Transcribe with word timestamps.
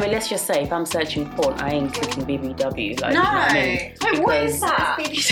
mean, 0.00 0.10
let's 0.12 0.28
just 0.28 0.46
say 0.46 0.62
if 0.62 0.72
I'm 0.72 0.86
searching 0.86 1.28
porn, 1.30 1.54
I 1.60 1.70
ain't 1.70 1.92
clicking 1.94 2.24
BBW. 2.24 3.00
Like, 3.00 3.14
No. 3.14 3.20
you 3.20 3.26
know 3.26 3.32
what 3.32 3.50
I 3.50 3.54
mean? 3.54 3.94
Wait, 4.02 4.18
what 4.22 4.36
is 4.44 4.60
that? 4.60 4.96
what 4.98 5.10
is 5.10 5.30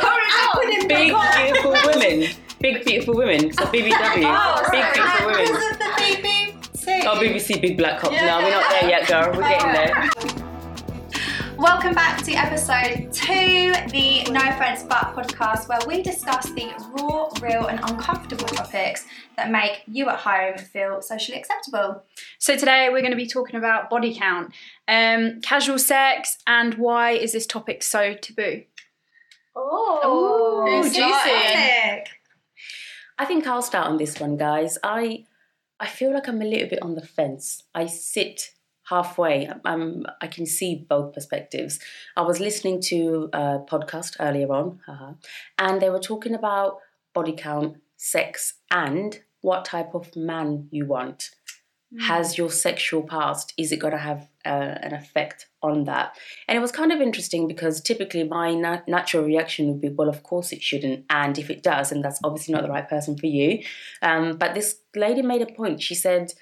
going 0.00 0.02
on? 0.42 0.88
Big 0.88 1.14
beautiful 1.36 1.72
women. 1.72 2.30
Big 2.60 2.84
beautiful 2.84 3.16
women. 3.16 3.52
So 3.52 3.64
BBW. 3.66 4.24
Oh, 4.26 4.68
Big 4.70 4.82
sorry. 4.82 4.92
beautiful 4.94 5.26
women. 5.26 5.44
Because 5.46 5.72
of 5.72 5.78
the 5.78 5.84
BBC. 5.98 7.04
Oh, 7.06 7.20
BBC 7.20 7.60
Big 7.60 7.76
Black 7.76 8.00
Cock. 8.00 8.12
Yeah, 8.12 8.26
no, 8.26 8.44
we're 8.44 8.50
not 8.50 8.70
there 8.70 8.88
yet, 8.88 9.08
girl. 9.08 9.32
We're 9.34 9.48
getting 9.48 9.72
there. 9.72 10.51
Welcome 11.62 11.94
back 11.94 12.24
to 12.24 12.32
episode 12.32 13.12
two, 13.12 13.72
the 13.92 14.24
No 14.32 14.40
Offense 14.40 14.82
But 14.82 15.14
podcast, 15.14 15.68
where 15.68 15.78
we 15.86 16.02
discuss 16.02 16.50
the 16.50 16.72
raw, 16.90 17.30
real, 17.40 17.66
and 17.66 17.78
uncomfortable 17.88 18.46
topics 18.46 19.06
that 19.36 19.48
make 19.48 19.84
you 19.86 20.08
at 20.08 20.18
home 20.18 20.58
feel 20.58 21.00
socially 21.00 21.38
acceptable. 21.38 22.02
So 22.40 22.56
today 22.56 22.88
we're 22.90 23.00
going 23.00 23.12
to 23.12 23.16
be 23.16 23.28
talking 23.28 23.54
about 23.54 23.90
body 23.90 24.12
count, 24.12 24.52
um, 24.88 25.40
casual 25.40 25.78
sex, 25.78 26.38
and 26.48 26.74
why 26.74 27.12
is 27.12 27.30
this 27.30 27.46
topic 27.46 27.84
so 27.84 28.14
taboo? 28.14 28.64
Oh, 29.54 30.82
juicy. 30.82 31.00
I 31.00 32.04
think 33.24 33.46
I'll 33.46 33.62
start 33.62 33.86
on 33.86 33.98
this 33.98 34.18
one, 34.18 34.36
guys. 34.36 34.78
I 34.82 35.26
I 35.78 35.86
feel 35.86 36.12
like 36.12 36.26
I'm 36.26 36.42
a 36.42 36.44
little 36.44 36.68
bit 36.68 36.82
on 36.82 36.96
the 36.96 37.06
fence. 37.06 37.62
I 37.72 37.86
sit 37.86 38.50
halfway. 38.88 39.50
I'm, 39.64 40.04
I 40.20 40.26
can 40.26 40.46
see 40.46 40.86
both 40.88 41.14
perspectives. 41.14 41.78
I 42.16 42.22
was 42.22 42.40
listening 42.40 42.80
to 42.82 43.30
a 43.32 43.58
podcast 43.60 44.16
earlier 44.20 44.52
on, 44.52 44.80
haha, 44.86 45.12
and 45.58 45.80
they 45.80 45.90
were 45.90 46.00
talking 46.00 46.34
about 46.34 46.78
body 47.14 47.34
count, 47.36 47.76
sex, 47.96 48.54
and 48.70 49.20
what 49.40 49.64
type 49.64 49.94
of 49.94 50.14
man 50.16 50.68
you 50.70 50.86
want. 50.86 51.30
Has 52.00 52.38
your 52.38 52.50
sexual 52.50 53.02
past, 53.02 53.52
is 53.58 53.70
it 53.70 53.78
going 53.78 53.92
to 53.92 53.98
have 53.98 54.26
uh, 54.46 54.48
an 54.48 54.94
effect 54.94 55.48
on 55.62 55.84
that? 55.84 56.16
And 56.48 56.56
it 56.56 56.60
was 56.62 56.72
kind 56.72 56.90
of 56.90 57.02
interesting 57.02 57.46
because 57.46 57.82
typically 57.82 58.24
my 58.24 58.54
na- 58.54 58.80
natural 58.88 59.24
reaction 59.24 59.68
would 59.68 59.82
be, 59.82 59.90
well, 59.90 60.08
of 60.08 60.22
course 60.22 60.52
it 60.52 60.62
shouldn't. 60.62 61.04
And 61.10 61.38
if 61.38 61.50
it 61.50 61.62
does, 61.62 61.90
then 61.90 62.00
that's 62.00 62.18
obviously 62.24 62.54
not 62.54 62.62
the 62.62 62.70
right 62.70 62.88
person 62.88 63.18
for 63.18 63.26
you. 63.26 63.62
Um, 64.00 64.38
but 64.38 64.54
this 64.54 64.78
lady 64.96 65.20
made 65.20 65.42
a 65.42 65.52
point. 65.52 65.82
She 65.82 65.94
said, 65.94 66.32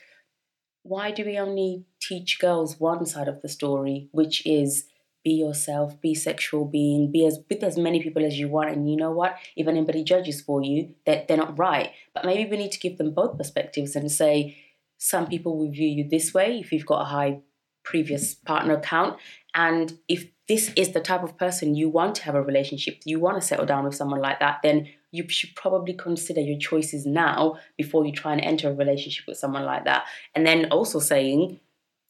why 0.82 1.10
do 1.10 1.24
we 1.24 1.38
only 1.38 1.84
teach 2.00 2.38
girls 2.38 2.80
one 2.80 3.04
side 3.06 3.28
of 3.28 3.42
the 3.42 3.48
story, 3.48 4.08
which 4.12 4.44
is 4.46 4.86
be 5.22 5.32
yourself, 5.32 6.00
be 6.00 6.14
sexual 6.14 6.64
being, 6.64 7.12
be 7.12 7.26
as 7.26 7.38
with 7.48 7.62
as 7.62 7.76
many 7.76 8.02
people 8.02 8.24
as 8.24 8.38
you 8.38 8.48
want. 8.48 8.70
And 8.70 8.90
you 8.90 8.96
know 8.96 9.10
what? 9.10 9.36
If 9.54 9.68
anybody 9.68 10.02
judges 10.02 10.40
for 10.40 10.62
you, 10.62 10.94
that 11.04 11.28
they're 11.28 11.36
not 11.36 11.58
right. 11.58 11.92
But 12.14 12.24
maybe 12.24 12.50
we 12.50 12.56
need 12.56 12.72
to 12.72 12.80
give 12.80 12.96
them 12.96 13.12
both 13.12 13.36
perspectives 13.36 13.94
and 13.94 14.10
say 14.10 14.56
some 14.96 15.26
people 15.26 15.58
will 15.58 15.70
view 15.70 15.88
you 15.88 16.08
this 16.08 16.32
way 16.32 16.58
if 16.58 16.72
you've 16.72 16.86
got 16.86 17.02
a 17.02 17.06
high 17.06 17.40
previous 17.84 18.34
partner 18.34 18.78
count. 18.80 19.18
And 19.54 19.98
if 20.08 20.28
this 20.48 20.72
is 20.74 20.92
the 20.92 21.00
type 21.00 21.22
of 21.22 21.36
person 21.36 21.74
you 21.74 21.88
want 21.88 22.14
to 22.16 22.24
have 22.24 22.34
a 22.34 22.42
relationship, 22.42 23.00
you 23.04 23.20
want 23.20 23.40
to 23.40 23.46
settle 23.46 23.66
down 23.66 23.84
with 23.84 23.94
someone 23.94 24.20
like 24.20 24.40
that, 24.40 24.60
then 24.62 24.88
you 25.12 25.28
should 25.28 25.54
probably 25.56 25.94
consider 25.94 26.40
your 26.40 26.58
choices 26.58 27.04
now 27.06 27.56
before 27.76 28.04
you 28.06 28.12
try 28.12 28.32
and 28.32 28.40
enter 28.40 28.68
a 28.70 28.74
relationship 28.74 29.26
with 29.26 29.36
someone 29.38 29.64
like 29.64 29.84
that. 29.84 30.04
And 30.34 30.46
then 30.46 30.66
also 30.70 30.98
saying, 30.98 31.60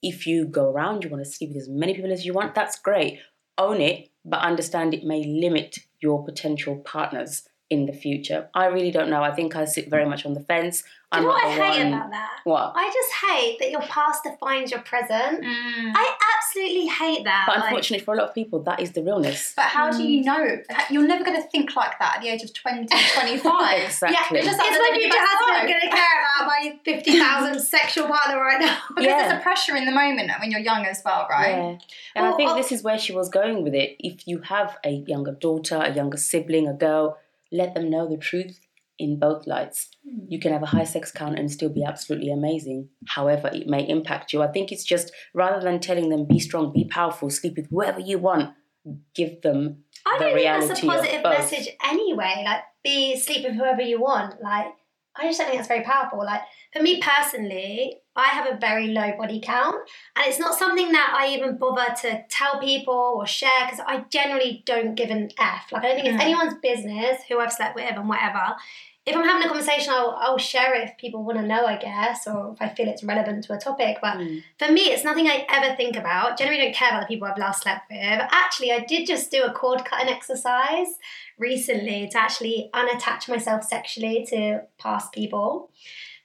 if 0.03 0.27
you 0.27 0.47
go 0.47 0.71
around, 0.71 1.05
you 1.05 1.11
want 1.11 1.25
to 1.25 1.31
sleep 1.31 1.51
with 1.51 1.63
as 1.63 1.69
many 1.69 1.95
people 1.95 2.13
as 2.13 2.25
you 2.25 2.33
want, 2.33 2.55
that's 2.55 2.79
great. 2.79 3.21
Own 3.59 3.81
it, 3.81 4.11
but 4.25 4.41
understand 4.41 4.95
it 4.95 5.05
may 5.05 5.25
limit 5.25 5.79
your 6.01 6.25
potential 6.25 6.77
partners 6.77 7.43
in 7.71 7.87
the 7.87 7.93
future. 7.93 8.49
I 8.53 8.67
really 8.67 8.91
don't 8.91 9.11
know. 9.11 9.23
I 9.23 9.33
think 9.33 9.55
I 9.55 9.65
sit 9.65 9.89
very 9.89 10.05
much 10.05 10.27
on 10.27 10.35
the 10.35 10.41
fence. 10.41 10.83
Do 11.13 11.19
you 11.19 11.25
know 11.25 11.29
what 11.29 11.45
I 11.45 11.51
hate 11.51 11.85
one- 11.85 11.93
about 11.95 12.11
that? 12.11 12.31
What? 12.45 12.73
I 12.75 12.91
just 12.93 13.13
hate 13.27 13.59
that 13.61 13.71
your 13.71 13.83
past 13.83 14.25
defines 14.25 14.71
your 14.73 14.81
present. 14.81 15.45
Mm. 15.45 15.93
I 15.95 16.17
absolutely 16.51 16.87
hate 16.87 17.25
that. 17.25 17.45
But 17.47 17.57
like- 17.57 17.65
unfortunately, 17.67 18.05
for 18.05 18.15
a 18.15 18.19
lot 18.19 18.29
of 18.29 18.35
people, 18.35 18.61
that 18.65 18.81
is 18.81 18.93
the 18.93 19.03
realness. 19.03 19.53
But 19.57 19.67
how 19.67 19.91
do 19.91 20.03
you 20.03 20.23
know? 20.25 20.59
You're 20.91 21.07
never 21.07 21.25
going 21.25 21.41
to 21.41 21.49
think 21.49 21.75
like 21.77 21.99
that 21.99 22.17
at 22.17 22.23
the 22.23 22.29
age 22.29 22.43
of 22.43 22.53
20, 22.53 22.87
25. 23.15 23.83
Exactly. 23.85 24.39
Yeah, 24.39 24.45
just 24.45 24.61
It's 24.63 24.79
my 24.79 24.99
future 24.99 25.17
husband 25.19 25.69
going 25.69 25.69
going 25.69 25.91
to 25.91 25.97
care 25.97 26.19
about 26.37 26.47
my 26.47 26.79
50,000 26.85 27.61
sexual 27.77 28.07
partner 28.09 28.41
right 28.41 28.61
now. 28.61 28.79
Because 28.91 29.05
Yeah. 29.05 29.29
there's 29.29 29.41
a 29.41 29.43
pressure 29.43 29.77
in 29.77 29.85
the 29.87 29.93
moment 29.93 30.31
when 30.41 30.51
you're 30.51 30.61
young 30.61 30.85
as 30.87 31.03
well, 31.05 31.27
right? 31.31 31.51
Yeah. 31.57 31.79
And 32.17 32.27
I 32.27 32.29
Well, 32.29 32.37
think 32.37 32.51
uh, 32.51 32.55
this 32.57 32.73
is 32.73 32.83
where 32.83 32.99
she 32.99 33.13
was 33.13 33.29
going 33.29 33.63
with 33.63 33.75
it. 33.75 33.97
If 34.01 34.27
you 34.27 34.39
have 34.41 34.77
a 34.85 34.91
younger 35.13 35.33
daughter, 35.33 35.77
a 35.77 35.93
younger 35.95 36.17
sibling, 36.19 36.67
a 36.69 36.75
girl, 36.75 37.19
let 37.53 37.75
them 37.75 37.91
know 37.91 38.07
the 38.09 38.17
truth 38.17 38.61
in 39.01 39.19
both 39.19 39.47
lights. 39.47 39.89
You 40.29 40.39
can 40.39 40.53
have 40.53 40.63
a 40.63 40.67
high 40.67 40.85
sex 40.85 41.11
count 41.11 41.39
and 41.39 41.51
still 41.51 41.71
be 41.71 41.83
absolutely 41.83 42.31
amazing. 42.31 42.89
However, 43.09 43.49
it 43.53 43.67
may 43.67 43.89
impact 43.89 44.33
you. 44.33 44.43
I 44.43 44.49
think 44.49 44.71
it's 44.71 44.85
just 44.85 45.11
rather 45.35 45.61
than 45.63 45.81
telling 45.81 46.11
them 46.11 46.27
be 46.27 46.39
strong, 46.39 46.73
be 46.73 46.85
powerful, 46.85 47.31
sleep 47.31 47.55
with 47.57 47.69
whoever 47.71 48.01
you 48.01 48.19
want, 48.19 48.55
give 49.15 49.43
them 49.43 49.85
I 50.07 50.17
the 50.19 50.25
don't 50.25 50.35
think 50.35 50.47
reality 50.47 50.69
that's 50.69 50.83
a 50.83 50.87
positive 50.87 51.23
message 51.23 51.69
anyway. 51.85 52.43
Like, 52.45 52.63
be 52.85 53.17
sleep 53.19 53.45
with 53.45 53.55
whoever 53.55 53.83
you 53.83 54.01
want. 54.01 54.41
Like, 54.43 54.67
I 55.17 55.25
just 55.25 55.39
don't 55.39 55.49
think 55.49 55.59
that's 55.59 55.69
very 55.69 55.83
powerful. 55.83 56.25
Like, 56.25 56.43
for 56.73 56.83
me 56.83 57.01
personally, 57.03 57.97
I 58.17 58.29
have 58.29 58.47
a 58.47 58.59
very 58.59 58.89
low 58.89 59.13
body 59.19 59.41
count, 59.41 59.77
and 60.17 60.25
it's 60.27 60.39
not 60.39 60.55
something 60.59 60.93
that 60.93 61.15
I 61.19 61.35
even 61.35 61.59
bother 61.59 61.95
to 62.03 62.25
tell 62.29 62.61
people 62.61 63.15
or 63.17 63.27
share 63.27 63.65
because 63.65 63.81
I 63.87 64.05
generally 64.09 64.63
don't 64.67 64.95
give 64.95 65.11
an 65.11 65.31
F. 65.39 65.73
Like, 65.73 65.85
I 65.85 65.89
don't 65.89 65.97
think 65.97 66.09
it's 66.09 66.23
Mm. 66.23 66.27
anyone's 66.27 66.59
business 66.63 67.23
who 67.29 67.39
I've 67.39 67.53
slept 67.53 67.75
with 67.75 67.91
and 67.91 68.09
whatever. 68.09 68.55
If 69.11 69.17
I'm 69.17 69.25
having 69.25 69.45
a 69.45 69.49
conversation, 69.49 69.93
I'll, 69.93 70.17
I'll 70.21 70.39
share 70.39 70.73
it 70.75 70.89
if 70.89 70.97
people 70.97 71.25
want 71.25 71.39
to 71.39 71.45
know, 71.47 71.67
I 71.67 71.77
guess, 71.77 72.27
or 72.29 72.53
if 72.53 72.63
I 72.63 72.69
feel 72.69 72.89
it's 72.89 73.03
relevant 73.03 73.43
to 73.45 73.53
a 73.55 73.59
topic. 73.59 73.99
But 74.01 74.19
Mm. 74.19 74.43
for 74.59 74.71
me, 74.71 74.83
it's 74.93 75.03
nothing 75.05 75.27
I 75.27 75.47
ever 75.49 75.75
think 75.77 75.97
about. 75.97 76.39
Generally, 76.39 76.63
don't 76.63 76.75
care 76.75 76.91
about 76.91 77.01
the 77.03 77.07
people 77.07 77.27
I've 77.27 77.39
last 77.39 77.63
slept 77.63 77.91
with. 77.91 78.01
Actually, 78.01 78.71
I 78.73 78.81
did 78.81 79.07
just 79.07 79.31
do 79.31 79.43
a 79.43 79.53
cord 79.53 79.85
cutting 79.85 80.09
exercise 80.09 80.89
recently 81.39 82.09
to 82.13 82.19
actually 82.19 82.71
unattach 82.73 83.29
myself 83.29 83.65
sexually 83.65 84.25
to 84.31 84.63
past 84.79 85.13
people, 85.13 85.71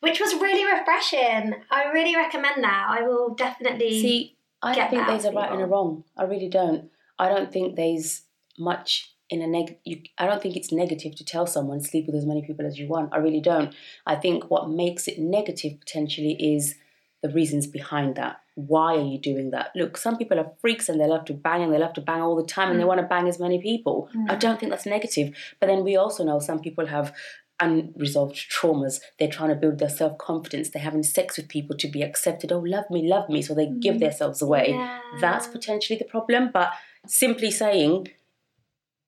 which 0.01 0.19
was 0.19 0.35
really 0.35 0.65
refreshing. 0.71 1.55
I 1.71 1.85
really 1.91 2.15
recommend 2.15 2.63
that. 2.63 2.85
I 2.87 3.01
will 3.07 3.33
definitely. 3.33 4.01
See, 4.01 4.37
I 4.61 4.75
don't 4.75 4.89
think 4.91 5.07
there's 5.07 5.25
a 5.25 5.31
right 5.31 5.51
and 5.51 5.61
a 5.61 5.65
wrong. 5.65 6.03
I 6.15 6.23
really 6.23 6.49
don't. 6.49 6.89
I 7.17 7.29
don't 7.29 7.51
think 7.51 7.75
there's 7.75 8.23
much 8.59 9.14
in 9.29 9.41
a 9.41 9.47
neg. 9.47 9.77
You, 9.83 10.01
I 10.17 10.25
don't 10.25 10.41
think 10.41 10.55
it's 10.55 10.71
negative 10.71 11.15
to 11.15 11.25
tell 11.25 11.47
someone 11.47 11.81
sleep 11.81 12.05
with 12.07 12.15
as 12.15 12.25
many 12.25 12.41
people 12.41 12.65
as 12.65 12.77
you 12.77 12.87
want. 12.87 13.13
I 13.13 13.17
really 13.17 13.41
don't. 13.41 13.73
I 14.05 14.15
think 14.15 14.49
what 14.49 14.69
makes 14.69 15.07
it 15.07 15.19
negative 15.19 15.79
potentially 15.79 16.33
is 16.55 16.75
the 17.21 17.29
reasons 17.29 17.67
behind 17.67 18.15
that. 18.15 18.41
Why 18.55 18.95
are 18.95 19.01
you 19.01 19.19
doing 19.19 19.51
that? 19.51 19.71
Look, 19.75 19.97
some 19.97 20.17
people 20.17 20.39
are 20.39 20.51
freaks 20.61 20.87
and 20.87 20.99
they 20.99 21.07
love 21.07 21.25
to 21.25 21.33
bang 21.33 21.63
and 21.63 21.73
they 21.73 21.79
love 21.79 21.93
to 21.93 22.01
bang 22.01 22.21
all 22.21 22.35
the 22.35 22.45
time 22.45 22.69
and 22.71 22.79
they 22.79 22.83
mm. 22.83 22.87
want 22.87 23.01
to 23.01 23.07
bang 23.07 23.27
as 23.27 23.39
many 23.39 23.61
people. 23.61 24.09
I 24.29 24.35
mm. 24.35 24.39
don't 24.39 24.59
think 24.59 24.69
that's 24.69 24.85
negative. 24.85 25.35
But 25.59 25.67
then 25.67 25.83
we 25.83 25.97
also 25.97 26.23
know 26.23 26.39
some 26.39 26.61
people 26.61 26.85
have 26.85 27.13
unresolved 27.59 28.35
traumas. 28.35 28.99
They're 29.17 29.27
trying 29.27 29.49
to 29.49 29.55
build 29.55 29.79
their 29.79 29.89
self 29.89 30.17
confidence. 30.17 30.69
They're 30.69 30.81
having 30.81 31.03
sex 31.03 31.37
with 31.37 31.49
people 31.49 31.75
to 31.77 31.87
be 31.87 32.01
accepted. 32.01 32.51
Oh, 32.51 32.59
love 32.59 32.85
me, 32.89 33.07
love 33.07 33.27
me. 33.27 33.41
So 33.41 33.53
they 33.53 33.67
give 33.67 33.95
mm. 33.95 33.99
themselves 33.99 34.41
away. 34.41 34.69
Yeah. 34.69 34.99
That's 35.19 35.47
potentially 35.47 35.97
the 35.97 36.05
problem. 36.05 36.51
But 36.53 36.71
simply 37.07 37.51
saying 37.51 38.07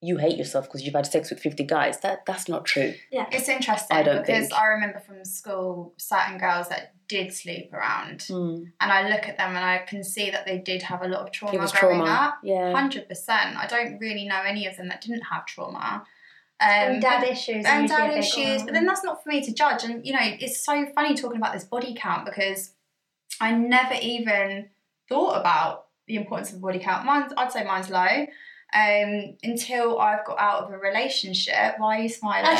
you 0.01 0.17
hate 0.17 0.37
yourself 0.37 0.65
because 0.65 0.83
you've 0.83 0.93
had 0.93 1.07
sex 1.07 1.29
with 1.31 1.39
50 1.39 1.63
guys, 1.63 1.99
that 2.01 2.25
that's 2.27 2.47
not 2.47 2.65
true. 2.65 2.93
Yeah. 3.11 3.25
It's 3.31 3.49
interesting 3.49 3.97
I 3.97 4.03
don't 4.03 4.21
because 4.25 4.49
think. 4.49 4.53
I 4.61 4.67
remember 4.67 4.99
from 4.99 5.25
school 5.25 5.93
certain 5.97 6.37
girls 6.37 6.69
that 6.69 6.93
did 7.07 7.33
sleep 7.33 7.73
around, 7.73 8.19
Mm. 8.29 8.71
and 8.79 8.91
I 8.91 9.09
look 9.09 9.27
at 9.27 9.37
them 9.37 9.55
and 9.55 9.65
I 9.65 9.79
can 9.79 10.03
see 10.03 10.29
that 10.29 10.45
they 10.45 10.57
did 10.59 10.83
have 10.83 11.01
a 11.01 11.07
lot 11.07 11.21
of 11.21 11.31
trauma 11.31 11.55
It 11.55 11.59
was 11.61 11.71
growing 11.71 11.97
trauma. 11.99 12.11
up. 12.11 12.37
Yeah. 12.43 12.73
Hundred 12.73 13.07
percent. 13.09 13.57
I 13.57 13.65
don't 13.65 13.97
really 13.99 14.25
know 14.27 14.41
any 14.45 14.67
of 14.67 14.77
them 14.77 14.87
that 14.89 15.01
didn't 15.01 15.23
have 15.31 15.45
trauma. 15.45 16.05
and 16.59 16.95
Um, 16.95 16.99
dad 16.99 17.23
issues. 17.23 17.65
and 17.65 17.87
dad 17.87 18.17
issues, 18.17 18.63
but 18.63 18.73
then 18.73 18.85
that's 18.85 19.03
not 19.03 19.23
for 19.23 19.29
me 19.29 19.41
to 19.45 19.53
judge. 19.53 19.83
And 19.83 20.03
you 20.05 20.11
know, 20.13 20.19
it's 20.21 20.59
so 20.65 20.87
funny 20.95 21.13
talking 21.15 21.37
about 21.37 21.53
this 21.53 21.63
body 21.63 21.93
count 21.95 22.25
because 22.25 22.73
I 23.39 23.51
never 23.51 23.93
even 24.01 24.69
thought 25.07 25.39
about 25.39 25.85
the 26.07 26.15
importance 26.15 26.51
of 26.53 26.59
body 26.61 26.79
count. 26.79 27.05
Mine's, 27.05 27.31
I'd 27.37 27.51
say 27.51 27.63
mine's 27.63 27.89
low. 27.91 28.25
Um, 28.73 29.35
until 29.43 29.97
I've 29.97 30.25
got 30.25 30.37
out 30.39 30.63
of 30.65 30.71
a 30.73 30.77
relationship. 30.77 31.75
Why 31.77 31.99
are 31.99 32.01
you 32.01 32.09
smiling? 32.09 32.43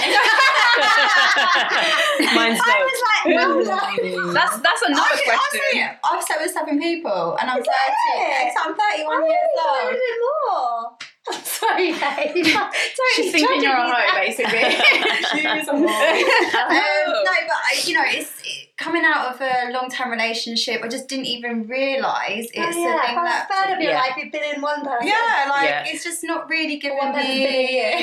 Mine's 2.33 2.59
I 2.63 2.63
low. 2.69 2.85
was 2.85 3.01
like, 3.03 3.25
no, 3.35 3.59
no. 3.59 4.33
That's 4.33 4.57
that's 4.59 4.81
another 4.83 5.01
I'm, 5.03 5.11
I'm 5.11 5.23
question. 5.25 5.61
saying. 5.73 5.89
I've 6.03 6.23
slept 6.23 6.41
with 6.41 6.51
seven 6.51 6.79
people, 6.79 7.35
and 7.39 7.49
I'm 7.49 7.59
Is 7.59 7.65
that 7.65 7.95
thirty. 8.15 8.51
So 8.55 8.59
I'm 8.69 8.75
thirty-one 8.75 9.21
Oh, 9.21 9.27
years 9.27 9.51
a 9.57 9.59
old. 10.55 11.03
Bit 11.29 11.35
more. 11.37 11.43
Sorry, 11.43 11.91
babe. 11.93 12.45
She's 13.15 13.31
thinking 13.31 13.61
you're 13.61 13.71
a 13.75 13.91
hoe, 13.91 14.15
basically. 14.15 14.59
Use 14.59 15.67
'em 15.67 15.75
all. 15.75 15.87
um, 15.87 17.23
no, 17.23 17.33
but 17.47 17.57
I, 17.57 17.81
you 17.85 17.93
know, 17.93 18.03
it's 18.05 18.31
it, 18.45 18.69
coming 18.77 19.03
out 19.03 19.33
of 19.33 19.41
a 19.41 19.71
long-term 19.71 20.11
relationship. 20.11 20.81
I 20.83 20.87
just 20.87 21.07
didn't 21.07 21.25
even 21.25 21.67
realise 21.67 22.47
it's 22.53 22.57
oh, 22.57 22.71
the 22.73 22.79
yeah, 22.79 23.05
thing 23.05 23.15
for 23.15 23.23
that. 23.23 23.47
a 23.49 23.53
third 23.53 23.73
of 23.75 23.81
your 23.81 23.91
Yeah. 23.91 23.99
life, 23.99 24.13
you've 24.17 24.31
been 24.31 24.55
in 24.55 24.61
one 24.61 24.83
person. 24.85 25.07
yeah, 25.07 25.47
like 25.49 25.67
Yeah. 25.69 25.83
it's 25.87 26.03
just 26.03 26.23
not 26.23 26.47
really 26.49 26.77
giving 26.77 26.97
One 26.97 27.11
person's 27.13 27.29
me. 27.33 27.45
been 27.45 27.55
a 27.55 27.71
year. 27.71 27.99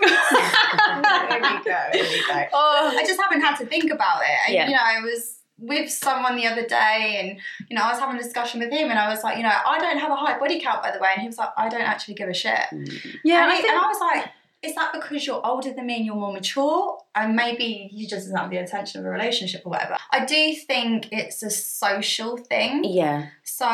there 0.00 1.40
we 1.40 1.64
go. 1.64 1.82
There 1.92 2.02
we 2.02 2.26
go. 2.26 2.44
Oh, 2.52 2.94
I 2.96 3.04
just 3.06 3.20
haven't 3.20 3.42
had 3.42 3.56
to 3.56 3.66
think 3.66 3.92
about 3.92 4.22
it. 4.22 4.28
And, 4.46 4.54
Yeah. 4.54 4.66
You 4.68 4.74
know, 4.74 4.82
I 4.82 5.00
was 5.00 5.35
with 5.58 5.90
someone 5.90 6.36
the 6.36 6.46
other 6.46 6.66
day 6.66 7.16
and 7.18 7.40
you 7.70 7.76
know 7.76 7.82
I 7.82 7.90
was 7.90 7.98
having 7.98 8.16
a 8.16 8.22
discussion 8.22 8.60
with 8.60 8.70
him 8.70 8.90
and 8.90 8.98
I 8.98 9.08
was 9.08 9.24
like 9.24 9.38
you 9.38 9.42
know 9.42 9.52
I 9.66 9.78
don't 9.78 9.98
have 9.98 10.10
a 10.10 10.16
high 10.16 10.38
body 10.38 10.60
count 10.60 10.82
by 10.82 10.90
the 10.90 10.98
way 10.98 11.08
and 11.14 11.22
he 11.22 11.28
was 11.28 11.38
like 11.38 11.50
I 11.56 11.68
don't 11.68 11.80
actually 11.80 12.14
give 12.14 12.28
a 12.28 12.34
shit. 12.34 12.66
Mm. 12.72 13.16
Yeah, 13.24 13.42
and, 13.44 13.52
I 13.52 13.56
he- 13.56 13.62
think 13.62 13.74
and 13.74 13.82
I 13.82 13.86
was 13.88 14.00
like 14.00 14.30
is 14.62 14.74
that 14.74 14.92
because 14.92 15.26
you're 15.26 15.44
older 15.46 15.72
than 15.72 15.86
me 15.86 15.96
and 15.96 16.06
you're 16.06 16.14
more 16.16 16.32
mature? 16.32 16.98
And 17.14 17.36
maybe 17.36 17.88
you 17.92 18.08
just 18.08 18.24
doesn't 18.24 18.36
have 18.36 18.50
the 18.50 18.58
intention 18.58 19.00
of 19.00 19.06
a 19.06 19.10
relationship 19.10 19.62
or 19.64 19.70
whatever. 19.70 19.96
I 20.10 20.24
do 20.24 20.54
think 20.54 21.08
it's 21.12 21.42
a 21.42 21.50
social 21.50 22.36
thing. 22.36 22.82
Yeah, 22.84 23.28
so 23.44 23.68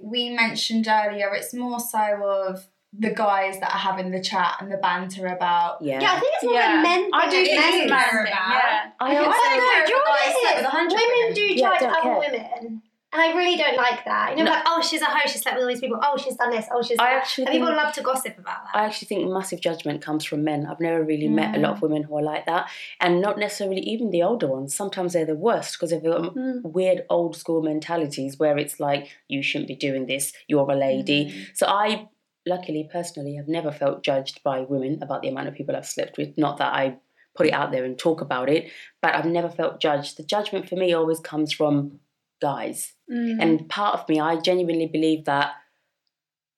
we 0.00 0.30
mentioned 0.30 0.88
earlier 0.88 1.32
it's 1.34 1.54
more 1.54 1.78
so 1.80 1.98
of 1.98 2.66
the 2.98 3.10
guys 3.10 3.60
that 3.60 3.70
are 3.72 3.78
having 3.78 4.10
the 4.10 4.20
chat 4.20 4.56
and 4.60 4.70
the 4.70 4.76
banter 4.76 5.26
about 5.26 5.80
yeah. 5.80 6.00
Yeah, 6.00 6.12
I 6.12 6.18
think 6.20 6.32
it's 6.34 6.44
more 6.44 6.54
Yeah. 6.54 6.80
a 6.80 6.82
men 6.82 7.00
thing. 7.02 7.10
I 7.14 7.24
do 7.30 7.36
think 7.44 7.60
men 7.60 7.68
it's 7.68 7.76
a 7.76 7.80
thing. 7.80 7.90
man 7.90 8.04
care 8.04 8.24
thing. 8.24 8.32
about. 8.32 8.50
Yeah. 8.50 8.90
I 9.00 9.14
I 9.14 9.16
also, 9.18 9.30
don't 9.30 9.56
know 9.56 9.80
if 9.80 9.86
do 9.86 9.92
you 9.92 9.96
a 9.96 10.04
know 10.04 10.10
what 10.10 10.20
guy 10.20 10.26
it 10.26 10.36
slept 10.40 10.58
is? 10.58 10.64
with 10.64 10.74
Women 10.74 11.18
women. 11.20 11.34
do 11.34 11.40
Yeah, 11.42 11.54
judge 11.70 11.80
don't 11.80 11.90
other 11.90 12.02
care. 12.02 12.18
women. 12.18 12.82
And 13.12 13.20
I 13.20 13.32
really 13.36 13.56
don't 13.56 13.76
like 13.76 14.04
that. 14.04 14.30
You 14.38 14.44
know, 14.44 14.50
No. 14.50 14.56
like, 14.56 14.62
oh, 14.68 14.80
she's 14.82 15.02
a 15.02 15.06
hoe, 15.06 15.18
she 15.26 15.38
slept 15.38 15.56
with 15.56 15.64
all 15.64 15.68
these 15.68 15.80
people. 15.80 15.98
Oh, 16.00 16.16
she's 16.16 16.36
done 16.36 16.50
this. 16.50 16.66
Oh, 16.72 16.80
she's 16.80 16.96
done 16.96 17.06
I 17.08 17.10
actually 17.14 17.44
And 17.46 17.52
think, 17.54 17.64
people 17.64 17.76
love 17.76 17.92
to 17.94 18.02
gossip 18.02 18.38
about 18.38 18.62
that. 18.64 18.70
I 18.80 18.84
actually 18.84 19.06
think 19.06 19.28
massive 19.30 19.60
judgment 19.60 20.00
comes 20.00 20.24
from 20.24 20.44
men. 20.44 20.64
I've 20.66 20.78
never 20.78 21.02
really 21.02 21.26
met 21.26 21.56
a 21.56 21.58
lot 21.58 21.72
Mm. 21.72 21.76
of 21.76 21.82
women 21.82 22.02
who 22.04 22.16
are 22.18 22.22
like 22.22 22.46
that, 22.46 22.68
and 23.00 23.20
not 23.20 23.36
necessarily 23.36 23.80
even 23.80 24.10
the 24.10 24.22
older 24.22 24.46
ones. 24.46 24.74
Sometimes 24.76 25.12
they're 25.14 25.24
the 25.24 25.34
worst 25.34 25.74
because 25.74 25.90
they've 25.90 26.02
Mm. 26.02 26.62
weird 26.62 27.04
old 27.10 27.34
school 27.36 27.62
mentalities 27.62 28.38
where 28.38 28.56
it's 28.58 28.78
like 28.78 29.08
you 29.26 29.42
shouldn't 29.42 29.68
be 29.68 29.76
doing 29.76 30.06
this. 30.06 30.32
You're 30.48 30.70
a 30.70 30.76
lady. 30.76 31.26
Mm. 31.32 31.56
So 31.56 31.66
I, 31.66 32.08
luckily, 32.46 32.88
personally, 32.90 33.38
I've 33.38 33.48
never 33.48 33.72
felt 33.72 34.02
judged 34.02 34.42
by 34.42 34.60
women 34.60 34.98
about 35.02 35.22
the 35.22 35.28
amount 35.28 35.48
of 35.48 35.54
people 35.54 35.76
I've 35.76 35.86
slept 35.86 36.18
with. 36.18 36.36
Not 36.36 36.58
that 36.58 36.72
I 36.72 36.98
put 37.36 37.46
it 37.46 37.52
out 37.52 37.72
there 37.72 37.84
and 37.84 37.98
talk 37.98 38.20
about 38.20 38.48
it, 38.48 38.70
but 39.00 39.14
I've 39.14 39.26
never 39.26 39.48
felt 39.48 39.80
judged. 39.80 40.16
The 40.16 40.24
judgment 40.24 40.68
for 40.68 40.76
me 40.76 40.92
always 40.92 41.20
comes 41.20 41.52
from 41.52 42.00
guys. 42.40 42.94
Mm. 43.10 43.40
And 43.40 43.68
part 43.68 44.00
of 44.00 44.08
me, 44.08 44.20
I 44.20 44.36
genuinely 44.40 44.86
believe 44.86 45.24
that 45.26 45.52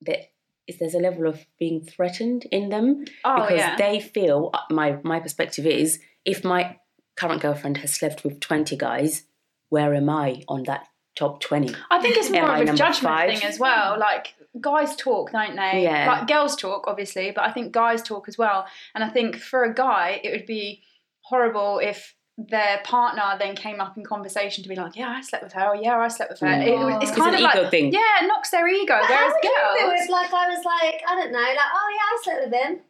that 0.02 0.30
is 0.66 0.78
there's 0.78 0.94
a 0.94 0.98
level 0.98 1.26
of 1.26 1.44
being 1.58 1.84
threatened 1.84 2.46
in 2.52 2.68
them 2.68 3.04
oh 3.24 3.42
because 3.42 3.58
yeah. 3.58 3.76
they 3.76 3.98
feel 4.00 4.50
uh, 4.54 4.60
my 4.70 4.98
my 5.02 5.18
perspective 5.18 5.66
is 5.66 5.98
if 6.24 6.44
my 6.44 6.78
current 7.16 7.42
girlfriend 7.42 7.78
has 7.78 7.92
slept 7.92 8.24
with 8.24 8.40
20 8.40 8.76
guys, 8.76 9.24
where 9.68 9.94
am 9.94 10.08
I 10.08 10.42
on 10.48 10.62
that 10.64 10.86
top 11.14 11.40
20? 11.40 11.74
I 11.90 12.00
think 12.00 12.16
it's 12.16 12.28
Am 12.30 12.32
more 12.32 12.50
I 12.50 12.60
of 12.60 12.68
a 12.68 12.72
judgment 12.74 13.14
five? 13.14 13.30
thing 13.30 13.48
as 13.48 13.58
well. 13.58 13.98
Like 13.98 14.34
guys 14.60 14.94
talk, 14.96 15.32
don't 15.32 15.56
they? 15.56 15.82
Yeah. 15.84 16.06
Like 16.10 16.26
girls 16.28 16.56
talk, 16.56 16.84
obviously, 16.86 17.30
but 17.30 17.44
I 17.44 17.52
think 17.52 17.72
guys 17.72 18.02
talk 18.02 18.28
as 18.28 18.36
well. 18.36 18.66
And 18.94 19.02
I 19.02 19.08
think 19.08 19.36
for 19.36 19.64
a 19.64 19.74
guy, 19.74 20.20
it 20.22 20.30
would 20.32 20.46
be 20.46 20.82
horrible 21.22 21.78
if 21.78 22.14
their 22.38 22.80
partner 22.84 23.22
then 23.38 23.54
came 23.54 23.80
up 23.80 23.96
in 23.96 24.04
conversation 24.04 24.62
to 24.64 24.68
be 24.68 24.74
like, 24.74 24.96
"Yeah, 24.96 25.10
I 25.10 25.20
slept 25.20 25.44
with 25.44 25.52
her," 25.52 25.68
or 25.68 25.76
"Yeah, 25.76 25.98
I 25.98 26.08
slept 26.08 26.30
with 26.32 26.40
her." 26.40 26.46
It 26.48 26.78
would- 26.78 26.94
it's 27.02 27.10
It's 27.10 27.18
kind 27.18 27.30
an 27.34 27.36
of 27.36 27.40
like, 27.42 27.56
ego 27.56 27.68
thing. 27.70 27.92
yeah, 27.92 28.22
it 28.22 28.26
knocks 28.26 28.50
their 28.50 28.66
ego. 28.66 28.98
But 29.00 29.04
how 29.04 29.14
Whereas 29.14 29.32
would 29.34 29.44
you 29.44 29.50
feel 29.78 29.90
if, 30.04 30.10
like, 30.10 30.32
I 30.34 30.48
was 30.48 30.64
like, 30.64 31.02
I 31.06 31.14
don't 31.14 31.30
know, 31.32 31.38
like, 31.38 31.58
oh 31.58 31.88
yeah, 31.94 32.00
I 32.10 32.18
slept 32.22 32.44
with 32.46 32.54
him. 32.54 32.80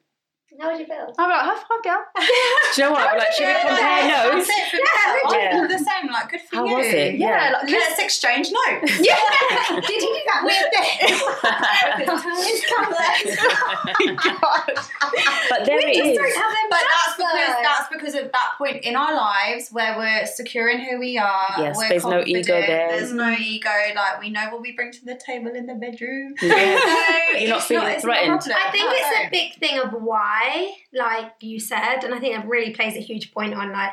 How 0.61 0.71
would 0.71 0.79
you 0.81 0.87
feel? 0.87 1.13
I'm 1.19 1.31
like, 1.31 1.41
"High 1.41 1.57
five, 1.57 1.83
girl." 1.83 2.05
Do 2.15 2.23
you 2.83 2.89
know 2.89 2.93
what? 2.93 3.17
Like, 3.19 3.33
should 3.33 3.47
we 3.47 3.53
compare 3.53 4.07
notes? 4.07 4.47
That's 4.47 4.51
it 4.51 4.71
for 4.71 4.77
Yeah, 4.77 4.83
me. 4.83 4.87
I 5.25 5.27
yeah. 5.61 5.67
the 5.67 5.79
same. 5.79 6.07
Like, 6.13 6.29
good 6.31 6.41
for 6.43 6.57
How 6.57 6.65
you. 6.67 6.75
was 6.77 6.87
it? 6.87 7.15
Yeah, 7.17 7.29
Yeah. 7.29 7.53
like, 7.53 7.69
Let's 7.71 7.99
exchange 7.99 8.51
notes. 8.53 8.93
yeah. 9.01 9.17
Did 9.81 10.03
you 10.03 10.13
do 10.13 10.21
that 10.29 10.41
weird 10.45 10.71
thing? 10.73 10.93
But 15.51 15.65
there 15.67 15.77
we 15.77 15.85
it 15.85 15.97
just 15.97 16.11
is. 16.11 16.17
don't 16.17 16.37
have 16.37 16.53
But 16.71 16.81
that's 16.81 17.17
because 17.17 17.55
that's 17.63 17.89
because 17.93 18.15
of 18.15 18.33
that 18.33 18.51
point 18.59 18.85
in 18.85 18.97
our 18.97 19.15
lives 19.15 19.71
where 19.71 19.97
we're 19.97 20.27
secure 20.27 20.69
in 20.69 20.81
who 20.81 20.99
we 20.99 21.19
are. 21.19 21.47
Yes, 21.59 21.77
we're 21.77 21.89
there's 21.89 22.05
no 22.05 22.23
ego 22.25 22.61
there. 22.61 22.89
There's 22.89 23.13
no 23.13 23.31
ego. 23.39 23.71
Like 23.95 24.21
we 24.21 24.31
know 24.31 24.49
what 24.51 24.61
we 24.61 24.73
bring 24.73 24.91
to 24.93 25.05
the 25.05 25.15
table 25.25 25.53
in 25.55 25.67
the 25.67 25.75
bedroom. 25.75 26.35
Yeah. 26.41 26.81
So 27.33 27.39
You're 27.39 27.49
not 27.49 27.63
feeling 27.63 27.89
it's 27.89 28.03
threatened. 28.03 28.43
a. 28.47 28.55
I 28.55 28.71
think 28.71 28.85
it's 28.89 29.27
a 29.27 29.31
big 29.31 29.55
thing 29.59 29.79
of 29.79 29.93
why, 30.03 30.42
like 30.93 31.33
you 31.41 31.59
said, 31.61 32.05
and 32.05 32.15
I 32.15 32.19
think 32.19 32.39
it 32.39 32.47
really 32.47 32.73
plays 32.73 32.97
a 32.97 33.01
huge 33.01 33.33
point 33.33 33.55
on 33.55 33.73
like 33.73 33.93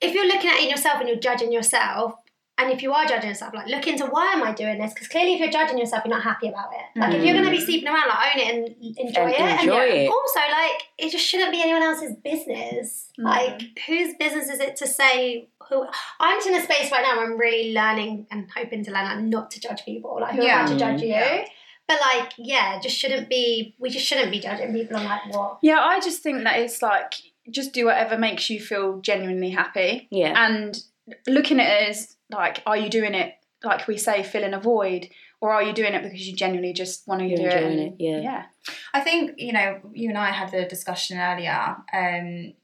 if 0.00 0.14
you're 0.14 0.26
looking 0.26 0.50
at 0.50 0.56
it 0.60 0.70
yourself 0.70 1.00
and 1.00 1.08
you're 1.08 1.18
judging 1.18 1.52
yourself, 1.52 2.14
and 2.56 2.70
if 2.70 2.82
you 2.82 2.92
are 2.92 3.04
judging 3.04 3.28
yourself, 3.30 3.52
like 3.52 3.66
look 3.66 3.86
into 3.88 4.06
why 4.06 4.32
am 4.32 4.42
I 4.42 4.52
doing 4.52 4.78
this? 4.78 4.92
Because 4.94 5.08
clearly, 5.08 5.34
if 5.34 5.40
you're 5.40 5.50
judging 5.50 5.76
yourself, 5.76 6.04
you're 6.04 6.14
not 6.14 6.22
happy 6.22 6.48
about 6.48 6.68
it. 6.72 6.98
Like 7.00 7.14
if 7.14 7.24
you're 7.24 7.32
going 7.34 7.44
to 7.46 7.50
be 7.50 7.60
sleeping 7.60 7.88
around, 7.88 8.08
like 8.08 8.36
own 8.36 8.40
it 8.42 8.54
and 8.54 8.96
enjoy 8.98 9.22
And 9.22 9.58
it. 9.58 9.60
enjoy 9.62 9.80
and 9.80 10.00
it. 10.02 10.10
also, 10.10 10.40
like 10.40 10.82
it 10.98 11.10
just 11.10 11.26
shouldn't 11.26 11.50
be 11.50 11.60
anyone 11.60 11.82
else's 11.82 12.14
business. 12.22 13.10
Mm. 13.18 13.24
Like 13.24 13.62
whose 13.86 14.14
business 14.20 14.48
is 14.48 14.60
it 14.60 14.76
to 14.76 14.86
say 14.86 15.48
who? 15.68 15.84
I'm 16.20 16.40
in 16.46 16.54
a 16.54 16.62
space 16.62 16.92
right 16.92 17.02
now 17.02 17.16
where 17.16 17.26
I'm 17.32 17.38
really 17.38 17.72
learning 17.72 18.26
and 18.30 18.48
hoping 18.54 18.84
to 18.84 18.92
learn 18.92 19.04
like 19.04 19.20
not 19.20 19.50
to 19.52 19.60
judge 19.60 19.84
people. 19.84 20.18
Like 20.20 20.36
who 20.36 20.42
am 20.42 20.66
I 20.66 20.68
to 20.68 20.78
judge 20.78 21.02
you? 21.02 21.08
Yeah. 21.08 21.44
But 21.86 22.00
like, 22.00 22.32
yeah, 22.38 22.80
just 22.80 22.96
shouldn't 22.96 23.28
be. 23.28 23.74
We 23.78 23.90
just 23.90 24.06
shouldn't 24.06 24.30
be 24.30 24.40
judging 24.40 24.72
people 24.72 24.96
on 24.96 25.04
like 25.04 25.32
what. 25.34 25.58
Yeah, 25.62 25.80
I 25.80 26.00
just 26.00 26.22
think 26.22 26.44
that 26.44 26.58
it's 26.58 26.80
like 26.80 27.14
just 27.50 27.72
do 27.72 27.86
whatever 27.86 28.16
makes 28.16 28.48
you 28.48 28.60
feel 28.60 29.00
genuinely 29.00 29.50
happy. 29.50 30.08
Yeah. 30.10 30.32
And 30.36 30.78
looking 31.26 31.60
at 31.60 31.82
it 31.82 31.88
as 31.90 32.16
like, 32.30 32.62
are 32.64 32.76
you 32.76 32.88
doing 32.88 33.14
it 33.14 33.34
like 33.64 33.86
we 33.88 33.96
say, 33.96 34.22
filling 34.22 34.54
a 34.54 34.60
void, 34.60 35.08
or 35.40 35.52
are 35.52 35.62
you 35.62 35.72
doing 35.72 35.94
it 35.94 36.02
because 36.02 36.26
you 36.26 36.34
genuinely 36.34 36.72
just 36.72 37.06
want 37.08 37.20
to 37.20 37.26
You're 37.26 37.38
do 37.38 37.44
it? 37.44 37.78
it, 37.78 37.94
yeah. 37.98 38.20
yeah. 38.20 38.44
I 38.92 39.00
think 39.00 39.32
you 39.38 39.52
know 39.52 39.80
you 39.92 40.08
and 40.08 40.18
I 40.18 40.30
had 40.30 40.50
the 40.50 40.64
discussion 40.64 41.18
earlier. 41.18 41.76
Um, 41.92 42.54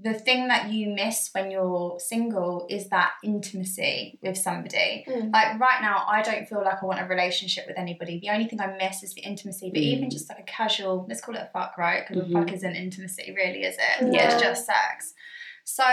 the 0.00 0.14
thing 0.14 0.48
that 0.48 0.70
you 0.72 0.88
miss 0.94 1.28
when 1.32 1.50
you're 1.50 1.98
single 2.00 2.66
is 2.70 2.88
that 2.88 3.12
intimacy 3.22 4.18
with 4.22 4.38
somebody. 4.38 5.04
Mm. 5.06 5.30
Like 5.32 5.60
right 5.60 5.82
now, 5.82 6.04
I 6.08 6.22
don't 6.22 6.48
feel 6.48 6.64
like 6.64 6.82
I 6.82 6.86
want 6.86 7.00
a 7.00 7.04
relationship 7.04 7.64
with 7.68 7.78
anybody. 7.78 8.18
The 8.18 8.30
only 8.30 8.46
thing 8.46 8.60
I 8.60 8.74
miss 8.78 9.02
is 9.02 9.12
the 9.14 9.20
intimacy. 9.20 9.68
But 9.70 9.80
even 9.82 10.08
Mm. 10.08 10.12
just 10.12 10.28
like 10.30 10.38
a 10.40 10.44
casual, 10.44 11.04
let's 11.08 11.20
call 11.20 11.34
it 11.36 11.42
a 11.42 11.50
fuck, 11.52 11.76
right? 11.76 12.06
Because 12.08 12.24
Mhm. 12.24 12.30
a 12.30 12.32
fuck 12.44 12.52
isn't 12.54 12.74
intimacy, 12.74 13.34
really, 13.36 13.64
is 13.64 13.76
it? 13.76 14.12
Yeah. 14.14 14.32
It's 14.32 14.42
just 14.42 14.64
sex. 14.66 15.12
So. 15.64 15.84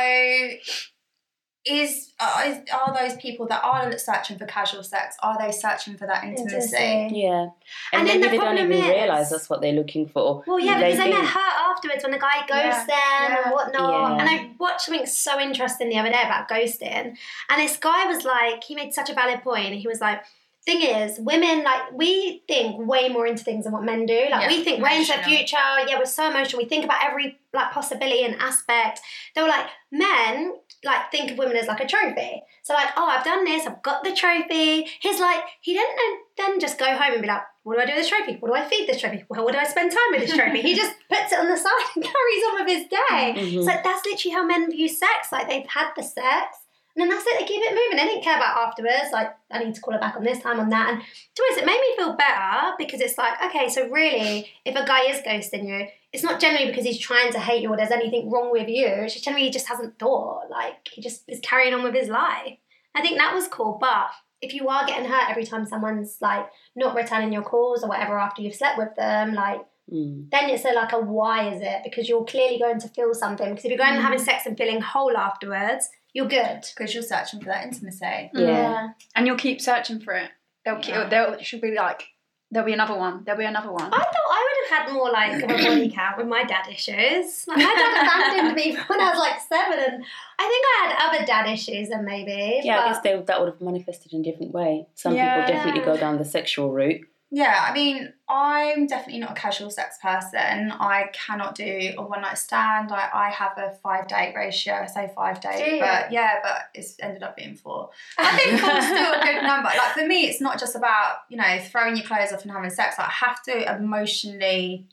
Is 1.66 2.14
are, 2.22 2.46
is- 2.46 2.60
are 2.74 2.94
those 2.98 3.18
people 3.18 3.46
that 3.48 3.62
are 3.64 3.96
searching 3.98 4.38
for 4.38 4.46
casual 4.46 4.82
sex? 4.82 5.18
Are 5.22 5.38
they 5.38 5.52
searching 5.52 5.98
for 5.98 6.08
that 6.08 6.24
intimacy? 6.24 6.56
Intimacy. 6.76 7.20
Yeah. 7.20 7.42
And 7.42 7.52
And, 7.94 8.08
then 8.08 8.22
maybe 8.22 8.22
the 8.22 8.30
they 8.30 8.38
don't 8.38 8.58
even 8.58 8.72
is- 8.72 8.86
realise 8.88 9.30
that's 9.30 9.50
what 9.50 9.60
they're 9.62 9.74
looking 9.74 10.08
for. 10.08 10.44
Well, 10.48 10.60
yeah, 10.60 10.80
They 10.80 10.86
because 10.92 10.98
then 11.00 11.10
they're 11.12 11.20
think- 11.20 11.32
hurt 11.32 11.70
afterwards 11.70 12.04
when 12.04 12.12
the 12.14 12.18
guy 12.20 12.40
ghosts 12.48 12.86
Yeah. 12.90 12.96
them 12.96 13.32
Yeah. 13.32 13.42
and 13.44 13.52
whatnot. 13.54 14.12
Yeah. 14.12 14.20
And 14.22 14.30
I 14.30 14.50
watched 14.58 14.82
something 14.82 15.06
so 15.06 15.40
interesting 15.40 15.90
the 15.90 16.00
other 16.00 16.10
day 16.10 16.22
about 16.24 16.48
ghosting, 16.48 17.18
and 17.50 17.62
this 17.62 17.76
guy 17.78 18.06
was 18.06 18.24
like, 18.24 18.64
he 18.64 18.74
made 18.76 18.94
such 18.94 19.10
a 19.10 19.14
valid 19.14 19.42
point. 19.44 19.74
He 19.76 19.88
was 19.88 20.00
like. 20.02 20.24
Thing 20.66 20.82
is, 20.82 21.18
women 21.22 21.64
like 21.64 21.94
we 21.94 22.44
think 22.48 22.86
way 22.86 23.08
more 23.08 23.26
into 23.26 23.44
things 23.46 23.64
than 23.64 23.72
what 23.74 23.82
men 23.84 24.06
do. 24.06 24.28
Like 24.30 24.42
Yeah, 24.42 24.48
we 24.50 24.62
think 24.64 24.84
way 24.84 24.98
into 24.98 25.14
the 25.16 25.24
future. 25.24 25.56
Yeah, 25.88 25.98
we're 25.98 26.06
so 26.06 26.30
emotional. 26.30 26.62
We 26.62 26.68
think 26.68 26.84
about 26.84 27.02
every 27.02 27.40
like 27.54 27.72
possibility 27.72 28.24
and 28.26 28.36
aspect. 28.40 29.00
They 29.34 29.42
were 29.42 29.48
like 29.48 29.68
men 29.90 30.54
like 30.84 31.12
think 31.12 31.32
of 31.32 31.38
women 31.38 31.58
as 31.58 31.68
like 31.68 31.82
a 31.82 31.88
trophy. 31.88 32.42
So 32.64 32.74
like, 32.74 32.90
oh, 32.96 33.06
I've 33.06 33.24
done 33.26 33.44
this. 33.46 33.66
I've 33.68 33.82
got 33.84 34.04
the 34.04 34.14
trophy. 34.14 34.86
He's 35.02 35.20
like, 35.20 35.44
he 35.62 35.74
didn't 35.74 35.96
then- 35.96 36.48
then 36.50 36.60
just 36.60 36.78
go 36.80 36.86
home 36.86 37.14
and 37.14 37.22
be 37.22 37.28
like, 37.28 37.42
what 37.64 37.76
do 37.76 37.82
I 37.82 37.86
do 37.86 37.92
with 37.94 38.02
this 38.04 38.10
trophy? 38.10 38.38
What 38.40 38.48
do 38.50 38.56
I 38.56 38.66
feed 38.68 38.88
this 38.88 39.02
trophy? 39.02 39.26
Well, 39.28 39.44
what 39.44 39.52
do 39.52 39.60
I 39.60 39.66
spend 39.66 39.92
time 39.92 40.00
with 40.12 40.22
this 40.22 40.34
trophy? 40.38 40.62
he 40.62 40.74
just 40.76 40.96
puts 41.10 41.34
it 41.34 41.40
on 41.40 41.50
the 41.50 41.58
side 41.58 41.86
and 41.96 42.04
carries 42.14 42.44
on 42.50 42.64
with 42.66 42.68
his 42.78 42.88
day. 42.88 43.34
Mhm. 43.36 43.58
It's 43.58 43.66
like 43.68 43.84
that's 43.84 44.06
literally 44.06 44.34
how 44.34 44.46
men 44.46 44.72
view 44.72 44.88
sex. 44.88 45.32
Like 45.32 45.50
they've 45.50 45.68
had 45.68 45.92
the 45.98 46.04
sex. 46.04 46.60
And 46.96 47.04
then 47.04 47.10
that's 47.16 47.26
it, 47.28 47.40
they 47.40 47.46
keep 47.46 47.62
it 47.62 47.72
moving. 47.72 47.98
They 47.98 48.12
didn't 48.12 48.24
care 48.24 48.36
about 48.38 48.58
afterwards, 48.68 49.12
like 49.14 49.30
I 49.52 49.64
need 49.64 49.76
to 49.76 49.80
call 49.82 49.94
her 49.94 50.00
back 50.00 50.16
on 50.18 50.24
this 50.24 50.40
time, 50.42 50.60
on 50.60 50.70
that. 50.70 50.90
And 50.90 51.02
to 51.02 51.44
honest, 51.44 51.62
it 51.62 51.66
made 51.66 51.80
me 51.80 51.96
feel 51.96 52.14
better 52.14 52.74
because 52.78 53.00
it's 53.00 53.18
like, 53.18 53.42
okay, 53.46 53.70
so 53.70 53.88
really, 53.90 54.50
if 54.66 54.76
a 54.76 54.86
guy 54.86 55.04
is 55.04 55.22
ghosting 55.22 55.68
you, 55.68 55.88
it's 56.14 56.24
not 56.24 56.40
generally 56.40 56.68
because 56.68 56.86
he's 56.86 57.00
trying 57.00 57.32
to 57.32 57.40
hate 57.40 57.62
you 57.62 57.70
or 57.70 57.78
there's 57.78 57.92
anything 57.92 58.30
wrong 58.32 58.52
with 58.52 58.68
you. 58.68 58.88
It's 58.88 59.14
just 59.14 59.26
generally 59.26 59.46
he 59.46 59.52
just 59.52 59.68
hasn't 59.68 60.00
thought. 60.00 60.50
Like 60.50 60.88
he 60.92 61.02
just 61.02 61.24
is 61.28 61.40
carrying 61.42 61.74
on 61.74 61.84
with 61.84 61.94
his 61.94 62.10
life. 62.10 62.58
I 62.96 63.02
think 63.02 63.18
that 63.18 63.34
was 63.36 63.48
cool. 63.48 63.78
But 63.80 64.08
if 64.42 64.54
you 64.54 64.68
are 64.70 64.86
getting 64.86 65.06
hurt 65.10 65.30
every 65.30 65.46
time 65.46 65.66
someone's 65.66 66.18
like 66.22 66.48
not 66.76 66.96
returning 66.96 67.32
your 67.34 67.44
calls 67.44 67.84
or 67.84 67.90
whatever 67.90 68.18
after 68.18 68.42
you've 68.42 68.56
slept 68.56 68.78
with 68.78 68.96
them, 68.96 69.34
like 69.34 69.62
Mm. 69.92 70.30
then 70.30 70.52
it's 70.52 70.64
a 70.66 70.72
like 70.72 70.92
a 70.94 71.00
why 71.00 71.50
is 71.52 71.62
it? 71.64 71.82
Because 71.84 72.08
you're 72.08 72.24
clearly 72.24 72.60
going 72.60 72.80
to 72.80 72.88
feel 72.90 73.12
something. 73.16 73.50
Because 73.50 73.66
if 73.66 73.70
you're 73.72 73.78
going 73.80 73.94
and 73.94 74.00
Mm. 74.00 74.04
having 74.04 74.20
sex 74.20 74.46
and 74.46 74.56
feeling 74.56 74.82
whole 74.82 75.18
afterwards, 75.18 75.90
you're 76.14 76.28
good. 76.28 76.64
Because 76.78 76.94
you're 76.94 77.02
searching 77.02 77.40
for 77.40 77.48
that 77.48 77.66
intimacy. 77.66 78.30
Yeah. 78.36 78.90
And 79.16 79.26
you'll 79.26 79.36
keep 79.38 79.60
searching 79.60 80.00
for 80.00 80.14
it. 80.14 80.30
They'll 80.64 80.76
keep, 80.76 80.94
Yeah. 80.94 81.10
they'll 81.10 81.40
should 81.42 81.62
be 81.62 81.72
like 81.74 82.04
there'll 82.52 82.66
be 82.66 82.74
another 82.74 82.96
one. 82.98 83.24
There'll 83.24 83.38
be 83.40 83.46
another 83.46 83.72
one. 83.72 83.84
I 83.84 83.90
thought 83.90 84.30
I 84.32 84.46
would 84.46 84.70
have 84.70 84.88
had 84.88 84.94
more 84.94 85.12
like 85.12 85.44
of 85.44 85.50
a 85.50 85.54
body 85.70 85.90
count 85.92 86.18
with 86.18 86.28
my 86.28 86.44
dad 86.44 86.68
issues. 86.70 87.46
Like 87.48 87.58
my 87.58 87.64
dad 87.64 88.30
abandoned 88.32 88.56
me 88.56 88.76
when 88.88 89.00
I 89.02 89.10
was 89.10 89.20
like 89.20 89.40
seven, 89.42 89.80
and 89.80 90.04
I 90.40 90.48
think 90.48 90.66
I 90.66 90.88
had 90.88 91.10
other 91.14 91.26
dad 91.26 91.48
issues 91.52 91.90
and 91.90 92.06
maybe. 92.06 92.62
Yeah, 92.64 92.80
I 92.82 92.90
guess 92.92 93.02
they, 93.02 93.16
that 93.22 93.40
would 93.40 93.50
have 93.52 93.62
manifested 93.62 94.14
in 94.14 94.22
a 94.22 94.24
different 94.24 94.54
way. 94.54 94.88
Some 94.96 95.16
Yeah. 95.16 95.42
people 95.42 95.54
definitely 95.56 95.82
go 95.86 95.98
down 95.98 96.18
the 96.18 96.26
sexual 96.26 96.72
route, 96.72 97.02
Yeah, 97.32 97.68
I 97.70 97.74
mean, 97.74 98.12
I'm 98.28 98.88
definitely 98.88 99.20
not 99.20 99.32
a 99.32 99.36
casual 99.36 99.70
sex 99.70 99.98
person. 100.02 100.72
I 100.72 101.10
cannot 101.14 101.54
do 101.54 101.94
a 101.96 102.02
one 102.02 102.22
night 102.22 102.40
stand. 102.40 102.92
I, 102.92 103.08
I 103.14 103.30
have 103.30 103.52
a 103.58 103.72
five 103.84 104.08
date 104.08 104.34
ratio. 104.36 104.74
I 104.74 104.88
say 104.88 105.12
five 105.16 105.40
Do 105.40 105.48
date, 105.50 105.80
but 105.80 106.12
yeah, 106.12 106.40
but 106.42 106.70
it's 106.74 106.96
ended 107.00 107.22
up 107.22 107.38
being 107.38 107.56
four. 107.56 107.92
I 108.18 108.36
think 108.36 108.60
four's 108.60 108.84
still 108.84 109.14
a 109.14 109.24
good 109.24 109.44
number. 109.48 109.70
Like 109.70 109.94
for 109.94 110.08
me, 110.08 110.26
it's 110.26 110.42
not 110.42 110.60
just 110.60 110.76
about 110.76 111.18
you 111.30 111.38
know 111.38 111.60
throwing 111.70 111.96
your 111.98 112.06
clothes 112.06 112.34
off 112.34 112.42
and 112.42 112.52
having 112.52 112.72
sex. 112.72 112.98
Like, 112.98 113.10
I 113.10 113.12
have 113.12 113.44
to 113.44 113.76
emotionally 113.76 114.88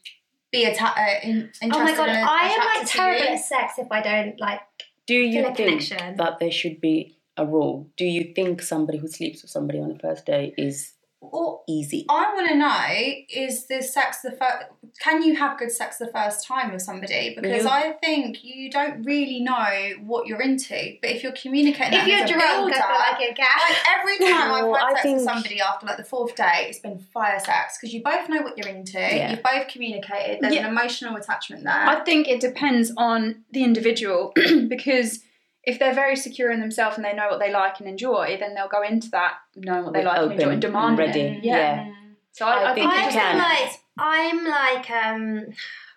be 0.52 0.66
atta- 0.66 1.00
uh, 1.00 1.14
in, 1.22 1.50
interested. 1.62 1.72
Oh 1.74 1.84
my 1.84 1.96
god, 1.96 2.08
and 2.10 2.18
I 2.28 2.48
am 2.48 2.80
like 2.80 2.86
terrible 2.90 3.24
you. 3.24 3.30
at 3.30 3.40
sex 3.40 3.74
if 3.78 3.90
I 3.90 4.02
don't 4.02 4.38
like. 4.40 4.60
Do 5.06 5.14
you 5.14 5.40
Feel 5.42 5.52
a 5.52 5.54
think 5.54 5.80
connection. 5.88 6.16
that 6.16 6.38
there 6.38 6.50
should 6.50 6.80
be 6.80 7.16
a 7.36 7.46
rule? 7.46 7.88
Do 7.96 8.04
you 8.04 8.32
think 8.34 8.60
somebody 8.60 8.98
who 8.98 9.08
sleeps 9.08 9.40
with 9.42 9.50
somebody 9.50 9.78
on 9.78 9.92
a 9.92 9.98
first 9.98 10.26
date 10.26 10.54
is 10.58 10.92
Or 11.20 11.62
easy? 11.66 12.04
I 12.11 12.32
want 12.35 12.49
to 12.50 12.54
know 12.56 13.14
is 13.30 13.66
the 13.66 13.82
sex 13.82 14.20
the 14.20 14.32
first? 14.32 14.66
Can 15.00 15.23
you 15.23 15.35
have 15.37 15.58
good 15.58 15.73
sex 15.73 15.96
the 15.96 16.06
first 16.08 16.46
time 16.46 16.73
with 16.73 16.82
somebody? 16.82 17.35
Because 17.35 17.64
You- 17.64 17.68
I 17.70 17.92
think 18.02 18.44
you 18.44 18.70
don't 18.70 19.02
really 19.02 19.40
know 19.40 19.94
what 20.04 20.26
you're 20.26 20.40
into. 20.42 20.96
But 21.00 21.11
if 21.11 21.23
you're 21.23 21.32
communicating, 21.32 21.99
If 21.99 22.06
you're 22.06 22.26
drunk, 22.26 22.70
builder, 22.70 22.78
like 22.78 23.20
a 23.20 23.35
like 23.35 23.99
every 23.99 24.18
time 24.30 24.52
I've 24.52 24.64
had 24.76 24.85
I 24.99 25.02
sex 25.02 25.04
with 25.14 25.23
somebody 25.25 25.61
after 25.61 25.87
like 25.87 25.96
the 25.96 26.04
fourth 26.04 26.35
date, 26.37 26.66
it's 26.68 26.78
been 26.80 26.99
fire 26.99 27.40
sex 27.40 27.78
because 27.80 27.94
you 27.94 28.02
both 28.02 28.28
know 28.28 28.42
what 28.42 28.56
you're 28.58 28.68
into. 28.68 28.99
Yeah. 28.99 29.30
You've 29.32 29.42
both 29.42 29.68
communicated. 29.68 30.38
There's 30.42 30.54
Yeah. 30.54 30.66
an 30.66 30.70
emotional 30.73 31.16
attachment 31.16 31.64
there. 31.64 31.73
I 31.73 32.00
think 32.04 32.28
it 32.28 32.40
depends 32.40 32.92
on 32.96 33.44
the 33.52 33.64
individual 33.64 34.32
because 34.68 35.20
if 35.66 35.78
they're 35.78 35.94
very 35.94 36.16
secure 36.16 36.50
in 36.50 36.61
themselves 36.61 36.96
and 36.96 37.04
they 37.04 37.12
know 37.12 37.28
what 37.28 37.40
they 37.40 37.52
like 37.52 37.80
and 37.80 37.88
enjoy, 37.88 38.37
then 38.40 38.54
they'll 38.54 38.68
go 38.68 38.82
into 38.82 39.11
that 39.11 39.35
knowing 39.56 39.85
what 39.85 39.92
they 39.94 39.99
With 40.00 40.06
like 40.06 40.20
and 40.23 40.32
enjoy 40.32 40.50
and 40.50 40.62
demanding 40.62 41.06
and 41.06 41.14
ready. 41.14 41.20
it. 41.38 41.44
Yeah. 41.44 41.56
Yeah. 41.56 41.92
So 42.32 42.46
I, 42.46 42.50
I 42.52 42.70
I, 42.70 42.75
think 42.75 42.90
think 42.90 42.92
you 42.92 42.99
I 43.00 43.08
it 43.08 43.12
feel 43.12 43.20
can. 43.20 43.38
like 43.38 43.73
I'm 43.99 44.44
like 44.44 44.90
um, 44.90 45.46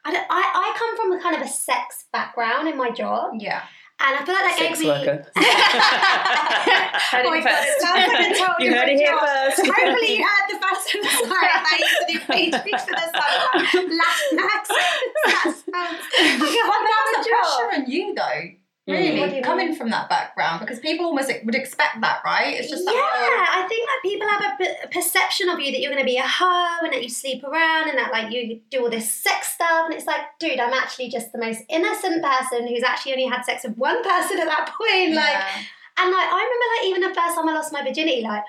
I, 0.05 0.11
don't, 0.11 0.25
I 0.29 0.41
I 0.55 0.75
come 0.77 0.95
from 0.97 1.11
a 1.11 1.21
kind 1.21 1.35
of 1.35 1.41
a 1.41 1.47
sex 1.47 2.05
background 2.13 2.67
in 2.67 2.77
my 2.77 2.89
job, 2.91 3.33
yeah. 3.37 3.61
and 3.99 4.15
I 4.17 4.23
feel 4.25 4.33
like 4.35 4.45
that 4.45 4.55
Sex 4.57 4.79
gave 4.79 4.87
me. 4.87 4.87
worker. 4.87 5.25
Heard 5.35 7.25
it 7.25 7.27
Oh 7.27 7.29
my 7.29 7.39
God, 7.43 7.51
first. 7.51 7.67
it 7.67 7.81
sounds 7.81 8.07
like 8.07 8.31
a 8.31 8.39
total 8.39 8.55
You 8.65 8.73
heard 8.73 8.87
it 8.89 8.97
here 8.97 9.11
job. 9.11 9.27
first. 9.27 9.59
Hopefully 9.67 10.15
you 10.17 10.23
heard 10.23 10.45
the 10.47 10.59
first 10.63 10.85
episode 10.95 11.29
that 11.29 11.63
I 11.67 11.75
used 11.83 11.99
to 11.99 12.05
do 12.07 12.19
free 12.23 12.47
speech 12.55 12.81
for 12.87 12.95
the 12.95 13.07
summer. 13.11 13.91
Latin 13.99 14.39
accent. 14.39 15.03
That 15.27 15.43
sounds 15.43 15.63
like 15.67 16.39
a 16.39 16.39
But 16.39 16.63
hard 16.71 16.83
that's 16.87 17.11
the 17.19 17.23
job. 17.27 17.43
pressure 17.43 17.69
on 17.75 17.91
you 17.91 18.15
though. 18.15 18.41
Really, 18.91 19.41
coming 19.41 19.67
mean? 19.67 19.75
from 19.75 19.89
that 19.89 20.09
background, 20.09 20.61
because 20.61 20.79
people 20.79 21.05
almost 21.05 21.31
would 21.43 21.55
expect 21.55 22.01
that, 22.01 22.21
right? 22.25 22.55
It's 22.55 22.69
just 22.69 22.83
yeah, 22.85 22.91
like, 22.91 23.01
oh, 23.01 23.45
I 23.49 23.67
think 23.67 23.87
that 23.87 23.99
people 24.03 24.27
have 24.27 24.41
a 24.41 24.57
p- 24.57 24.75
a 24.83 24.87
perception 24.87 25.49
of 25.49 25.59
you 25.59 25.71
that 25.71 25.79
you're 25.79 25.91
going 25.91 26.03
to 26.03 26.09
be 26.09 26.17
a 26.17 26.27
hoe 26.27 26.83
and 26.83 26.93
that 26.93 27.03
you 27.03 27.09
sleep 27.09 27.43
around 27.43 27.89
and 27.89 27.97
that 27.97 28.11
like 28.11 28.31
you 28.33 28.61
do 28.69 28.83
all 28.83 28.89
this 28.89 29.11
sex 29.11 29.53
stuff 29.53 29.85
and 29.85 29.93
it's 29.93 30.07
like, 30.07 30.21
dude, 30.39 30.59
I'm 30.59 30.73
actually 30.73 31.09
just 31.09 31.31
the 31.31 31.39
most 31.39 31.61
innocent 31.69 32.23
person 32.23 32.67
who's 32.67 32.83
actually 32.83 33.13
only 33.13 33.27
had 33.27 33.43
sex 33.43 33.63
with 33.63 33.77
one 33.77 34.03
person 34.03 34.39
at 34.39 34.45
that 34.45 34.73
point. 34.77 35.15
Like, 35.15 35.33
yeah. 35.33 35.61
and 35.99 36.11
like 36.11 36.29
I 36.31 36.39
remember 36.39 36.65
like 36.75 36.85
even 36.87 37.01
the 37.01 37.15
first 37.15 37.35
time 37.35 37.49
I 37.49 37.53
lost 37.53 37.73
my 37.73 37.83
virginity, 37.83 38.21
like 38.21 38.43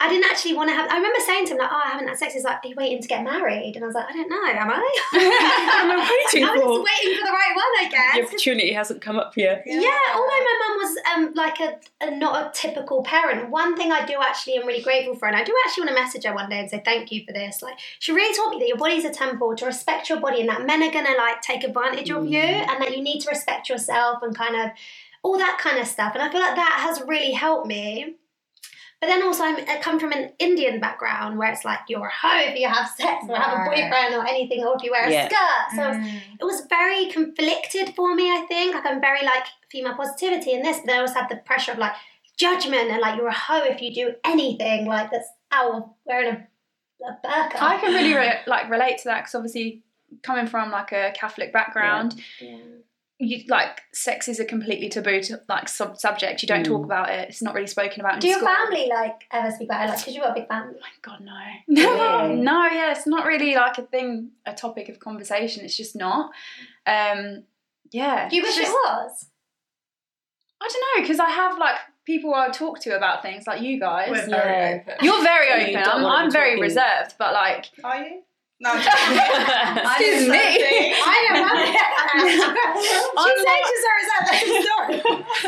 I 0.00 0.08
didn't 0.08 0.30
actually 0.30 0.54
want 0.54 0.70
to 0.70 0.74
have. 0.76 0.88
I 0.90 0.96
remember 0.96 1.18
saying 1.26 1.46
to 1.46 1.52
him 1.54 1.58
like, 1.58 1.70
"Oh, 1.72 1.80
I 1.84 1.88
haven't 1.90 2.06
had 2.06 2.16
sex." 2.16 2.32
He's 2.34 2.44
like, 2.44 2.64
"Are 2.64 2.68
you 2.68 2.76
waiting 2.76 3.02
to 3.02 3.08
get 3.08 3.24
married?" 3.24 3.72
And 3.74 3.82
I 3.84 3.86
was 3.88 3.96
like, 3.96 4.06
"I 4.08 4.12
don't 4.12 4.28
know, 4.30 4.44
am 4.46 4.70
I?" 4.70 4.98
I'm 5.12 5.88
waiting 5.98 6.44
I 6.48 6.52
was 6.52 6.62
for. 6.62 6.68
just 6.84 7.02
waiting 7.02 7.18
for 7.18 7.26
the 7.26 7.32
right 7.32 7.54
one, 7.56 7.64
I 7.84 7.88
guess. 7.90 8.16
The 8.16 8.22
opportunity 8.28 8.72
hasn't 8.72 9.02
come 9.02 9.18
up 9.18 9.36
yet. 9.36 9.64
Yeah, 9.66 9.98
although 10.14 10.26
my 10.28 10.58
mum 10.68 10.76
was 10.78 10.98
um, 11.14 11.32
like 11.34 11.58
a, 11.60 11.78
a 12.00 12.10
not 12.16 12.40
a 12.46 12.50
typical 12.56 13.02
parent, 13.02 13.50
one 13.50 13.76
thing 13.76 13.90
I 13.90 14.06
do 14.06 14.14
actually 14.20 14.54
am 14.58 14.66
really 14.68 14.82
grateful 14.82 15.16
for, 15.16 15.26
and 15.26 15.36
I 15.36 15.42
do 15.42 15.52
actually 15.66 15.86
want 15.86 15.96
to 15.96 16.02
message 16.02 16.24
her 16.24 16.32
one 16.34 16.48
day 16.48 16.60
and 16.60 16.70
say 16.70 16.80
thank 16.84 17.10
you 17.10 17.24
for 17.26 17.32
this. 17.32 17.60
Like 17.60 17.78
she 17.98 18.12
really 18.12 18.34
taught 18.36 18.50
me 18.50 18.60
that 18.60 18.68
your 18.68 18.78
body's 18.78 19.04
a 19.04 19.10
temple, 19.10 19.56
to 19.56 19.66
respect 19.66 20.08
your 20.08 20.20
body, 20.20 20.40
and 20.40 20.48
that 20.48 20.64
men 20.64 20.80
are 20.82 20.92
gonna 20.92 21.16
like 21.16 21.42
take 21.42 21.64
advantage 21.64 22.10
of 22.10 22.24
you, 22.24 22.38
Mm. 22.38 22.68
and 22.68 22.82
that 22.82 22.96
you 22.96 23.02
need 23.02 23.18
to 23.22 23.28
respect 23.30 23.68
yourself 23.68 24.22
and 24.22 24.36
kind 24.36 24.54
of 24.54 24.70
all 25.24 25.38
that 25.38 25.58
kind 25.60 25.78
of 25.80 25.88
stuff. 25.88 26.12
And 26.14 26.22
I 26.22 26.30
feel 26.30 26.40
like 26.40 26.54
that 26.54 26.78
has 26.86 27.02
really 27.04 27.32
helped 27.32 27.66
me. 27.66 28.14
But 29.00 29.06
then 29.06 29.22
also, 29.22 29.44
I'm, 29.44 29.56
I 29.68 29.78
come 29.80 30.00
from 30.00 30.10
an 30.12 30.32
Indian 30.40 30.80
background 30.80 31.38
where 31.38 31.52
it's 31.52 31.64
like 31.64 31.78
you're 31.88 32.06
a 32.06 32.10
hoe 32.10 32.50
if 32.50 32.58
you 32.58 32.66
have 32.68 32.88
sex 32.88 33.24
or 33.28 33.36
have 33.36 33.52
a 33.60 33.64
boyfriend 33.70 34.14
or 34.14 34.26
anything, 34.26 34.64
or 34.64 34.74
if 34.76 34.82
you 34.82 34.90
wear 34.90 35.06
a 35.06 35.12
Yeah. 35.12 35.28
skirt. 35.28 35.76
So 35.76 35.82
Mm. 35.82 36.20
it 36.40 36.44
was 36.44 36.66
very 36.68 37.06
conflicted 37.06 37.94
for 37.94 38.14
me, 38.16 38.30
I 38.30 38.44
think. 38.48 38.74
Like 38.74 38.86
I'm 38.86 39.00
very 39.00 39.24
like 39.24 39.44
female 39.70 39.94
positivity 39.94 40.52
in 40.52 40.62
this, 40.62 40.78
but 40.78 40.86
then 40.86 40.96
I 40.96 41.00
also 41.02 41.14
had 41.14 41.28
the 41.28 41.36
pressure 41.36 41.72
of 41.72 41.78
like 41.78 41.92
judgment 42.36 42.90
and 42.90 43.00
like 43.00 43.16
you're 43.16 43.28
a 43.28 43.32
hoe 43.32 43.62
if 43.64 43.80
you 43.80 43.94
do 43.94 44.14
anything 44.24 44.86
like 44.86 45.10
that's 45.12 45.28
out 45.52 45.74
of 45.74 45.90
wearing 46.04 46.28
a, 46.34 47.04
a 47.06 47.12
burqa. 47.24 47.56
I 47.60 47.78
can 47.78 47.92
really 47.94 48.14
re- 48.14 48.40
like 48.48 48.68
relate 48.68 48.98
to 48.98 49.04
that 49.04 49.20
because 49.22 49.34
obviously 49.36 49.82
coming 50.22 50.46
from 50.48 50.70
like 50.72 50.90
a 50.92 51.12
Catholic 51.14 51.52
background, 51.52 52.14
Yeah. 52.40 52.56
You 53.20 53.42
like 53.48 53.80
sex 53.92 54.28
is 54.28 54.38
a 54.38 54.44
completely 54.44 54.88
taboo 54.88 55.20
to, 55.22 55.40
like 55.48 55.68
sub- 55.68 55.98
subject. 55.98 56.40
You 56.42 56.46
don't 56.48 56.62
Mm. 56.62 56.66
talk 56.68 56.84
about 56.84 57.10
it. 57.10 57.28
It's 57.28 57.42
not 57.42 57.52
really 57.54 57.66
spoken 57.66 58.00
about 58.00 58.14
in 58.14 58.20
Do 58.20 58.28
your 58.28 58.38
school. 58.38 58.48
family 58.48 58.86
like 58.88 59.24
ever 59.32 59.50
speak 59.50 59.68
about 59.68 59.86
it? 59.86 59.88
Like, 59.90 59.98
because 59.98 60.14
you've 60.14 60.22
got 60.22 60.30
a 60.36 60.40
big 60.40 60.48
family. 60.48 60.76
God 61.02 61.20
no, 61.20 61.32
Really? 61.68 62.36
no, 62.36 62.66
yeah, 62.66 62.92
it's 62.92 63.06
not 63.08 63.26
really 63.26 63.54
like 63.56 63.76
a 63.78 63.82
thing, 63.82 64.30
a 64.46 64.54
topic 64.54 64.88
of 64.88 65.00
conversation. 65.00 65.64
It's 65.64 65.76
just 65.76 65.96
not. 65.96 66.30
Um, 66.86 67.42
yeah, 67.90 68.28
Do 68.28 68.36
you 68.36 68.44
it's 68.44 68.56
wish 68.56 68.66
it 68.66 68.70
was? 68.70 69.26
I 70.60 70.68
don't 70.68 70.82
know 70.96 71.02
because 71.02 71.20
I 71.20 71.30
have 71.30 71.58
like 71.58 71.76
people 72.04 72.34
I 72.34 72.48
talk 72.50 72.80
to 72.80 72.96
about 72.96 73.22
things 73.22 73.46
like 73.46 73.62
you 73.62 73.78
guys. 73.80 74.10
We're 74.10 74.28
Yeah. 74.28 74.80
open. 74.80 74.94
You're 75.02 75.22
very 75.22 75.48
So 75.48 75.56
you 75.70 75.78
open. 75.78 75.90
I'm, 75.90 76.06
I'm 76.06 76.30
very 76.30 76.60
reserved, 76.60 77.14
but 77.18 77.32
like 77.32 77.66
Are 77.84 77.96
you? 78.02 78.22
No, 78.60 78.72
I'm. 78.72 78.80
I 78.90 79.94
Excuse 79.98 80.26
didn't 80.26 80.32
me. 80.32 80.38
say- 80.38 80.92
I 81.04 81.28
know. 81.32 81.46
I'm 83.22 83.36
She's 83.36 83.46
ages 83.54 83.84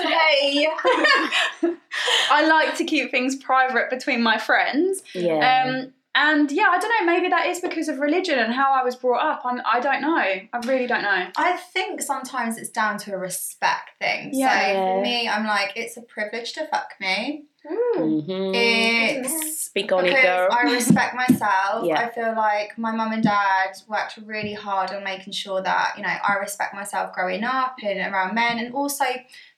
Hey. 0.09 0.69
I 2.31 2.47
like 2.47 2.76
to 2.76 2.85
keep 2.85 3.11
things 3.11 3.35
private 3.37 3.90
between 3.90 4.23
my 4.23 4.38
friends. 4.38 5.02
Yeah. 5.14 5.64
Um, 5.67 5.93
and 6.14 6.50
yeah, 6.50 6.69
I 6.71 6.79
don't 6.79 6.90
know. 7.07 7.12
Maybe 7.12 7.29
that 7.29 7.47
is 7.47 7.61
because 7.61 7.88
of 7.88 7.99
religion 8.00 8.38
and 8.38 8.52
how 8.52 8.73
I 8.73 8.83
was 8.83 8.97
brought 8.97 9.23
up. 9.25 9.43
I'm, 9.45 9.61
I 9.64 9.79
don't 9.81 10.00
know. 10.02 10.17
I 10.19 10.49
really 10.67 10.87
don't 10.87 11.02
know. 11.02 11.29
I 11.37 11.57
think 11.57 12.02
sometimes 12.02 12.59
it's 12.59 12.71
down 12.71 12.99
to 12.99 13.14
a 13.14 13.19
respect 13.19 13.90
thing. 14.00 14.31
Yeah. 14.33 14.49
so 14.61 14.67
Yeah. 14.73 14.75
for 14.97 15.02
me, 15.02 15.29
I'm 15.29 15.47
like, 15.47 15.73
it's 15.76 15.97
a 15.97 16.02
privilege 16.02 16.52
to 16.55 16.67
fuck 16.67 16.95
me. 17.00 17.45
Mm. 17.64 18.26
Mhm. 18.26 18.52
It's 18.55 19.61
Speak 19.71 19.93
on 19.93 20.00
it, 20.05 20.09
because 20.09 20.25
girl. 20.25 20.49
I 20.50 20.62
respect 20.73 21.14
myself. 21.14 21.85
Yeah. 21.85 22.00
I 22.00 22.11
feel 22.11 22.35
like 22.35 22.76
my 22.76 22.90
mum 22.90 23.12
and 23.12 23.23
dad 23.23 23.76
worked 23.87 24.19
really 24.25 24.55
hard 24.55 24.90
on 24.90 25.05
making 25.05 25.33
sure 25.33 25.62
that, 25.62 25.93
you 25.97 26.02
know, 26.02 26.09
I 26.26 26.35
respect 26.40 26.75
myself 26.75 27.12
growing 27.14 27.45
up 27.45 27.76
and 27.85 28.00
around 28.00 28.35
men. 28.35 28.59
And 28.59 28.75
also, 28.75 29.05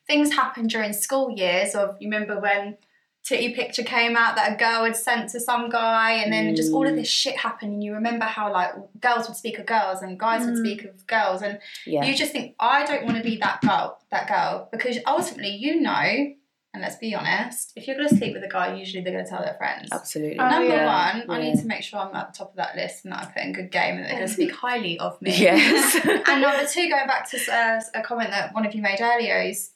things 0.06 0.35
happen 0.35 0.66
during 0.66 0.92
school 0.92 1.30
years 1.30 1.75
of, 1.75 1.97
you 2.00 2.09
remember 2.11 2.38
when 2.38 2.76
titty 3.25 3.55
picture 3.55 3.83
came 3.85 4.17
out 4.17 4.35
that 4.37 4.52
a 4.52 4.57
girl 4.57 4.85
had 4.85 4.97
sent 4.97 5.31
to 5.31 5.38
some 5.38 5.69
guy 5.71 6.12
and 6.14 6.33
then 6.33 6.57
just 6.57 6.73
all 6.73 6.87
of 6.87 6.93
Mm. 6.93 6.97
this 6.97 7.09
shit 7.09 7.37
happened 7.37 7.73
and 7.75 7.85
you 7.85 7.95
remember 7.95 8.25
how 8.25 8.52
like 8.52 8.73
girls 9.00 9.29
would 9.29 9.37
speak 9.37 9.59
of 9.61 9.67
girls 9.67 10.02
and 10.02 10.19
guys 10.19 10.45
would 10.45 10.55
Mm. 10.55 10.61
speak 10.61 10.85
of 10.85 11.07
girls 11.07 11.41
and 11.43 11.61
yeah. 11.87 12.05
you 12.05 12.14
just 12.17 12.33
think 12.33 12.55
I 12.59 12.85
don't 12.85 13.05
want 13.05 13.17
to 13.19 13.23
be 13.23 13.37
that 13.37 13.61
girl, 13.61 13.99
that 14.11 14.26
girl, 14.29 14.69
because 14.73 14.99
ultimately 15.07 15.50
you 15.57 15.81
know, 15.81 15.93
and 16.75 16.81
let's 16.81 16.97
be 16.97 17.14
honest, 17.14 17.73
if 17.76 17.87
you're 17.87 17.97
gonna 17.97 18.09
sleep 18.09 18.33
with 18.35 18.43
a 18.43 18.49
guy, 18.49 18.75
usually 18.75 19.05
they're 19.05 19.12
gonna 19.12 19.29
tell 19.29 19.43
their 19.45 19.55
friends. 19.59 19.91
Absolutely. 19.93 20.38
Oh, 20.41 20.49
Number 20.49 20.69
yeah. 20.75 21.12
one, 21.19 21.31
I 21.31 21.43
need 21.43 21.61
to 21.61 21.67
make 21.67 21.83
sure 21.83 22.00
I'm 22.00 22.14
at 22.17 22.33
the 22.33 22.38
top 22.38 22.50
of 22.50 22.57
that 22.57 22.75
list 22.76 23.05
and 23.05 23.12
that 23.12 23.21
I 23.23 23.25
put 23.26 23.43
in 23.43 23.52
good 23.52 23.71
game 23.71 23.97
and 23.97 24.05
they're 24.07 24.14
gonna 24.14 24.26
speak 24.26 24.52
highly 24.52 24.99
of 24.99 25.21
me. 25.23 25.33
Yes. 25.37 25.95
And 26.29 26.41
number 26.43 26.67
two, 26.67 26.88
going 26.88 27.07
back 27.07 27.31
to 27.31 27.52
uh, 27.52 27.81
a 27.95 28.02
comment 28.02 28.31
that 28.31 28.55
one 28.55 28.64
of 28.67 28.75
you 28.75 28.83
made 28.83 29.00
earlier, 29.00 29.43
is 29.43 29.71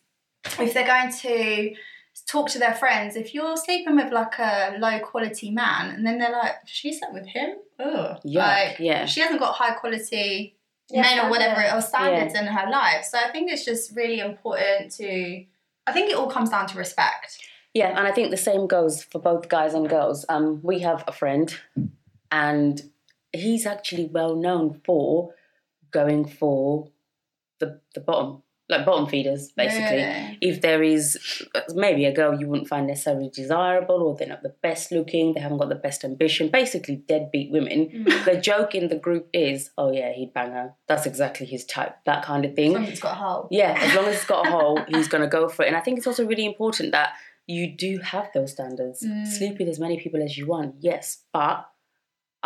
if 0.58 0.72
they're 0.74 0.86
going 0.86 1.12
to 1.12 1.74
talk 2.26 2.48
to 2.50 2.58
their 2.58 2.74
friends, 2.74 3.16
if 3.16 3.34
you're 3.34 3.56
sleeping 3.56 3.96
with 3.96 4.12
like 4.12 4.38
a 4.38 4.76
low 4.78 4.98
quality 5.00 5.50
man, 5.50 5.94
and 5.94 6.06
then 6.06 6.18
they're 6.18 6.32
like, 6.32 6.54
she 6.64 6.92
slept 6.92 7.12
with 7.14 7.26
him, 7.26 7.56
oh, 7.78 8.16
Yuck, 8.24 8.34
like 8.34 8.76
yeah. 8.78 9.06
she 9.06 9.20
hasn't 9.20 9.40
got 9.40 9.54
high 9.54 9.74
quality 9.74 10.56
Yeah, 10.90 11.02
men 11.02 11.18
or 11.26 11.30
whatever 11.30 11.60
standard. 11.60 11.78
or 11.78 11.80
standards 11.82 12.34
in 12.34 12.46
her 12.46 12.70
life. 12.70 13.04
So 13.04 13.18
I 13.18 13.30
think 13.30 13.50
it's 13.50 13.64
just 13.64 13.94
really 13.94 14.20
important 14.20 14.92
to. 14.92 15.44
I 15.86 15.92
think 15.92 16.10
it 16.10 16.16
all 16.16 16.28
comes 16.30 16.50
down 16.50 16.66
to 16.68 16.78
respect. 16.78 17.38
Yeah, 17.74 17.88
and 17.96 18.06
I 18.06 18.12
think 18.12 18.30
the 18.30 18.36
same 18.38 18.66
goes 18.66 19.04
for 19.04 19.20
both 19.20 19.48
guys 19.48 19.74
and 19.74 19.88
girls. 19.88 20.24
Um, 20.28 20.60
we 20.62 20.78
have 20.80 21.04
a 21.06 21.12
friend, 21.12 21.54
and 22.32 22.80
he's 23.32 23.66
actually 23.66 24.06
well 24.06 24.34
known 24.34 24.80
for 24.84 25.34
going 25.90 26.24
for 26.26 26.88
the 27.60 27.80
the 27.94 28.00
bottom, 28.00 28.42
like 28.68 28.84
bottom 28.84 29.06
feeders, 29.06 29.52
basically. 29.52 29.98
Really? 29.98 30.38
If 30.40 30.60
there 30.60 30.82
is 30.82 31.18
maybe 31.74 32.04
a 32.04 32.12
girl 32.12 32.38
you 32.38 32.48
wouldn't 32.48 32.68
find 32.68 32.86
necessarily 32.86 33.30
desirable, 33.32 34.02
or 34.02 34.16
they're 34.16 34.26
not 34.26 34.42
the 34.42 34.54
best 34.62 34.90
looking, 34.90 35.34
they 35.34 35.40
haven't 35.40 35.58
got 35.58 35.68
the 35.68 35.76
best 35.76 36.04
ambition, 36.04 36.48
basically 36.48 36.96
deadbeat 36.96 37.52
women. 37.52 38.04
Mm. 38.06 38.24
The 38.24 38.40
joke 38.40 38.74
in 38.74 38.88
the 38.88 38.96
group 38.96 39.28
is, 39.32 39.70
oh 39.78 39.92
yeah, 39.92 40.12
he'd 40.12 40.34
bang 40.34 40.50
her. 40.50 40.74
That's 40.88 41.06
exactly 41.06 41.46
his 41.46 41.64
type, 41.64 41.96
that 42.06 42.24
kind 42.24 42.44
of 42.44 42.54
thing. 42.54 42.72
Something's 42.72 43.00
got 43.00 43.12
a 43.12 43.14
hole. 43.14 43.48
Yeah, 43.50 43.78
as 43.78 43.94
long 43.94 44.06
as 44.06 44.16
it's 44.16 44.26
got 44.26 44.46
a 44.46 44.50
hole, 44.50 44.80
he's 44.88 45.08
going 45.08 45.22
to 45.22 45.28
go 45.28 45.48
for 45.48 45.64
it. 45.64 45.68
And 45.68 45.76
I 45.76 45.80
think 45.80 45.98
it's 45.98 46.06
also 46.06 46.26
really 46.26 46.46
important 46.46 46.92
that 46.92 47.10
you 47.46 47.70
do 47.76 47.98
have 47.98 48.30
those 48.34 48.52
standards. 48.52 49.04
Mm. 49.04 49.26
Sleep 49.26 49.58
with 49.58 49.68
as 49.68 49.78
many 49.78 50.00
people 50.00 50.22
as 50.22 50.36
you 50.36 50.46
want, 50.46 50.74
yes, 50.80 51.22
but 51.32 51.68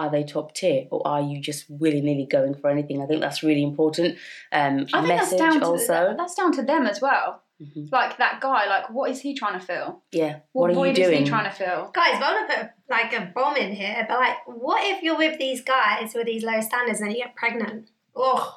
are 0.00 0.10
they 0.10 0.24
top 0.24 0.54
tier 0.54 0.86
or 0.90 1.06
are 1.06 1.20
you 1.20 1.40
just 1.40 1.66
willy 1.68 2.00
nilly 2.00 2.24
going 2.24 2.54
for 2.54 2.70
anything? 2.70 3.02
I 3.02 3.06
think 3.06 3.20
that's 3.20 3.42
really 3.42 3.62
important. 3.62 4.16
Um, 4.50 4.86
I 4.94 5.02
think 5.02 5.08
message 5.08 5.38
that's 5.38 5.52
down 5.54 5.60
to 5.60 5.66
also. 5.66 6.14
that's 6.16 6.34
down 6.34 6.52
to 6.52 6.62
them 6.62 6.86
as 6.86 7.02
well. 7.02 7.42
Mhm. 7.62 7.92
Like 7.92 8.16
that 8.16 8.40
guy, 8.40 8.66
like 8.66 8.88
what 8.88 9.10
is 9.10 9.20
he 9.20 9.34
trying 9.34 9.60
to 9.60 9.64
feel? 9.64 10.02
Yeah. 10.10 10.38
What, 10.52 10.70
are 10.70 10.86
you 10.86 10.94
doing? 10.94 11.12
is 11.12 11.18
he 11.18 11.24
trying 11.26 11.44
to 11.44 11.54
fill? 11.54 11.90
Guys, 11.92 12.14
I 12.14 12.32
want 12.32 12.50
to 12.50 12.56
put 12.56 12.70
like 12.88 13.12
a 13.12 13.30
bomb 13.34 13.56
in 13.56 13.72
here, 13.74 14.06
but 14.08 14.18
like, 14.18 14.36
what 14.46 14.82
if 14.86 15.02
you're 15.02 15.18
with 15.18 15.38
these 15.38 15.60
guys 15.60 16.14
with 16.14 16.24
these 16.24 16.42
low 16.42 16.62
standards 16.62 17.02
and 17.02 17.12
you 17.12 17.18
get 17.18 17.36
pregnant? 17.36 17.90
Ugh, 18.16 18.54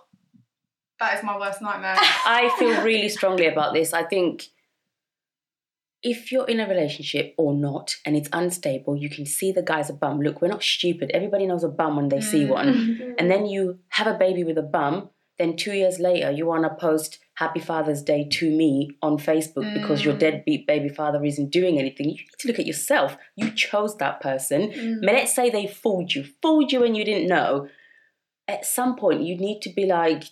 that 1.00 1.18
is 1.18 1.24
my 1.26 1.38
worst 1.38 1.62
nightmare. 1.62 1.98
I 2.00 2.56
feel 2.58 2.82
really 2.84 3.10
strongly 3.10 3.48
about 3.48 3.74
this. 3.74 3.92
I 3.92 4.04
think 4.04 4.48
if 6.04 6.32
you're 6.32 6.48
in 6.48 6.60
a 6.60 6.68
relationship 6.68 7.34
or 7.38 7.54
not 7.54 7.96
and 8.06 8.16
it's 8.18 8.30
unstable, 8.34 8.96
you 8.98 9.10
can 9.10 9.26
see 9.26 9.52
the 9.52 9.62
guy's 9.64 9.90
a 9.90 9.94
bum. 9.94 10.20
Look, 10.22 10.42
we're 10.42 10.50
not 10.50 10.62
stupid. 10.64 11.12
Everybody 11.14 11.46
knows 11.48 11.64
a 11.64 11.70
bum 11.70 11.96
when 11.96 12.10
they 12.10 12.20
see 12.22 12.44
Mm. 12.44 12.50
one. 12.50 13.16
And 13.20 13.32
then 13.32 13.46
you 13.46 13.80
have 13.90 14.08
a 14.08 14.18
baby 14.18 14.44
with 14.44 14.58
a 14.58 14.64
bum, 14.78 15.10
then 15.40 15.56
two 15.56 15.74
years 15.74 16.00
later 16.00 16.30
you 16.32 16.46
want 16.46 16.64
to 16.66 16.76
post 16.88 17.20
Happy 17.36 17.60
Father's 17.60 18.04
Day 18.04 18.28
to 18.38 18.50
me 18.50 18.92
on 19.02 19.18
Facebook 19.18 19.74
because 19.74 20.04
your 20.06 20.14
Mm. 20.16 20.20
deadbeat 20.20 20.68
baby 20.68 20.90
father 20.90 21.24
isn't 21.24 21.50
doing 21.52 21.80
anything. 21.80 22.08
You 22.10 22.16
need 22.18 22.30
to 22.40 22.48
look 22.50 22.60
at 22.60 22.68
yourself. 22.68 23.18
You 23.36 23.50
chose 23.52 23.96
that 23.98 24.20
person. 24.22 24.62
Mm. 24.72 25.00
Let's 25.04 25.34
say 25.34 25.50
they 25.50 25.66
fooled 25.68 26.14
you, 26.14 26.26
fooled 26.42 26.72
you 26.74 26.84
and 26.84 26.96
you 26.98 27.04
didn't 27.06 27.28
know. 27.28 27.68
At 28.48 28.66
some 28.66 28.96
point, 28.98 29.24
you 29.24 29.36
need 29.38 29.62
to 29.62 29.70
be 29.70 29.86
like, 29.86 30.24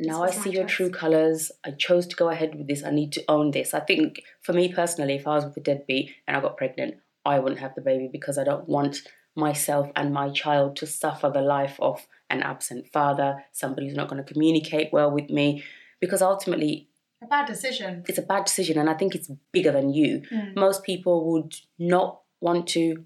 now 0.00 0.22
I 0.22 0.30
see 0.30 0.50
your 0.50 0.64
choice." 0.64 0.76
true 0.76 0.90
colors. 0.90 1.52
I 1.64 1.72
chose 1.72 2.06
to 2.08 2.16
go 2.16 2.28
ahead 2.28 2.54
with 2.54 2.66
this. 2.68 2.84
I 2.84 2.90
need 2.90 3.12
to 3.12 3.24
own 3.28 3.50
this. 3.50 3.74
I 3.74 3.80
think 3.80 4.22
for 4.42 4.52
me 4.52 4.72
personally, 4.72 5.14
if 5.14 5.26
I 5.26 5.36
was 5.36 5.44
with 5.44 5.56
a 5.56 5.60
deadbeat 5.60 6.10
and 6.26 6.36
I 6.36 6.40
got 6.40 6.56
pregnant, 6.56 6.96
I 7.24 7.38
wouldn't 7.38 7.60
have 7.60 7.74
the 7.74 7.80
baby 7.80 8.08
because 8.10 8.38
I 8.38 8.44
don't 8.44 8.68
want 8.68 9.02
myself 9.36 9.90
and 9.96 10.12
my 10.12 10.30
child 10.30 10.76
to 10.76 10.86
suffer 10.86 11.30
the 11.30 11.40
life 11.40 11.76
of 11.80 12.06
an 12.28 12.42
absent 12.42 12.86
father, 12.92 13.44
somebody 13.52 13.88
who's 13.88 13.96
not 13.96 14.08
going 14.08 14.22
to 14.22 14.32
communicate 14.32 14.92
well 14.92 15.10
with 15.10 15.30
me. 15.30 15.64
Because 16.00 16.22
ultimately, 16.22 16.88
a 17.22 17.26
bad 17.26 17.46
decision. 17.46 18.04
it's 18.08 18.18
a 18.18 18.22
bad 18.22 18.46
decision 18.46 18.78
and 18.78 18.88
I 18.88 18.94
think 18.94 19.14
it's 19.14 19.30
bigger 19.52 19.72
than 19.72 19.92
you. 19.92 20.22
Mm. 20.32 20.56
Most 20.56 20.82
people 20.82 21.32
would 21.32 21.54
not 21.78 22.20
want 22.40 22.66
to 22.68 23.04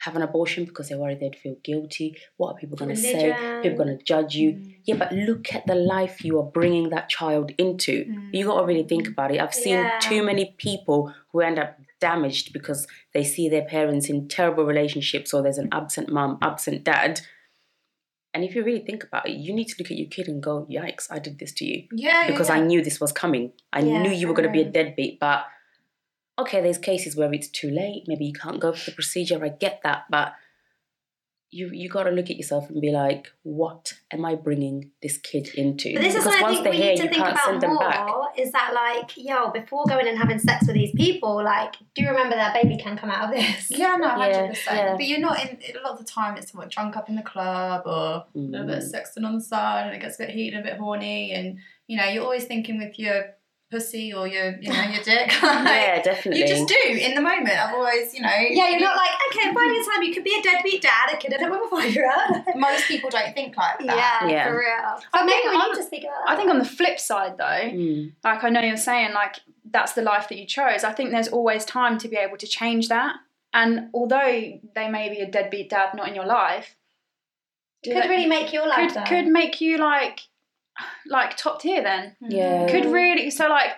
have 0.00 0.14
an 0.16 0.22
abortion 0.22 0.64
because 0.64 0.88
they're 0.88 0.98
worried 0.98 1.20
they'd 1.20 1.34
feel 1.36 1.56
guilty. 1.64 2.16
What 2.36 2.52
are 2.52 2.58
people 2.58 2.76
going 2.76 2.90
to 2.94 2.96
say? 2.96 3.32
People 3.62 3.78
going 3.84 3.96
to 3.98 4.02
judge 4.04 4.34
you. 4.36 4.60
Yeah, 4.84 4.94
but 4.96 5.12
look 5.12 5.52
at 5.54 5.66
the 5.66 5.74
life 5.74 6.24
you 6.24 6.38
are 6.38 6.44
bringing 6.44 6.90
that 6.90 7.08
child 7.08 7.50
into. 7.58 8.04
Mm. 8.04 8.30
You 8.32 8.46
got 8.46 8.60
to 8.60 8.66
really 8.66 8.84
think 8.84 9.08
about 9.08 9.32
it. 9.34 9.40
I've 9.40 9.52
seen 9.54 9.74
Yeah. 9.74 9.98
too 10.00 10.22
many 10.22 10.54
people 10.58 11.12
who 11.32 11.40
end 11.40 11.58
up 11.58 11.78
damaged 12.00 12.52
because 12.52 12.86
they 13.12 13.24
see 13.24 13.48
their 13.48 13.64
parents 13.64 14.08
in 14.08 14.28
terrible 14.28 14.64
relationships 14.64 15.34
or 15.34 15.42
there's 15.42 15.58
an 15.58 15.68
absent 15.72 16.12
mum, 16.12 16.38
absent 16.42 16.84
dad. 16.84 17.20
And 18.34 18.44
if 18.44 18.54
you 18.54 18.62
really 18.62 18.84
think 18.84 19.02
about 19.02 19.28
it, 19.28 19.32
you 19.36 19.52
need 19.52 19.64
to 19.68 19.74
look 19.80 19.90
at 19.90 19.96
your 19.96 20.08
kid 20.08 20.28
and 20.28 20.40
go, 20.40 20.66
yikes, 20.70 21.08
I 21.10 21.18
did 21.18 21.38
this 21.40 21.52
to 21.54 21.64
you 21.64 21.88
Yeah, 21.90 22.22
yeah, 22.22 22.26
because 22.30 22.50
yeah. 22.50 22.56
I 22.56 22.60
knew 22.60 22.82
this 22.84 23.00
was 23.00 23.10
coming. 23.10 23.52
I 23.72 23.80
Yeah, 23.80 24.02
knew 24.02 24.10
you 24.10 24.28
were 24.28 24.34
going 24.34 24.46
to 24.46 24.52
be 24.52 24.60
a 24.62 24.70
deadbeat, 24.70 25.18
but 25.18 25.44
okay, 26.38 26.60
there's 26.60 26.78
cases 26.78 27.16
where 27.16 27.32
it's 27.32 27.48
too 27.48 27.70
late. 27.70 28.04
Maybe 28.06 28.24
you 28.26 28.32
can't 28.32 28.60
go 28.60 28.72
for 28.72 28.90
the 28.90 28.94
procedure. 28.94 29.42
I 29.44 29.48
get 29.48 29.80
that, 29.84 30.04
but 30.10 30.34
you 31.50 31.70
you 31.72 31.88
got 31.88 32.02
to 32.02 32.10
look 32.10 32.28
at 32.28 32.36
yourself 32.36 32.68
and 32.68 32.78
be 32.82 32.90
like, 32.90 33.32
what 33.42 33.94
am 34.12 34.22
I 34.26 34.34
bringing 34.34 34.90
this 35.02 35.16
kid 35.16 35.48
into? 35.54 35.94
But 35.94 36.02
this 36.02 36.14
is 36.14 36.24
because 36.24 36.26
what 36.26 36.38
I 36.38 36.42
once 36.42 36.54
think 36.56 36.64
they're 36.64 36.72
we 36.72 36.76
here, 36.78 36.90
need 36.90 36.96
to 36.98 37.02
you 37.04 37.08
think 37.08 37.22
can't 37.22 37.32
about 37.32 37.44
send 37.46 37.60
them 37.62 37.76
back. 37.78 38.06
more. 38.06 38.28
Is 38.36 38.52
that 38.52 38.72
like, 38.74 39.10
yo, 39.16 39.50
before 39.50 39.86
going 39.88 40.06
and 40.06 40.18
having 40.18 40.38
sex 40.38 40.66
with 40.66 40.76
these 40.76 40.92
people, 40.94 41.42
like, 41.42 41.72
do 41.94 42.02
you 42.02 42.08
remember 42.08 42.36
that 42.36 42.52
baby 42.60 42.76
can 42.76 42.98
come 42.98 43.10
out 43.10 43.30
of 43.30 43.34
this? 43.34 43.70
Yeah, 43.70 43.96
no, 43.96 44.08
Yeah, 44.08 44.34
hundred 44.34 44.48
percent. 44.50 44.76
yeah. 44.76 44.96
But 44.96 45.06
you're 45.06 45.20
not 45.20 45.40
in. 45.40 45.58
A 45.74 45.80
lot 45.82 45.92
of 45.92 45.98
the 46.00 46.04
time, 46.04 46.36
it's 46.36 46.52
what 46.52 46.68
drunk 46.70 46.98
up 46.98 47.08
in 47.08 47.16
the 47.16 47.22
club 47.22 47.82
or 47.86 47.92
a 47.94 48.24
little 48.34 48.66
bit 48.66 48.76
of 48.78 48.84
Mm. 48.84 48.92
sexting 48.92 49.24
on 49.24 49.34
the 49.36 49.40
side, 49.40 49.86
and 49.86 49.96
it 49.96 50.02
gets 50.02 50.16
a 50.20 50.24
bit 50.24 50.30
heated, 50.30 50.60
a 50.60 50.62
bit 50.62 50.76
horny, 50.76 51.32
and 51.32 51.58
you 51.86 51.96
know, 51.96 52.04
you're 52.04 52.24
always 52.24 52.44
thinking 52.44 52.76
with 52.76 52.98
your 52.98 53.24
pussy 53.70 54.12
or 54.12 54.26
your, 54.26 54.56
you 54.60 54.72
know, 54.72 54.82
your 54.82 55.02
dick. 55.04 55.30
Yeah, 55.42 56.00
definitely. 56.02 56.40
You 56.40 56.46
just 56.48 56.66
do 56.68 56.74
in 56.90 57.14
the 57.14 57.20
moment. 57.20 57.50
I've 57.50 57.74
always, 57.74 58.14
you 58.14 58.20
know. 58.22 58.28
Yeah, 58.30 58.70
you're 58.70 58.80
not 58.80 58.96
like, 58.96 59.10
okay, 59.30 59.52
by 59.52 59.60
the 59.62 59.90
time 59.92 60.02
you 60.02 60.14
could 60.14 60.24
be 60.24 60.34
a 60.38 60.42
deadbeat 60.42 60.82
dad, 60.82 61.10
a 61.12 61.16
kid 61.16 61.32
end 61.32 61.44
up 61.44 61.50
with 61.50 61.72
a 61.72 61.76
five 61.76 61.94
year 61.94 62.10
old. 62.10 62.44
Most 62.56 62.86
people 62.88 63.10
don't 63.10 63.34
think 63.34 63.56
like 63.56 63.78
that. 63.80 63.86
Yeah, 64.24 64.28
Yeah. 64.28 64.48
for 64.48 64.58
real. 64.58 64.68
I 64.68 65.00
But 65.12 65.24
maybe 65.26 65.32
think 65.42 65.50
we 65.50 65.56
on- 65.56 65.72
need 65.72 65.76
to 65.76 65.82
speak 65.86 66.02
about 66.04 66.26
that. 66.26 66.32
I 66.32 66.36
think 66.36 66.50
on 66.50 66.58
the 66.58 66.64
flip 66.64 66.98
side 66.98 67.36
though, 67.38 67.44
Mm. 67.44 68.12
like 68.24 68.44
I 68.44 68.48
know 68.48 68.60
you're 68.60 68.76
saying 68.76 69.12
like 69.12 69.36
that's 69.70 69.92
the 69.92 70.02
life 70.02 70.28
that 70.28 70.38
you 70.38 70.46
chose. 70.46 70.82
I 70.84 70.92
think 70.92 71.10
there's 71.10 71.28
always 71.28 71.64
time 71.64 71.98
to 71.98 72.08
be 72.08 72.16
able 72.16 72.38
to 72.38 72.46
change 72.46 72.88
that. 72.88 73.16
And 73.52 73.90
although 73.94 74.58
they 74.74 74.88
may 74.88 75.08
be 75.10 75.20
a 75.20 75.30
deadbeat 75.30 75.70
dad 75.70 75.94
not 75.94 76.08
in 76.08 76.14
your 76.14 76.26
life, 76.26 76.76
do 77.82 77.92
could 77.92 78.02
they- 78.04 78.08
really 78.08 78.26
make 78.26 78.52
your 78.52 78.66
life 78.66 78.94
could 78.94 79.04
could 79.06 79.26
make 79.26 79.60
you 79.60 79.76
like 79.78 80.20
like 81.06 81.36
top 81.36 81.60
tier 81.60 81.82
then. 81.82 82.16
Yeah. 82.20 82.68
Could 82.70 82.86
really 82.86 83.30
so 83.30 83.48
like 83.48 83.72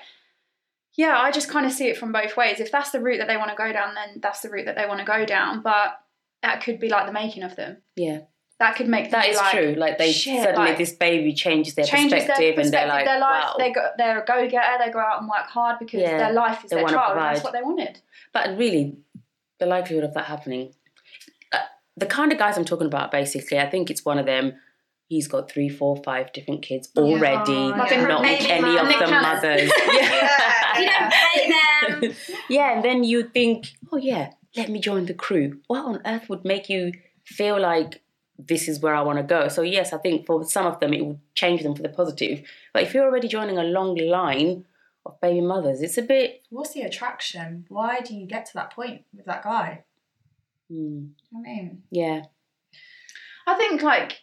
yeah, 0.97 1.17
I 1.19 1.31
just 1.31 1.49
kind 1.49 1.65
of 1.65 1.73
see 1.73 1.87
it 1.89 1.97
from 1.97 2.13
both 2.13 2.37
ways. 2.37 2.61
If 2.61 2.71
that's 2.73 2.91
the 2.91 3.01
route 3.01 3.19
that 3.19 3.29
they 3.29 3.37
want 3.37 3.51
to 3.51 3.57
go 3.57 3.73
down, 3.73 3.95
then 3.95 4.21
that's 4.21 4.41
the 4.41 4.51
route 4.51 4.67
that 4.67 4.77
they 4.77 4.87
want 4.87 4.99
to 4.99 5.07
go 5.07 5.25
down. 5.25 5.63
But 5.63 5.99
that 6.43 6.63
could 6.63 6.81
be 6.81 6.89
like 6.89 7.07
the 7.07 7.13
making 7.13 7.43
of 7.43 7.55
them. 7.57 7.79
Yeah, 7.97 8.21
That 8.59 8.75
could 8.77 8.89
make 8.89 9.11
them 9.11 9.23
that 9.23 9.35
like, 9.35 9.53
true. 9.53 9.75
Like 9.79 9.99
they 9.99 10.13
shit, 10.13 10.43
suddenly 10.43 10.71
like- 10.71 10.79
this 10.79 10.93
baby 10.93 11.33
changes 11.33 11.75
their 11.75 11.85
changes 11.85 12.25
perspective, 12.25 12.57
their 12.57 12.65
and 12.65 12.73
they're 12.75 12.87
like, 12.89 13.05
their 13.07 13.21
life. 13.21 13.45
wow. 13.45 13.55
They 13.59 13.73
go, 13.73 13.87
they're 13.97 14.23
a 14.23 14.25
go 14.27 14.49
getter. 14.49 14.85
They 14.85 14.91
go 14.91 14.99
out 14.99 15.21
and 15.21 15.29
work 15.31 15.47
hard 15.47 15.79
because 15.79 16.01
Yeah, 16.01 16.19
their 16.19 16.33
life 16.33 16.65
is 16.65 16.71
their 16.71 16.83
wanna 16.83 16.95
child. 16.97 17.17
And 17.17 17.21
that's 17.27 17.45
what 17.45 17.53
they 17.53 17.63
wanted. 17.63 18.01
But 18.33 18.59
really, 18.59 18.97
the 19.59 19.67
likelihood 19.67 20.05
of 20.05 20.15
that 20.15 20.25
happening, 20.25 20.75
uh, 21.53 21.59
the 21.97 22.07
kind 22.07 22.33
of 22.33 22.39
guys 22.39 22.59
I'm 22.59 22.65
talking 22.65 22.87
about, 22.89 23.11
basically, 23.11 23.59
I 23.59 23.71
think 23.71 23.91
it's 23.91 24.05
one 24.05 24.19
of 24.19 24.27
them. 24.27 24.55
He's 25.11 25.27
got 25.27 25.51
three, 25.51 25.68
four, 25.68 25.96
five 26.05 26.33
different 26.33 26.62
kids 26.62 26.88
Yeah. 26.94 27.03
already, 27.03 27.53
Oh, 27.53 27.68
yeah. 27.90 28.07
not 28.07 28.23
baby 28.23 28.49
any 28.49 28.79
of 28.79 28.87
the 28.88 29.07
mothers. 29.11 29.70
Yeah. 29.92 30.79
you 30.81 30.87
don't 30.87 31.12
pay 31.12 32.09
them. 32.09 32.14
yeah, 32.49 32.75
and 32.77 32.85
then 32.85 33.03
you 33.05 33.25
think, 33.29 33.66
oh 33.92 33.96
yeah, 33.96 34.33
let 34.57 34.68
me 34.70 34.79
join 34.81 35.07
the 35.07 35.14
crew. 35.14 35.61
What 35.66 35.85
on 35.85 36.01
earth 36.07 36.29
would 36.29 36.44
make 36.44 36.68
you 36.70 36.92
feel 37.25 37.61
like 37.61 38.03
this 38.38 38.68
is 38.68 38.79
where 38.81 38.94
I 38.94 39.03
want 39.03 39.18
to 39.18 39.25
go? 39.25 39.49
So 39.49 39.62
yes, 39.62 39.92
I 39.92 39.99
think 39.99 40.27
for 40.27 40.44
some 40.44 40.64
of 40.64 40.79
them 40.81 40.94
it 40.94 41.05
will 41.05 41.20
change 41.35 41.62
them 41.64 41.75
for 41.75 41.83
the 41.83 41.88
positive. 41.88 42.42
But 42.73 42.85
if 42.85 42.94
you're 42.94 43.05
already 43.05 43.27
joining 43.29 43.59
a 43.59 43.64
long 43.64 43.96
line 43.96 44.64
of 45.05 45.20
baby 45.20 45.40
mothers, 45.40 45.83
it's 45.83 45.99
a 45.99 46.03
bit. 46.03 46.42
What's 46.51 46.73
the 46.73 46.83
attraction? 46.83 47.66
Why 47.68 48.01
do 48.01 48.14
you 48.14 48.27
get 48.27 48.46
to 48.46 48.55
that 48.55 48.70
point 48.73 49.03
with 49.12 49.27
that 49.27 49.42
guy? 49.42 49.83
hmm, 50.70 51.07
I 51.37 51.40
mean, 51.40 51.83
yeah, 51.90 52.23
I 53.46 53.57
think 53.57 53.83
like 53.83 54.20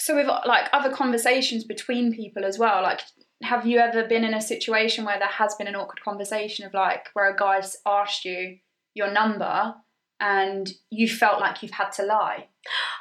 so 0.00 0.16
with 0.16 0.26
like 0.46 0.68
other 0.72 0.90
conversations 0.90 1.64
between 1.64 2.14
people 2.14 2.44
as 2.44 2.58
well. 2.58 2.82
Like, 2.82 3.00
have 3.42 3.66
you 3.66 3.78
ever 3.78 4.04
been 4.04 4.24
in 4.24 4.34
a 4.34 4.40
situation 4.40 5.04
where 5.04 5.18
there 5.18 5.28
has 5.28 5.54
been 5.54 5.66
an 5.66 5.76
awkward 5.76 6.02
conversation 6.02 6.66
of 6.66 6.74
like 6.74 7.08
where 7.12 7.30
a 7.30 7.36
guy's 7.36 7.76
asked 7.86 8.24
you 8.24 8.58
your 8.94 9.12
number 9.12 9.74
and 10.18 10.72
you 10.90 11.08
felt 11.08 11.40
like 11.40 11.62
you've 11.62 11.72
had 11.72 11.90
to 11.92 12.04
lie? 12.04 12.48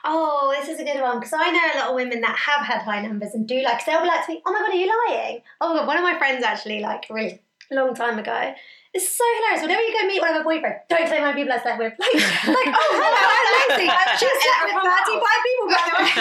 Oh, 0.03 0.53
this 0.57 0.69
is 0.69 0.79
a 0.79 0.83
good 0.83 1.01
one 1.01 1.19
because 1.19 1.33
I 1.33 1.51
know 1.51 1.59
a 1.73 1.79
lot 1.79 1.89
of 1.89 1.95
women 1.95 2.21
that 2.21 2.37
have 2.37 2.65
had 2.65 2.81
high 2.81 3.01
numbers 3.01 3.33
and 3.33 3.47
do 3.47 3.61
like. 3.61 3.85
They'll 3.85 4.01
be 4.01 4.07
like 4.07 4.25
to 4.25 4.33
me, 4.33 4.41
"Oh 4.45 4.51
my 4.51 4.59
god, 4.59 4.69
are 4.69 4.75
you 4.75 5.07
lying?" 5.07 5.41
Oh 5.61 5.73
my 5.73 5.79
god, 5.79 5.87
one 5.87 5.97
of 5.97 6.03
my 6.03 6.17
friends 6.17 6.43
actually, 6.43 6.81
like 6.81 7.05
really 7.09 7.41
long 7.71 7.93
time 7.93 8.19
ago. 8.19 8.53
It's 8.89 9.05
so 9.05 9.21
hilarious. 9.21 9.61
Whenever 9.61 9.85
you 9.85 9.93
go 9.93 10.01
meet 10.09 10.17
one 10.17 10.33
of 10.33 10.41
her 10.41 10.47
boyfriends, 10.49 10.81
don't 10.89 11.05
tell 11.05 11.21
my 11.21 11.29
people 11.37 11.53
I 11.53 11.61
slept 11.61 11.77
with. 11.77 11.93
Like, 11.93 12.09
like 12.57 12.73
oh 12.73 12.89
hello, 12.97 13.21
I'm 13.21 13.69
Lacey. 13.69 13.85
I've 13.85 14.17
just 14.17 14.33
slept 14.41 14.65
with 14.65 14.81
thirty-five 14.81 15.41
people. 15.45 15.67
By 15.69 15.81
the 15.85 15.93
way. 16.01 16.09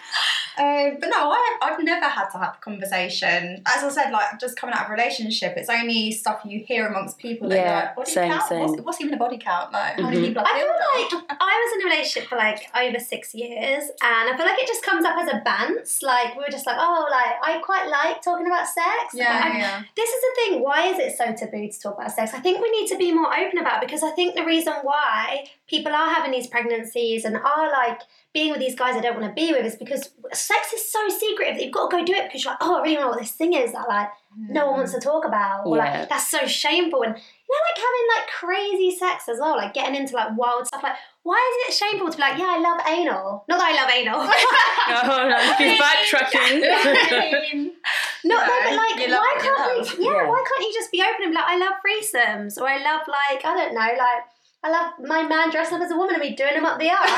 Um, 0.57 0.99
but 1.01 1.09
no, 1.09 1.31
I, 1.31 1.59
I've 1.63 1.83
never 1.83 2.07
had 2.07 2.29
to 2.31 2.39
have 2.39 2.55
a 2.57 2.61
conversation. 2.61 3.63
As 3.67 3.83
I 3.83 3.89
said, 3.89 4.11
like 4.11 4.39
just 4.41 4.57
coming 4.57 4.75
out 4.75 4.85
of 4.85 4.91
a 4.91 4.95
relationship, 4.95 5.55
it's 5.57 5.69
only 5.69 6.13
stuff 6.13 6.43
you 6.45 6.65
hear 6.67 6.87
amongst 6.87 7.19
people. 7.19 7.49
That 7.49 7.57
Yeah, 7.57 7.65
you're 7.77 7.85
like, 7.87 7.97
body 7.97 8.11
same, 8.11 8.31
count? 8.33 8.49
same. 8.49 8.61
What's, 8.61 8.83
what's 8.83 9.01
even 9.01 9.15
a 9.15 9.17
body 9.17 9.39
count? 9.39 9.73
Like, 9.73 9.97
how 9.97 10.03
many 10.03 10.17
Mhm. 10.19 10.27
people 10.29 10.45
have 10.45 10.55
I 10.55 10.59
feel 10.61 10.69
killed? 11.11 11.23
like 11.25 11.39
I 11.41 11.55
was 11.65 11.75
in 11.75 11.81
a 11.87 11.91
relationship 11.91 12.29
for 12.29 12.37
like 12.37 12.69
over 12.77 12.99
six 13.01 13.35
years, 13.35 13.85
and 14.03 14.31
I 14.31 14.37
feel 14.37 14.47
like 14.47 14.59
it 14.59 14.67
just 14.67 14.83
comes 14.85 15.05
up 15.05 15.17
as 15.19 15.29
a 15.29 15.41
bants. 15.41 16.03
Like 16.03 16.35
we 16.37 16.41
were 16.45 16.51
just 16.51 16.67
like, 16.67 16.77
oh, 16.79 17.07
like 17.11 17.35
I 17.43 17.59
quite 17.61 17.89
like 17.89 18.23
talking 18.23 18.47
about 18.47 18.67
sex. 18.67 19.15
yeah, 19.15 19.47
And 19.49 19.59
yeah. 19.59 19.83
This 19.97 20.09
is 20.11 20.21
the 20.23 20.33
thing. 20.37 20.63
Why 20.63 20.87
is 20.89 20.99
it 20.99 21.17
so 21.17 21.33
taboo 21.35 21.69
to 21.69 21.81
talk 21.81 21.95
about 21.95 22.13
sex? 22.13 22.33
I 22.35 22.39
think 22.41 22.61
we 22.63 22.71
need 22.71 22.87
to 22.89 22.97
be 22.97 23.13
more 23.13 23.33
open 23.37 23.59
about 23.59 23.83
it 23.83 23.87
because 23.87 24.03
I 24.03 24.11
think 24.11 24.35
the 24.35 24.45
reason 24.45 24.73
why 24.83 25.47
people 25.69 25.93
are 25.93 26.15
having 26.15 26.31
these 26.33 26.47
pregnancies 26.47 27.25
and 27.25 27.37
are 27.37 27.71
like 27.71 28.01
being 28.35 28.51
with 28.51 28.59
these 28.59 28.75
guys 28.75 28.97
I 28.97 29.01
don't 29.01 29.19
want 29.19 29.29
to 29.35 29.41
be 29.41 29.53
with 29.53 29.65
is 29.65 29.77
because 29.77 30.11
sex 30.33 30.73
is 30.75 30.91
so 30.91 31.09
secretive 31.09 31.55
that 31.57 31.63
you've 31.65 31.73
got 31.73 31.89
to 31.91 31.97
go 31.97 32.05
do 32.05 32.13
it 32.13 32.25
because 32.25 32.45
you're 32.45 32.53
like, 32.53 32.59
oh, 32.61 32.79
I 32.79 32.83
really 32.83 32.97
know 32.97 33.09
what 33.09 33.21
this 33.21 33.31
thing 33.33 33.53
is 33.55 33.73
that 33.73 33.89
like 33.89 34.09
no 34.37 34.67
one 34.67 34.79
wants 34.79 34.93
to 34.93 35.01
talk 35.01 35.25
about, 35.25 35.65
or 35.67 35.77
Yeah. 35.77 36.01
like 36.01 36.09
that's 36.09 36.29
so 36.29 36.45
shameful. 36.47 37.03
And 37.05 37.15
you 37.15 37.55
know, 37.55 37.63
like 37.71 37.79
having 37.79 38.07
like 38.19 38.27
crazy 38.29 38.97
sex 38.97 39.29
as 39.29 39.39
well, 39.39 39.57
like 39.57 39.73
getting 39.73 39.95
into 39.95 40.15
like 40.17 40.37
wild 40.37 40.67
stuff. 40.67 40.83
Like, 40.83 40.97
why 41.23 41.39
is 41.39 41.69
it 41.71 41.79
shameful 41.79 42.11
to 42.11 42.17
be 42.17 42.21
like, 42.21 42.37
yeah, 42.37 42.51
I 42.51 42.59
love 42.59 42.81
anal? 42.89 43.45
Not 43.49 43.59
that 43.61 43.71
I 43.71 43.75
love 43.81 43.91
anal. 43.95 44.21
Oh, 44.27 45.29
no, 45.31 45.39
she's 45.57 45.81
backtracking. 45.81 46.61
No, 46.61 46.67
Yeah, 47.15 47.71
no, 48.25 48.37
but 48.37 48.77
like, 48.77 49.09
why 49.09 49.37
can't 49.39 49.99
we? 49.99 50.05
Yeah, 50.05 50.11
Yeah. 50.11 50.29
why 50.29 50.45
can't 50.49 50.67
you 50.67 50.73
just 50.75 50.91
be 50.91 51.01
open 51.01 51.23
and 51.23 51.31
be 51.31 51.37
like, 51.37 51.47
I 51.49 51.57
love 51.57 51.75
threesomes, 51.81 52.61
or 52.61 52.67
I 52.69 52.83
love 52.83 53.03
like, 53.07 53.45
I 53.45 53.55
don't 53.55 53.73
know, 53.75 53.81
like, 53.81 54.25
I 54.65 54.71
love 54.71 54.93
my 55.01 55.23
man 55.23 55.51
dressing 55.51 55.77
up 55.77 55.83
as 55.85 55.93
a 55.93 55.97
woman 55.97 56.17
and 56.17 56.23
me 56.25 56.35
doing 56.35 56.55
him 56.55 56.65
up 56.67 56.79
the 56.81 56.91
arse. 56.91 57.11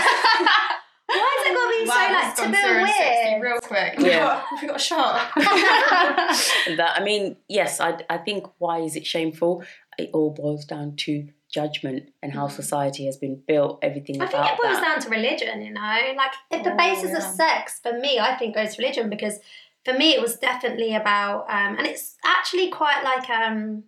Why 1.09 1.37
is 1.38 1.51
it 1.51 1.55
got 1.55 1.71
to 1.71 1.85
be 1.85 1.88
Wow, 1.88 2.07
so 2.07 2.12
like 2.12 2.37
taboo 2.37 2.81
to 2.81 2.87
60 2.87 3.03
weird? 3.31 3.42
real 3.42 3.61
quick. 3.61 3.95
Yeah. 3.99 4.42
Have 4.51 4.62
we 4.62 4.69
got 4.69 4.77
a 4.77 4.79
shot? 4.79 5.31
that 5.37 6.92
I 6.97 7.03
mean, 7.03 7.37
yes, 7.49 7.81
I 7.81 7.99
I 8.11 8.19
think 8.19 8.47
why 8.59 8.81
is 8.81 8.97
it 8.97 9.07
shameful? 9.07 9.64
It 9.99 10.11
all 10.12 10.31
boils 10.31 10.64
down 10.64 10.97
to 10.97 11.29
judgment 11.49 12.11
and 12.23 12.33
how 12.33 12.49
society 12.49 13.07
has 13.07 13.16
been 13.16 13.40
built. 13.47 13.79
Everything. 13.83 14.21
I 14.21 14.27
about 14.27 14.33
think 14.47 14.59
it 14.59 14.62
boils 14.62 14.77
that. 14.81 14.85
down 14.85 15.01
to 15.01 15.09
religion, 15.09 15.62
you 15.62 15.73
know? 15.73 15.99
Like, 16.16 16.33
if 16.51 16.64
the 16.64 16.73
Oh, 16.73 16.77
basis 16.77 17.16
of 17.16 17.23
sex, 17.23 17.81
for 17.83 17.92
me, 17.99 18.19
I 18.19 18.35
think 18.37 18.55
goes 18.55 18.75
to 18.75 18.83
religion 18.83 19.09
because 19.09 19.38
for 19.85 19.95
me 19.95 20.11
it 20.14 20.21
was 20.21 20.37
definitely 20.37 20.95
about, 20.95 21.42
um, 21.49 21.79
and 21.79 21.87
it's 21.87 22.16
actually 22.25 22.69
quite 22.71 23.03
like, 23.05 23.31
um, 23.31 23.85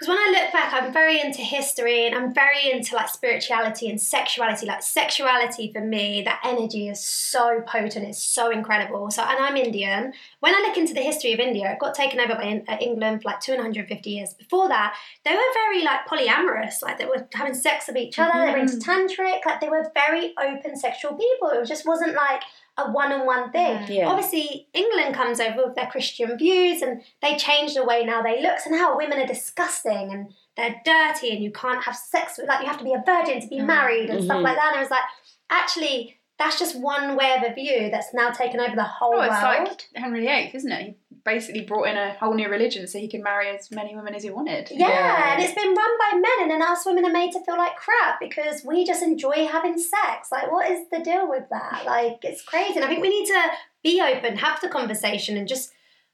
because 0.00 0.16
when 0.16 0.18
I 0.18 0.40
look 0.40 0.50
back, 0.50 0.72
I'm 0.72 0.90
very 0.94 1.20
into 1.20 1.42
history 1.42 2.06
and 2.06 2.14
I'm 2.14 2.32
very 2.32 2.70
into 2.72 2.94
like 2.94 3.10
spirituality 3.10 3.90
and 3.90 4.00
sexuality. 4.00 4.64
Like 4.64 4.82
sexuality 4.82 5.70
for 5.74 5.82
me, 5.82 6.22
that 6.22 6.40
energy 6.42 6.88
is 6.88 7.04
so 7.04 7.60
potent, 7.66 8.06
it's 8.06 8.22
so 8.22 8.50
incredible. 8.50 9.10
So, 9.10 9.22
and 9.22 9.38
I'm 9.38 9.58
Indian. 9.58 10.14
When 10.38 10.54
I 10.54 10.64
look 10.66 10.78
into 10.78 10.94
the 10.94 11.02
history 11.02 11.34
of 11.34 11.38
India, 11.38 11.70
it 11.70 11.78
got 11.78 11.94
taken 11.94 12.18
over 12.18 12.34
by 12.34 12.62
uh, 12.66 12.78
England 12.80 13.20
for 13.20 13.28
like 13.28 13.40
250 13.40 14.08
years. 14.08 14.32
Before 14.32 14.68
that, 14.68 14.96
they 15.26 15.32
were 15.32 15.52
very 15.52 15.84
like 15.84 16.06
polyamorous. 16.06 16.80
Like 16.80 16.96
they 16.96 17.04
were 17.04 17.28
having 17.34 17.52
sex 17.52 17.86
with 17.86 17.98
each 17.98 18.18
other. 18.18 18.46
They 18.46 18.52
were 18.52 18.58
into 18.58 18.78
tantric. 18.78 19.44
Like 19.44 19.60
they 19.60 19.68
were 19.68 19.92
very 19.92 20.32
open 20.42 20.78
sexual 20.78 21.12
people. 21.12 21.50
It 21.50 21.66
just 21.66 21.86
wasn't 21.86 22.14
like 22.14 22.40
a 22.86 22.90
one-on-one 22.90 23.50
thing. 23.52 23.84
Yeah. 23.88 24.08
Obviously, 24.08 24.68
England 24.74 25.14
comes 25.14 25.40
over 25.40 25.66
with 25.66 25.74
their 25.76 25.86
Christian 25.86 26.36
views, 26.38 26.82
and 26.82 27.02
they 27.22 27.36
change 27.36 27.74
the 27.74 27.84
way 27.84 28.04
now 28.04 28.22
they 28.22 28.42
look. 28.42 28.58
So 28.60 28.70
now 28.70 28.96
women 28.96 29.18
are 29.20 29.26
disgusting 29.26 30.12
and 30.12 30.32
they're 30.56 30.80
dirty, 30.84 31.30
and 31.30 31.42
you 31.42 31.52
can't 31.52 31.82
have 31.84 31.96
sex 31.96 32.38
with 32.38 32.48
like 32.48 32.60
you 32.60 32.66
have 32.66 32.78
to 32.78 32.84
be 32.84 32.92
a 32.94 33.02
virgin 33.04 33.40
to 33.40 33.48
be 33.48 33.58
Mm. 33.58 33.66
married 33.66 34.10
and 34.10 34.24
stuff 34.24 34.38
Mhm. 34.38 34.42
like 34.42 34.56
that. 34.56 34.68
And 34.72 34.76
it 34.76 34.80
was 34.80 34.90
like 34.90 35.02
actually. 35.50 36.16
That's 36.38 36.58
just 36.58 36.80
one 36.80 37.16
way 37.16 37.34
of 37.36 37.42
a 37.42 37.52
view 37.52 37.90
that's 37.90 38.14
now 38.14 38.30
taken 38.30 38.60
over 38.60 38.74
the 38.74 38.82
whole 38.82 39.16
Oh, 39.16 39.20
it's 39.20 39.42
world. 39.42 39.68
like 39.68 39.88
Henry 39.94 40.20
VIII, 40.26 40.50
isn't 40.54 40.72
it? 40.72 40.96
He 41.24 41.30
basically 41.30 41.62
brought 41.62 41.84
in 41.84 41.96
a 41.96 42.12
whole 42.14 42.34
new 42.34 42.48
religion 42.48 42.86
so 42.86 42.98
he 42.98 43.08
could 43.08 43.22
marry 43.22 43.48
as 43.48 43.70
many 43.70 43.94
women 43.96 44.14
as 44.14 44.22
he 44.22 44.30
wanted. 44.30 44.68
Yeah, 44.70 44.88
Yeah. 44.88 45.32
and 45.34 45.42
it's 45.42 45.54
been 45.54 45.74
run 45.74 45.98
by 45.98 46.16
men, 46.16 46.42
and 46.42 46.50
then 46.50 46.62
us 46.62 46.84
women 46.86 47.04
are 47.04 47.12
made 47.12 47.32
to 47.32 47.44
feel 47.44 47.56
like 47.56 47.76
crap 47.76 48.20
because 48.20 48.64
we 48.64 48.84
just 48.84 49.02
enjoy 49.02 49.46
having 49.46 49.76
sex. 49.78 50.30
Like, 50.32 50.50
what 50.50 50.70
is 50.70 50.88
the 50.90 51.00
deal 51.00 51.28
with 51.28 51.44
that? 51.50 51.82
Like, 51.86 52.18
it's 52.22 52.42
crazy. 52.42 52.74
And 52.76 52.84
I 52.84 52.88
think 52.88 53.02
we 53.02 53.08
need 53.10 53.26
to 53.26 53.42
be 53.82 54.00
open, 54.00 54.36
have 54.38 54.60
the 54.60 54.68
conversation, 54.68 55.36
and 55.36 55.46
just. 55.48 55.72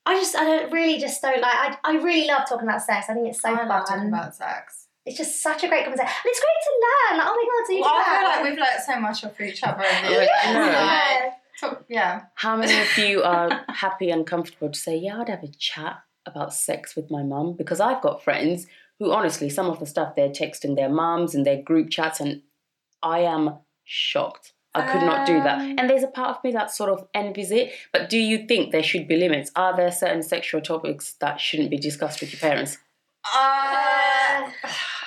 I 0.08 0.14
just, 0.20 0.36
I 0.36 0.44
don't 0.44 0.72
really 0.72 0.98
just 1.00 1.20
don't 1.20 1.40
like. 1.40 1.52
I, 1.52 1.76
I 1.82 1.92
really 1.96 2.28
love 2.28 2.48
talking 2.48 2.68
about 2.68 2.80
sex. 2.80 3.06
I 3.10 3.14
think 3.14 3.26
it's 3.26 3.40
so 3.42 3.48
I 3.52 3.56
fun. 3.56 3.68
love 3.68 3.88
talking 3.88 4.06
about 4.06 4.36
sex. 4.36 4.86
It's 5.04 5.16
just 5.18 5.42
such 5.42 5.64
a 5.64 5.68
great 5.68 5.82
conversation, 5.82 6.06
and 6.08 6.26
it's 6.26 6.38
great 6.38 6.60
to 6.62 6.72
learn. 6.86 7.18
Like, 7.18 7.26
oh 7.28 7.34
my 7.34 7.44
god, 7.50 7.66
so 7.66 7.72
you 7.72 7.80
Well, 7.80 7.94
do 7.94 8.00
I 8.00 8.04
feel 8.04 8.14
that. 8.14 8.36
like 8.36 8.44
we've 8.44 8.58
learnt 8.58 8.80
so 8.86 9.00
much 9.00 9.24
off 9.24 9.40
each 9.40 9.62
other 9.64 9.82
over 9.82 10.10
Yeah. 10.12 10.20
years. 10.20 10.30
Yeah. 10.44 11.22
Like, 11.24 11.32
talk- 11.60 11.84
yeah. 11.88 12.22
How 12.34 12.56
many 12.56 12.78
of 12.80 12.98
you 12.98 13.22
are 13.24 13.64
happy 13.68 14.10
and 14.10 14.26
comfortable 14.26 14.70
to 14.70 14.78
say, 14.78 14.96
yeah, 14.96 15.20
I'd 15.20 15.28
have 15.28 15.42
a 15.42 15.48
chat 15.48 15.98
about 16.26 16.52
sex 16.54 16.96
with 16.96 17.10
my 17.10 17.22
mum? 17.22 17.54
Because 17.56 17.80
I've 17.80 18.02
got 18.02 18.22
friends 18.22 18.66
who, 18.98 19.12
honestly, 19.12 19.50
some 19.50 19.66
of 19.68 19.78
the 19.78 19.86
stuff 19.86 20.14
they're 20.14 20.30
texting 20.30 20.76
their 20.76 20.88
mums 20.88 21.34
and 21.34 21.44
their 21.44 21.60
group 21.62 21.90
chats, 21.90 22.18
and 22.20 22.42
I 23.02 23.20
am 23.20 23.58
shocked. 23.84 24.52
I 24.74 24.82
could 24.92 25.02
not 25.02 25.26
do 25.26 25.42
that. 25.42 25.58
Um, 25.60 25.76
And 25.78 25.88
there's 25.88 26.02
a 26.02 26.08
part 26.08 26.36
of 26.36 26.44
me 26.44 26.52
that 26.52 26.70
sort 26.70 26.90
of 26.90 27.08
envies 27.14 27.50
it. 27.50 27.72
But 27.92 28.10
do 28.10 28.18
you 28.18 28.46
think 28.46 28.72
there 28.72 28.82
should 28.82 29.08
be 29.08 29.16
limits? 29.16 29.50
Are 29.56 29.74
there 29.74 29.90
certain 29.90 30.22
sexual 30.22 30.60
topics 30.60 31.14
that 31.20 31.40
shouldn't 31.40 31.70
be 31.70 31.78
discussed 31.78 32.20
with 32.20 32.30
your 32.32 32.40
parents? 32.40 32.76
Uh, 33.24 34.50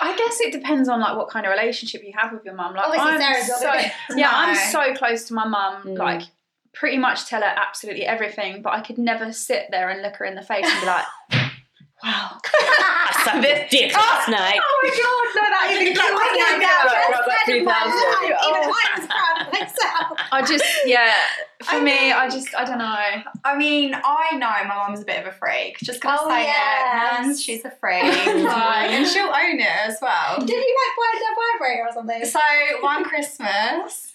I 0.02 0.16
guess 0.18 0.40
it 0.42 0.52
depends 0.52 0.90
on 0.90 1.00
like 1.00 1.16
what 1.18 1.30
kind 1.30 1.46
of 1.46 1.52
relationship 1.52 2.04
you 2.04 2.14
have 2.18 2.34
with 2.34 2.44
your 2.46 2.56
mum. 2.56 2.74
Like 2.76 2.86
Obviously, 2.86 3.12
I'm 3.12 3.22
Sarah's 3.22 3.50
not 3.50 3.60
so, 3.60 3.74
yeah, 4.18 4.26
No. 4.26 4.32
I'm 4.32 4.56
so 4.72 4.94
close 4.96 5.26
to 5.26 5.34
my 5.34 5.48
mum. 5.48 5.84
Mm. 5.84 5.98
Like 5.98 6.24
pretty 6.80 6.98
much 6.98 7.26
tell 7.26 7.42
her 7.42 7.54
absolutely 7.58 8.06
everything, 8.06 8.62
but 8.62 8.74
I 8.74 8.80
could 8.80 8.98
never 8.98 9.34
sit 9.34 9.66
there 9.70 9.90
and 9.90 10.02
look 10.02 10.16
her 10.16 10.26
in 10.26 10.36
the 10.36 10.42
face 10.42 10.66
and 10.66 10.80
be 10.80 10.88
like, 10.88 11.06
"Wow, 12.04 12.40
I 12.46 13.22
sucked 13.26 13.42
this 13.42 13.70
dick 13.70 13.94
last 13.94 14.30
oh, 14.30 14.32
night. 14.32 14.60
oh 14.64 14.80
my 14.84 14.90
god, 14.90 15.28
no, 15.36 15.44
that 15.50 15.68
is 15.76 15.98
Like, 15.98 16.08
I 16.08 16.30
can't 16.38 16.62
get 16.62 16.70
Right, 16.88 17.12
I've 17.20 17.26
got 17.26 17.46
3,000. 17.46 17.66
Even 18.24 18.38
oh. 18.40 18.54
I 18.54 18.98
was 18.98 19.08
proud 19.08 19.38
of 19.46 19.54
myself. 19.54 20.20
I 20.32 20.42
just 20.42 20.64
yeah. 20.86 21.14
For 21.64 21.76
I 21.76 21.80
me, 21.80 21.86
mean- 21.92 22.14
I 22.14 22.30
just 22.30 22.56
I 22.56 22.64
don't 22.64 22.78
know. 22.78 22.96
I 23.44 23.58
mean, 23.58 23.94
I 23.94 24.36
know 24.38 24.48
my 24.68 24.88
mum's 24.88 25.02
a 25.02 25.06
bit 25.06 25.20
of 25.20 25.28
a 25.28 25.32
freak. 25.36 25.78
Just 25.80 26.00
gonna 26.02 26.18
Oh, 26.22 26.30
say 26.30 26.44
yes. 26.44 27.20
it. 27.20 27.22
Mans, 27.28 27.44
she's 27.44 27.66
a 27.66 27.72
freak. 27.72 28.04
like, 28.06 28.90
and 28.92 29.06
she'll 29.06 29.26
own 29.28 29.60
it 29.60 29.68
as 29.88 29.98
well. 30.02 30.40
Did 30.40 30.50
you 30.50 30.56
like 30.56 30.96
buy 30.98 31.20
a 31.20 31.58
vibrator 31.58 31.84
or 31.90 31.94
something? 31.94 32.26
So 32.26 32.40
one 32.82 33.04
Christmas, 33.04 34.14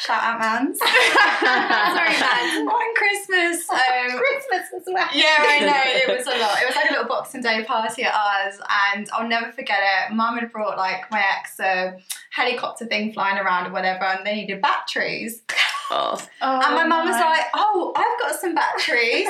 shout 0.00 0.22
out 0.22 0.38
Mans. 0.38 0.78
Sorry, 1.40 2.14
Mans. 2.20 2.66
One 2.70 2.94
Christmas, 2.94 3.68
um, 3.70 4.18
Christmas 4.18 4.66
as 4.76 4.82
well. 4.86 5.08
Yeah, 5.12 5.36
I 5.38 5.60
know. 5.60 6.12
It 6.12 6.16
was 6.18 6.26
a 6.28 6.38
lot. 6.38 6.62
It 6.62 6.66
was 6.66 6.76
like 6.76 6.90
a 6.90 6.92
little 6.92 7.08
Boxing 7.08 7.42
Day 7.42 7.64
party 7.64 8.04
at 8.04 8.14
ours, 8.14 8.60
and 8.94 9.08
I'll 9.12 9.26
never 9.28 9.50
forget 9.50 9.80
it. 9.82 10.14
Mum 10.14 10.38
had 10.38 10.52
brought 10.52 10.76
like 10.78 11.10
my 11.10 11.22
ex 11.38 11.58
a 11.58 11.96
helicopter 12.30 12.86
thing 12.86 13.12
flying 13.12 13.38
around 13.38 13.66
or 13.66 13.72
whatever, 13.72 14.04
and 14.04 14.24
they 14.24 14.34
needed 14.36 14.62
batteries. 14.62 15.42
Oh, 15.90 16.18
and 16.42 16.74
my 16.74 16.86
mum 16.86 17.06
was 17.06 17.16
no. 17.16 17.26
like, 17.26 17.46
"Oh, 17.54 17.92
I've 17.96 18.20
got 18.20 18.40
some 18.40 18.54
batteries." 18.54 19.28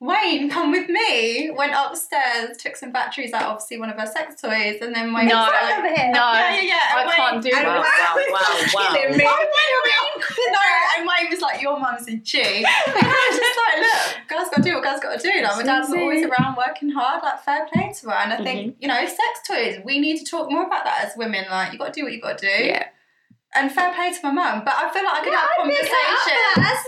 Wayne, 0.00 0.48
come 0.48 0.70
with 0.72 0.88
me. 0.88 1.50
Went 1.50 1.74
upstairs, 1.76 2.56
took 2.56 2.74
some 2.74 2.90
batteries 2.90 3.34
out, 3.34 3.42
obviously 3.42 3.78
one 3.78 3.90
of 3.90 3.98
her 3.98 4.06
sex 4.06 4.40
toys, 4.40 4.78
and 4.80 4.94
then 4.94 5.12
Wayne 5.12 5.28
No. 5.28 5.36
was 5.36 5.52
like, 5.52 5.76
over 5.78 5.88
here. 5.88 6.10
No, 6.10 6.32
yeah, 6.32 6.54
yeah, 6.54 6.62
yeah. 6.62 6.80
I 6.96 7.04
Wayne- 7.04 7.16
can't 7.16 7.42
do 7.42 7.50
that. 7.50 7.66
wow, 7.66 7.84
wow, 7.84 8.16
wow, 8.32 8.66
wow. 8.72 8.94
Killing 8.94 9.18
me. 9.18 9.24
Oh, 9.28 9.36
Wayne, 9.36 9.76
Wayne. 9.84 10.52
no, 10.52 10.58
and 10.96 11.06
Wayne 11.06 11.30
was 11.30 11.40
like, 11.42 11.60
"Your 11.60 11.78
mum's 11.78 12.08
a 12.08 12.16
G." 12.16 12.40
And 12.40 12.66
I 12.66 13.28
was 13.30 13.38
just 13.38 13.58
like, 13.60 13.76
"Look, 13.84 14.28
girls 14.28 14.48
got 14.48 14.56
to 14.56 14.62
do 14.62 14.74
what 14.76 14.84
girls 14.84 15.00
got 15.00 15.20
to 15.20 15.22
do." 15.22 15.42
Like, 15.42 15.56
my 15.56 15.62
dad's 15.64 15.90
always 15.92 16.24
around 16.24 16.56
working 16.56 16.90
hard. 16.92 17.22
Like, 17.22 17.42
fair 17.44 17.66
play 17.70 17.92
to 18.00 18.06
her. 18.08 18.14
And 18.14 18.32
I 18.32 18.36
think 18.42 18.60
mm-hmm. 18.60 18.82
you 18.82 18.88
know, 18.88 19.04
sex 19.04 19.40
toys. 19.46 19.80
We 19.84 19.98
need 19.98 20.16
to 20.16 20.24
talk 20.24 20.50
more 20.50 20.64
about 20.64 20.84
that 20.84 21.04
as 21.04 21.12
women. 21.18 21.44
Like, 21.50 21.74
you 21.74 21.78
got 21.78 21.92
to 21.92 22.00
do 22.00 22.04
what 22.04 22.12
you 22.14 22.22
got 22.22 22.38
to 22.38 22.46
do. 22.46 22.64
yeah. 22.64 22.86
And 23.52 23.70
fair 23.72 23.92
play 23.92 24.12
to 24.12 24.18
my 24.22 24.30
mum. 24.30 24.62
But 24.64 24.74
I 24.76 24.90
feel 24.92 25.02
like 25.04 25.14
I 25.14 25.24
could 25.24 25.32
Yeah, 25.32 25.40
have 25.40 25.48
I 25.58 25.68
pick 25.68 25.76
her 25.76 25.82
up 25.82 25.90
conversations. 25.90 26.26
there. 26.26 26.64
That's- 26.64 26.86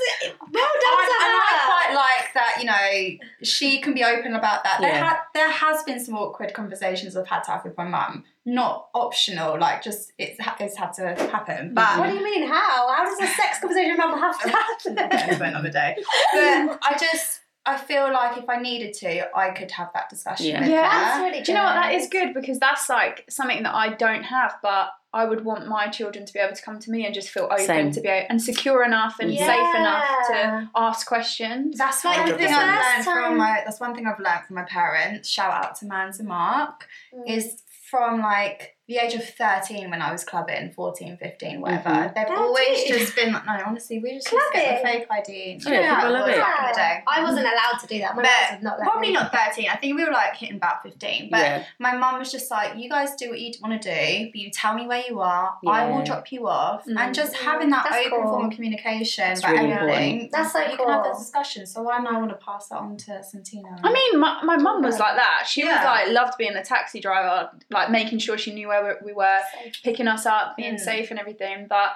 Well 0.53 0.73
done 0.81 0.95
I, 0.95 1.07
to 1.09 1.25
and 1.25 1.37
I 1.37 1.61
quite 1.67 1.95
like 1.95 2.35
that, 2.35 2.57
you 2.61 2.67
know, 2.67 3.27
she 3.43 3.81
can 3.81 3.95
be 3.95 4.05
open 4.05 4.37
about 4.37 4.63
that. 4.65 4.81
There, 4.81 5.03
ha- 5.03 5.23
there 5.35 5.51
has 5.51 5.83
been 5.83 5.99
some 5.99 6.15
awkward 6.17 6.55
conversations 6.55 7.17
I've 7.17 7.27
had 7.27 7.43
to 7.45 7.51
have 7.53 7.65
with 7.65 7.77
my 7.77 7.85
mum. 7.85 8.25
Not 8.45 8.89
optional, 8.95 9.59
like 9.59 9.83
just 9.83 10.13
it's, 10.19 10.39
ha- 10.41 10.57
it's 10.61 10.77
had 10.77 10.93
to 10.95 11.15
happen. 11.31 11.75
But 11.75 11.99
What 11.99 12.11
do 12.11 12.15
you 12.17 12.23
mean? 12.25 12.47
How? 12.47 12.93
How 12.93 13.05
does 13.05 13.19
a 13.21 13.27
sex 13.27 13.59
conversation 13.61 13.93
with 13.93 13.99
mum 13.99 14.19
have 14.21 14.41
to 14.43 14.49
happen? 14.49 15.37
for 15.39 15.45
another 15.45 15.71
day. 15.71 15.97
But 16.33 16.79
I 16.83 16.97
just 17.01 17.41
I 17.67 17.77
feel 17.77 18.13
like 18.13 18.37
if 18.39 18.49
I 18.49 18.59
needed 18.61 18.93
to, 18.95 19.37
I 19.37 19.51
could 19.51 19.71
have 19.73 19.91
that 19.95 20.09
discussion 20.11 20.47
Yeah. 20.47 20.61
with 20.61 20.69
Yeah. 20.71 20.89
her. 21.19 21.31
That's 21.31 21.47
Do 21.47 21.53
you 21.53 21.59
know 21.59 21.65
what? 21.65 21.75
That 21.75 21.93
is 21.95 22.09
good 22.09 22.35
because 22.35 22.59
that's 22.59 22.89
like 22.89 23.25
something 23.31 23.63
that 23.65 23.75
I 23.75 23.91
don't 23.91 24.25
have, 24.25 24.57
but 24.63 24.91
I 25.15 25.25
would 25.27 25.45
want 25.45 25.67
my 25.67 25.89
children 25.89 26.25
to 26.25 26.33
be 26.33 26.39
able 26.39 26.57
to 26.57 26.63
come 26.63 26.79
to 26.81 26.91
me 26.91 27.05
and 27.05 27.15
just 27.15 27.29
feel 27.29 27.45
open 27.45 27.67
Same. 27.67 27.91
to 27.93 28.01
be 28.01 28.09
a- 28.09 28.27
and 28.31 28.41
secure 28.41 28.83
enough 28.83 29.17
and 29.21 29.33
Yeah. 29.33 29.47
safe 29.47 29.75
enough 29.77 30.29
to 30.29 30.69
ask 30.75 31.07
questions. 31.07 31.77
That's 31.77 32.03
Like 32.05 32.19
one 32.19 32.29
the 32.31 32.39
thing 32.39 32.55
I've 32.55 32.67
learned 32.67 33.05
time- 33.05 33.23
from 33.23 33.37
my. 33.37 33.63
That's 33.65 33.79
one 33.81 33.95
thing 33.95 34.07
I've 34.07 34.19
learned 34.19 34.47
from 34.47 34.57
my 34.57 34.65
parents. 34.65 35.29
Shout 35.29 35.53
out 35.53 35.75
to 35.77 35.87
Mans 35.87 36.19
and 36.19 36.29
Mark. 36.29 36.89
Mm. 37.15 37.29
Is 37.37 37.63
from 37.91 38.23
like 38.23 38.79
the 38.93 38.99
age 38.99 39.15
of 39.15 39.25
13 39.25 39.91
when 39.91 40.03
I 40.03 40.13
was 40.13 40.25
clubbing, 40.25 40.71
14, 40.73 41.17
15, 41.17 41.61
whatever. 41.61 41.89
Mhm. 41.91 42.15
They've 42.15 42.27
13? 42.29 42.37
always 42.37 42.85
just 42.85 43.17
been 43.17 43.33
like, 43.33 43.47
no, 43.47 43.59
honestly, 43.67 43.99
we 43.99 44.15
just 44.15 44.31
used 44.31 44.45
to 44.53 44.59
get 44.59 44.83
the 44.83 44.87
fake 44.89 45.07
ID. 45.11 45.59
Yeah, 45.65 45.71
You 45.73 45.81
know 45.83 45.95
people 45.97 46.11
love 46.13 46.29
it. 46.29 46.37
back 46.39 46.61
in 46.61 46.67
the 46.69 46.75
day. 46.77 47.03
I 47.07 47.23
wasn't 47.23 47.47
allowed 47.47 47.79
to 47.81 47.87
do 47.87 47.99
that. 48.01 48.17
My 48.17 48.23
But 48.23 48.63
not 48.63 48.79
Probably 48.81 49.09
me. 49.09 49.15
not 49.15 49.33
13. 49.33 49.69
I 49.71 49.77
think 49.77 49.97
we 49.97 50.05
were 50.05 50.11
like 50.13 50.37
hitting 50.37 50.57
about 50.57 50.83
15. 50.83 51.29
But 51.31 51.41
yeah. 51.41 51.65
my 51.79 51.97
mum 51.97 52.19
was 52.19 52.31
just 52.31 52.51
like, 52.51 52.77
you 52.77 52.89
guys 52.91 53.15
do 53.17 53.31
what 53.31 53.41
you 53.41 53.53
want 53.63 53.81
to 53.81 53.89
do, 53.89 54.31
but 54.31 54.37
you 54.37 54.51
tell 54.51 54.75
me 54.75 54.87
where 54.87 55.03
you 55.09 55.21
are. 55.21 55.57
I 55.67 55.87
will 55.91 56.03
drop 56.03 56.31
you 56.33 56.49
off. 56.49 56.85
Mm. 56.87 56.99
And 56.99 57.15
just 57.15 57.35
having 57.37 57.71
that 57.71 57.87
That's 57.89 58.07
open 58.07 58.21
cool. 58.23 58.31
form 58.33 58.47
of 58.47 58.53
communication 58.53 59.25
That's 59.29 59.41
about 59.41 59.53
really 59.57 59.73
everything. 59.73 60.29
That's 60.33 60.53
so 60.53 60.61
cool. 60.61 60.71
you 60.71 60.77
can 60.77 60.89
have 60.89 61.03
cool. 61.05 61.13
those 61.13 61.23
discussions. 61.23 61.73
So 61.73 61.91
I 61.91 61.99
now 62.01 62.19
want 62.19 62.31
to 62.31 62.37
pass 62.45 62.69
that 62.69 62.77
on 62.79 62.97
to 62.99 63.23
Santina. 63.23 63.79
I 63.83 63.93
mean, 63.93 64.21
my, 64.21 64.43
my 64.43 64.57
mum 64.57 64.83
was 64.83 64.99
like 64.99 65.17
that. 65.17 65.45
She 65.47 65.65
was 65.65 65.73
like 65.85 66.09
loved 66.09 66.37
being 66.39 66.55
the 66.55 66.63
taxi 66.63 67.01
driver, 67.01 67.51
like 67.71 67.91
making 67.91 68.19
sure 68.19 68.37
she 68.39 68.53
knew 68.53 68.69
where 68.69 68.82
we- 68.85 69.07
we 69.09 69.13
were, 69.13 69.39
picking 69.85 70.09
us 70.09 70.27
up, 70.27 70.57
being 70.57 70.75
Mm. 70.75 70.81
safe 70.81 71.11
and 71.11 71.19
everything. 71.21 71.67
But 71.69 71.93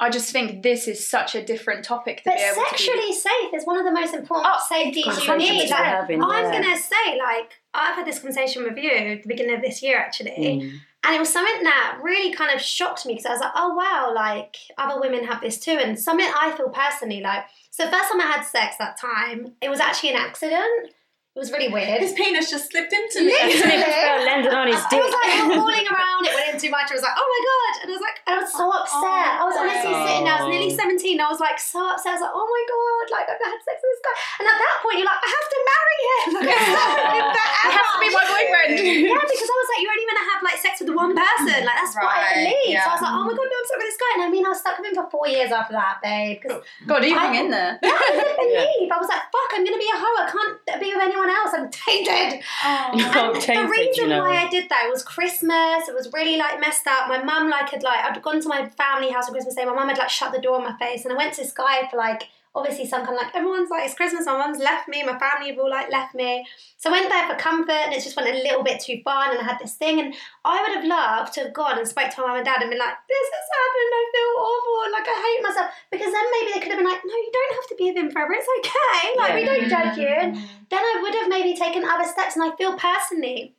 I 0.00 0.10
just 0.10 0.32
think 0.32 0.62
this 0.62 0.88
is 0.88 1.06
such 1.08 1.34
a 1.36 1.42
different 1.44 1.84
topic 1.84 2.18
to 2.18 2.22
But 2.26 2.36
be 2.36 2.42
able 2.42 2.62
to 2.62 2.68
sexually 2.70 3.12
safe 3.12 3.54
is 3.54 3.64
one 3.64 3.78
of 3.78 3.84
the 3.84 3.92
most 3.92 4.12
important 4.12 4.52
Oh, 4.52 4.64
safeties 4.68 5.06
you 5.24 5.36
need. 5.38 5.70
Like, 5.70 5.84
having, 5.84 6.22
I'm 6.22 6.52
yeah. 6.52 6.62
gonna 6.62 6.76
say, 6.76 7.16
like, 7.16 7.52
I've 7.72 7.94
had 7.94 8.04
this 8.06 8.18
conversation 8.18 8.64
with 8.64 8.76
you 8.76 8.90
at 8.90 9.22
the 9.22 9.28
beginning 9.28 9.54
of 9.54 9.62
this 9.62 9.82
year, 9.82 9.98
actually, 9.98 10.30
Mm. 10.62 10.80
and 11.04 11.14
it 11.14 11.20
was 11.20 11.32
something 11.32 11.62
that 11.62 11.98
really 12.02 12.32
kind 12.32 12.50
of 12.52 12.60
shocked 12.60 13.06
me 13.06 13.14
because 13.14 13.26
I 13.26 13.30
was 13.30 13.40
like, 13.40 13.52
oh 13.54 13.74
wow, 13.74 14.12
like 14.12 14.56
other 14.78 15.00
women 15.00 15.24
have 15.24 15.40
this 15.40 15.58
too, 15.60 15.72
and 15.78 15.98
something 15.98 16.26
I 16.26 16.50
feel 16.56 16.70
personally 16.70 17.20
like. 17.20 17.44
So 17.70 17.84
the 17.84 17.92
first 17.92 18.10
time 18.10 18.20
I 18.20 18.24
had 18.26 18.42
sex 18.42 18.76
that 18.78 18.96
time, 18.98 19.54
it 19.62 19.68
was 19.68 19.78
actually 19.80 20.10
an 20.10 20.16
accident. 20.16 20.92
It 21.34 21.42
was 21.42 21.50
really 21.50 21.66
weird. 21.66 21.98
His 21.98 22.14
penis 22.14 22.46
just 22.46 22.70
slipped 22.70 22.94
into 22.94 23.26
me. 23.26 23.34
Literally. 23.34 23.82
Fell 23.82 24.22
landed 24.22 24.54
on 24.54 24.70
his 24.70 24.78
I 24.78 25.02
was 25.02 25.10
like 25.10 25.34
falling 25.50 25.82
around, 25.90 26.22
it 26.22 26.30
went 26.30 26.54
in 26.54 26.56
too 26.62 26.70
much. 26.70 26.86
I 26.86 26.94
was 26.94 27.02
like, 27.02 27.18
oh 27.18 27.26
my 27.26 27.40
god. 27.42 27.72
And 27.82 27.86
I 27.90 27.94
was 27.98 28.04
like, 28.06 28.18
I 28.22 28.32
was 28.38 28.50
so 28.54 28.64
upset. 28.70 29.30
I 29.34 29.42
was 29.42 29.58
honestly 29.58 29.90
Oh. 29.90 30.06
sitting 30.06 30.22
there, 30.30 30.38
I 30.38 30.46
was 30.46 30.50
nearly 30.54 30.70
17. 30.70 31.18
I 31.18 31.26
was 31.26 31.42
like 31.42 31.58
so 31.58 31.82
upset. 31.90 32.14
I 32.14 32.22
was 32.22 32.24
like, 32.30 32.36
oh 32.38 32.46
my 32.46 32.62
god, 32.70 33.04
like 33.18 33.26
I've 33.34 33.42
had 33.42 33.58
sex 33.66 33.82
with 33.82 33.90
this 33.98 34.02
guy. 34.06 34.14
And 34.38 34.46
at 34.46 34.58
that 34.62 34.76
point, 34.86 34.96
you're 35.02 35.10
like, 35.10 35.18
I 35.26 35.30
have 35.34 35.48
to 35.50 35.58
marry 35.74 35.98
him. 36.06 36.26
Like, 36.38 36.46
it's 36.54 36.70
happening 36.70 37.18
It 37.18 37.34
forever. 37.34 37.74
has 37.82 37.86
to 37.90 37.98
be 37.98 38.10
my 38.14 38.24
boyfriend. 38.30 38.70
Yeah, 38.78 39.26
because 39.26 39.50
I 39.50 39.56
was 39.58 39.68
like, 39.74 39.80
you're 39.82 39.90
only 39.90 40.06
gonna 40.06 40.26
have 40.30 40.40
like 40.46 40.58
sex 40.62 40.74
with 40.78 40.88
the 40.94 40.96
one 41.02 41.18
person. 41.18 41.66
Like 41.66 41.78
that's 41.82 41.98
what 41.98 42.06
I 42.06 42.14
Right, 42.14 42.46
believe. 42.46 42.78
So 42.78 42.86
yeah. 42.86 42.86
I 42.86 42.94
was 42.94 43.02
like, 43.02 43.14
oh 43.18 43.24
my 43.26 43.34
god, 43.34 43.42
no, 43.50 43.56
I'm 43.58 43.66
stuck 43.66 43.78
with 43.82 43.90
this 43.90 43.98
guy. 43.98 44.12
And 44.14 44.22
I 44.22 44.28
mean, 44.30 44.44
I 44.46 44.50
was 44.54 44.60
stuck 44.62 44.78
with 44.78 44.86
him 44.86 44.94
for 45.02 45.06
four 45.10 45.26
years 45.26 45.50
after 45.50 45.74
that, 45.74 45.98
babe. 45.98 46.38
Because 46.38 46.62
God, 46.86 47.02
you 47.02 47.10
hung 47.18 47.34
I- 47.34 47.42
in 47.42 47.50
there. 47.50 47.74
yeah, 47.82 47.90
I 47.90 48.22
couldn't 48.22 48.38
believe. 48.38 48.86
I 48.94 48.98
was 49.02 49.10
like, 49.10 49.26
fuck, 49.34 49.50
I'm 49.50 49.66
gonna 49.66 49.82
be 49.82 49.90
a 49.90 49.98
hoe. 49.98 50.14
I 50.22 50.26
can't 50.30 50.54
be 50.78 50.94
with 50.94 51.02
anyone 51.02 51.23
else. 51.30 51.50
I'm 51.54 51.70
tainted. 51.70 52.42
Oh, 52.64 53.32
And 53.32 53.40
tainted, 53.40 53.64
the 53.66 53.70
reason 53.70 54.04
you 54.04 54.08
know. 54.08 54.20
why 54.20 54.36
I 54.44 54.48
did 54.48 54.68
that 54.68 54.88
was 54.90 55.02
Christmas. 55.02 55.88
It 55.88 55.94
was 55.94 56.10
really 56.12 56.36
like 56.36 56.60
messed 56.60 56.86
up. 56.86 57.08
My 57.08 57.22
mum 57.22 57.48
like 57.50 57.70
had 57.70 57.82
like 57.82 57.98
I'd 58.04 58.22
gone 58.22 58.40
to 58.40 58.48
my 58.48 58.68
family 58.70 59.10
house 59.10 59.26
on 59.26 59.32
Christmas 59.32 59.54
Day. 59.54 59.64
My 59.64 59.74
mum 59.74 59.88
had 59.88 59.98
like 59.98 60.10
shut 60.10 60.32
the 60.32 60.40
door 60.40 60.58
in 60.58 60.64
my 60.64 60.76
face, 60.78 61.04
and 61.04 61.12
I 61.14 61.16
went 61.16 61.34
to 61.34 61.44
Sky 61.46 61.88
for 61.90 61.96
like 61.96 62.28
obviously 62.54 62.86
some 62.86 63.04
kind 63.04 63.18
of 63.18 63.22
like 63.24 63.34
everyone's 63.34 63.70
like 63.70 63.84
it's 63.84 63.94
Christmas. 63.94 64.26
My 64.26 64.38
mum's 64.38 64.58
left 64.58 64.88
me. 64.88 65.02
My 65.02 65.18
family 65.18 65.50
have 65.50 65.58
all 65.58 65.70
like 65.70 65.90
left 65.90 66.14
me. 66.14 66.46
So 66.76 66.90
I 66.90 66.92
went 66.92 67.08
there 67.10 67.26
for 67.28 67.34
comfort, 67.34 67.82
and 67.90 67.92
it 67.92 68.02
just 68.02 68.16
went 68.16 68.28
a 68.28 68.42
little 68.42 68.62
bit 68.62 68.80
too 68.80 69.00
far. 69.02 69.30
And 69.30 69.40
I 69.40 69.42
had 69.42 69.58
this 69.58 69.74
thing, 69.74 70.00
and 70.00 70.14
I 70.44 70.62
would 70.62 70.74
have 70.76 70.86
loved 70.86 71.34
to 71.34 71.40
have 71.44 71.52
gone 71.52 71.78
and 71.78 71.88
spoke 71.88 72.10
to 72.10 72.20
my 72.20 72.28
mum 72.28 72.36
and 72.36 72.44
dad 72.44 72.62
and 72.62 72.70
been 72.70 72.78
like, 72.78 72.96
"This 73.08 73.28
has 73.34 73.46
happened. 73.58 73.92
I 73.98 74.04
feel 74.14 74.32
awful. 74.38 74.78
and, 74.84 74.92
Like 74.92 75.08
I 75.08 75.16
hate 75.26 75.42
myself." 75.42 75.68
Because 75.90 76.12
then 76.12 76.26
maybe 76.30 76.50
they 76.54 76.60
could 76.60 76.72
have 76.72 76.80
been 76.80 76.90
like, 76.90 77.02
"No, 77.04 77.14
you 77.14 77.32
don't 77.34 77.56
have 77.58 77.68
to 77.68 77.76
be 77.76 77.86
with 77.90 77.98
him 77.98 78.10
forever. 78.10 78.34
It's 78.38 78.54
okay. 78.58 79.02
Like 79.18 79.34
we 79.34 79.44
don't 79.44 79.68
judge 79.68 79.98
you." 79.98 80.06
And 80.06 80.36
then 80.70 80.82
I 80.82 81.00
would 81.02 81.14
have 81.14 81.28
maybe 81.28 81.58
taken 81.58 81.84
other 81.84 82.06
steps. 82.06 82.36
And 82.36 82.44
I 82.44 82.54
feel 82.56 82.78
personally, 82.78 83.54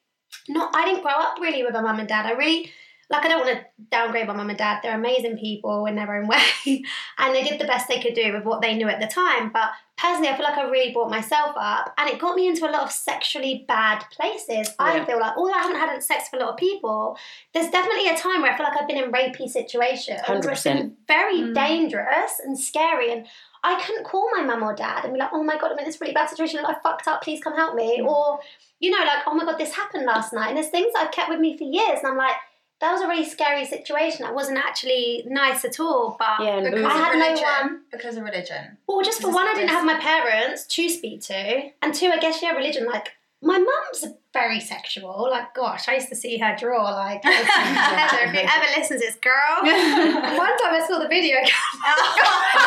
not 0.47 0.75
I 0.75 0.85
didn't 0.85 1.03
grow 1.03 1.11
up 1.11 1.39
really 1.39 1.63
with 1.63 1.75
a 1.75 1.81
mum 1.81 1.99
and 1.99 2.07
dad. 2.07 2.25
I 2.25 2.31
really 2.31 2.71
like 3.09 3.23
I 3.23 3.27
don't 3.27 3.45
want 3.45 3.57
to 3.59 3.65
downgrade 3.91 4.27
my 4.27 4.33
mum 4.33 4.49
and 4.49 4.57
dad. 4.57 4.79
They're 4.81 4.95
amazing 4.95 5.37
people 5.37 5.85
in 5.85 5.95
their 5.95 6.13
own 6.15 6.27
way, 6.27 6.83
and 7.19 7.35
they 7.35 7.43
did 7.43 7.59
the 7.59 7.65
best 7.65 7.87
they 7.87 8.01
could 8.01 8.13
do 8.15 8.33
with 8.33 8.43
what 8.45 8.61
they 8.61 8.75
knew 8.75 8.87
at 8.89 8.99
the 8.99 9.07
time. 9.07 9.51
But 9.53 9.69
personally, 9.97 10.29
I 10.29 10.35
feel 10.35 10.45
like 10.45 10.57
I 10.57 10.63
really 10.69 10.91
brought 10.91 11.09
myself 11.11 11.53
up, 11.55 11.93
and 11.97 12.09
it 12.09 12.19
got 12.19 12.35
me 12.35 12.47
into 12.47 12.65
a 12.67 12.71
lot 12.71 12.81
of 12.83 12.91
sexually 12.91 13.63
bad 13.67 14.03
places. 14.11 14.73
I 14.79 15.05
feel 15.05 15.19
like 15.19 15.37
although 15.37 15.53
I 15.53 15.59
haven't 15.61 15.77
had 15.77 16.01
sex 16.03 16.29
with 16.31 16.41
a 16.41 16.45
lot 16.45 16.53
of 16.53 16.57
people, 16.59 17.17
there's 17.53 17.69
definitely 17.69 18.07
a 18.09 18.17
time 18.17 18.41
where 18.41 18.51
I 18.53 18.57
feel 18.57 18.65
like 18.65 18.79
I've 18.81 18.87
been 18.87 19.03
in 19.03 19.11
rapey 19.11 19.47
situations. 19.49 20.21
where 20.27 20.37
it's 20.37 20.63
been 20.63 20.77
100%. 20.77 20.93
Very 21.07 21.41
Mm. 21.41 21.53
dangerous 21.53 22.39
and 22.43 22.59
scary, 22.59 23.11
and 23.11 23.27
I 23.63 23.81
couldn't 23.81 24.03
call 24.05 24.29
my 24.35 24.41
mum 24.43 24.63
or 24.63 24.73
dad 24.75 25.03
and 25.05 25.13
be 25.13 25.19
like, 25.19 25.29
"Oh 25.33 25.43
my 25.43 25.57
god, 25.57 25.71
I'm 25.71 25.79
in 25.79 25.85
this 25.85 25.99
really 26.01 26.13
bad 26.13 26.29
situation. 26.29 26.59
I 26.65 26.75
fucked 26.83 27.07
up. 27.07 27.21
Please 27.23 27.41
come 27.43 27.55
help 27.55 27.75
me." 27.75 27.99
Mm. 27.99 28.07
Or 28.07 28.39
you 28.79 28.91
know, 28.91 28.97
like, 29.05 29.23
"Oh 29.27 29.33
my 29.33 29.45
god, 29.45 29.57
this 29.57 29.73
happened 29.75 30.05
last 30.05 30.33
night." 30.33 30.49
And 30.49 30.57
there's 30.57 30.69
things 30.69 30.91
that 30.93 31.03
I've 31.05 31.11
kept 31.11 31.29
with 31.29 31.39
me 31.39 31.57
for 31.57 31.63
years, 31.63 31.99
and 31.99 32.07
I'm 32.07 32.17
like, 32.17 32.35
"That 32.81 32.91
was 32.91 33.01
a 33.01 33.07
really 33.07 33.25
scary 33.25 33.65
situation. 33.65 34.25
That 34.25 34.35
wasn't 34.35 34.57
actually 34.57 35.23
nice 35.27 35.63
at 35.65 35.79
all." 35.79 36.15
But 36.19 36.43
Yeah, 36.45 36.59
Because 36.61 36.83
I 36.85 36.85
of 36.85 36.91
had 37.05 37.13
no 37.17 37.25
religion. 37.25 37.47
one. 37.47 37.81
Because 37.91 38.17
of 38.17 38.23
religion. 38.23 38.77
well, 38.87 39.01
just 39.01 39.21
for 39.21 39.31
one, 39.31 39.47
I 39.47 39.53
didn't 39.53 39.69
have 39.69 39.85
my 39.85 39.99
parents 39.99 40.65
to 40.67 40.89
speak 40.89 41.21
to, 41.23 41.71
and 41.81 41.93
two, 41.93 42.07
I 42.07 42.19
guess 42.19 42.41
yeah, 42.41 42.51
religion. 42.51 42.85
Like 42.85 43.13
my 43.41 43.57
mum's 43.57 44.13
very 44.35 44.59
sexual. 44.59 45.29
Like, 45.31 45.53
gosh, 45.55 45.87
I 45.87 45.95
used 45.95 46.09
to 46.09 46.15
see 46.15 46.37
her 46.37 46.55
draw. 46.59 46.83
Like, 46.91 47.23
Heather, 47.23 48.27
if 48.27 48.33
you 48.33 48.41
ever 48.43 48.67
listen 48.77 48.99
to 48.99 49.05
this 49.05 49.15
girl. 49.15 49.63
One 49.63 50.55
time 50.59 50.75
I 50.75 50.85
saw 50.85 50.99
the 50.99 51.07
video. 51.07 51.37
oh, 51.41 52.03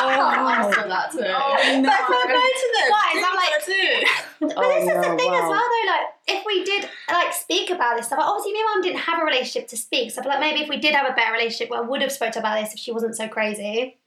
oh 0.00 0.48
I 0.48 0.70
saw 0.72 0.88
that 0.88 1.12
too. 1.12 1.20
Oh, 1.20 1.81
no. 1.81 1.88
But 1.88 2.00
fair 2.09 2.26
play 2.33 2.50
to 2.62 2.68
them. 2.74 2.88
Guys, 2.88 3.22
I'm 3.22 3.37
like- 3.37 3.64
too. 3.64 4.07
But 4.40 4.54
Oh, 4.57 4.68
this 4.72 4.88
is 4.88 4.88
the 4.88 5.09
no, 5.12 5.16
thing 5.16 5.35
as 5.35 5.48
well, 5.48 5.66
though. 5.68 5.90
Like, 5.92 6.07
if 6.26 6.44
we 6.46 6.64
did 6.64 6.88
like 7.11 7.33
speak 7.35 7.70
about 7.70 7.96
this 7.96 8.07
stuff, 8.07 8.18
like, 8.18 8.28
obviously, 8.28 8.54
my 8.54 8.72
mum 8.72 8.83
didn't 8.83 9.00
have 9.00 9.20
a 9.20 9.24
relationship 9.24 9.68
to 9.68 9.76
speak. 9.76 10.11
So 10.11 10.20
I 10.20 10.24
feel 10.24 10.33
like 10.33 10.40
maybe 10.40 10.62
if 10.62 10.68
we 10.68 10.78
did 10.78 10.94
have 10.94 11.09
a 11.11 11.12
better 11.12 11.33
relationship, 11.33 11.70
well, 11.70 11.83
I 11.83 11.87
would 11.87 12.00
have 12.00 12.12
spoke 12.12 12.37
about 12.37 12.61
this 12.61 12.72
if 12.72 12.78
she 12.78 12.92
wasn't 12.92 13.16
so 13.16 13.28
crazy. 13.28 13.97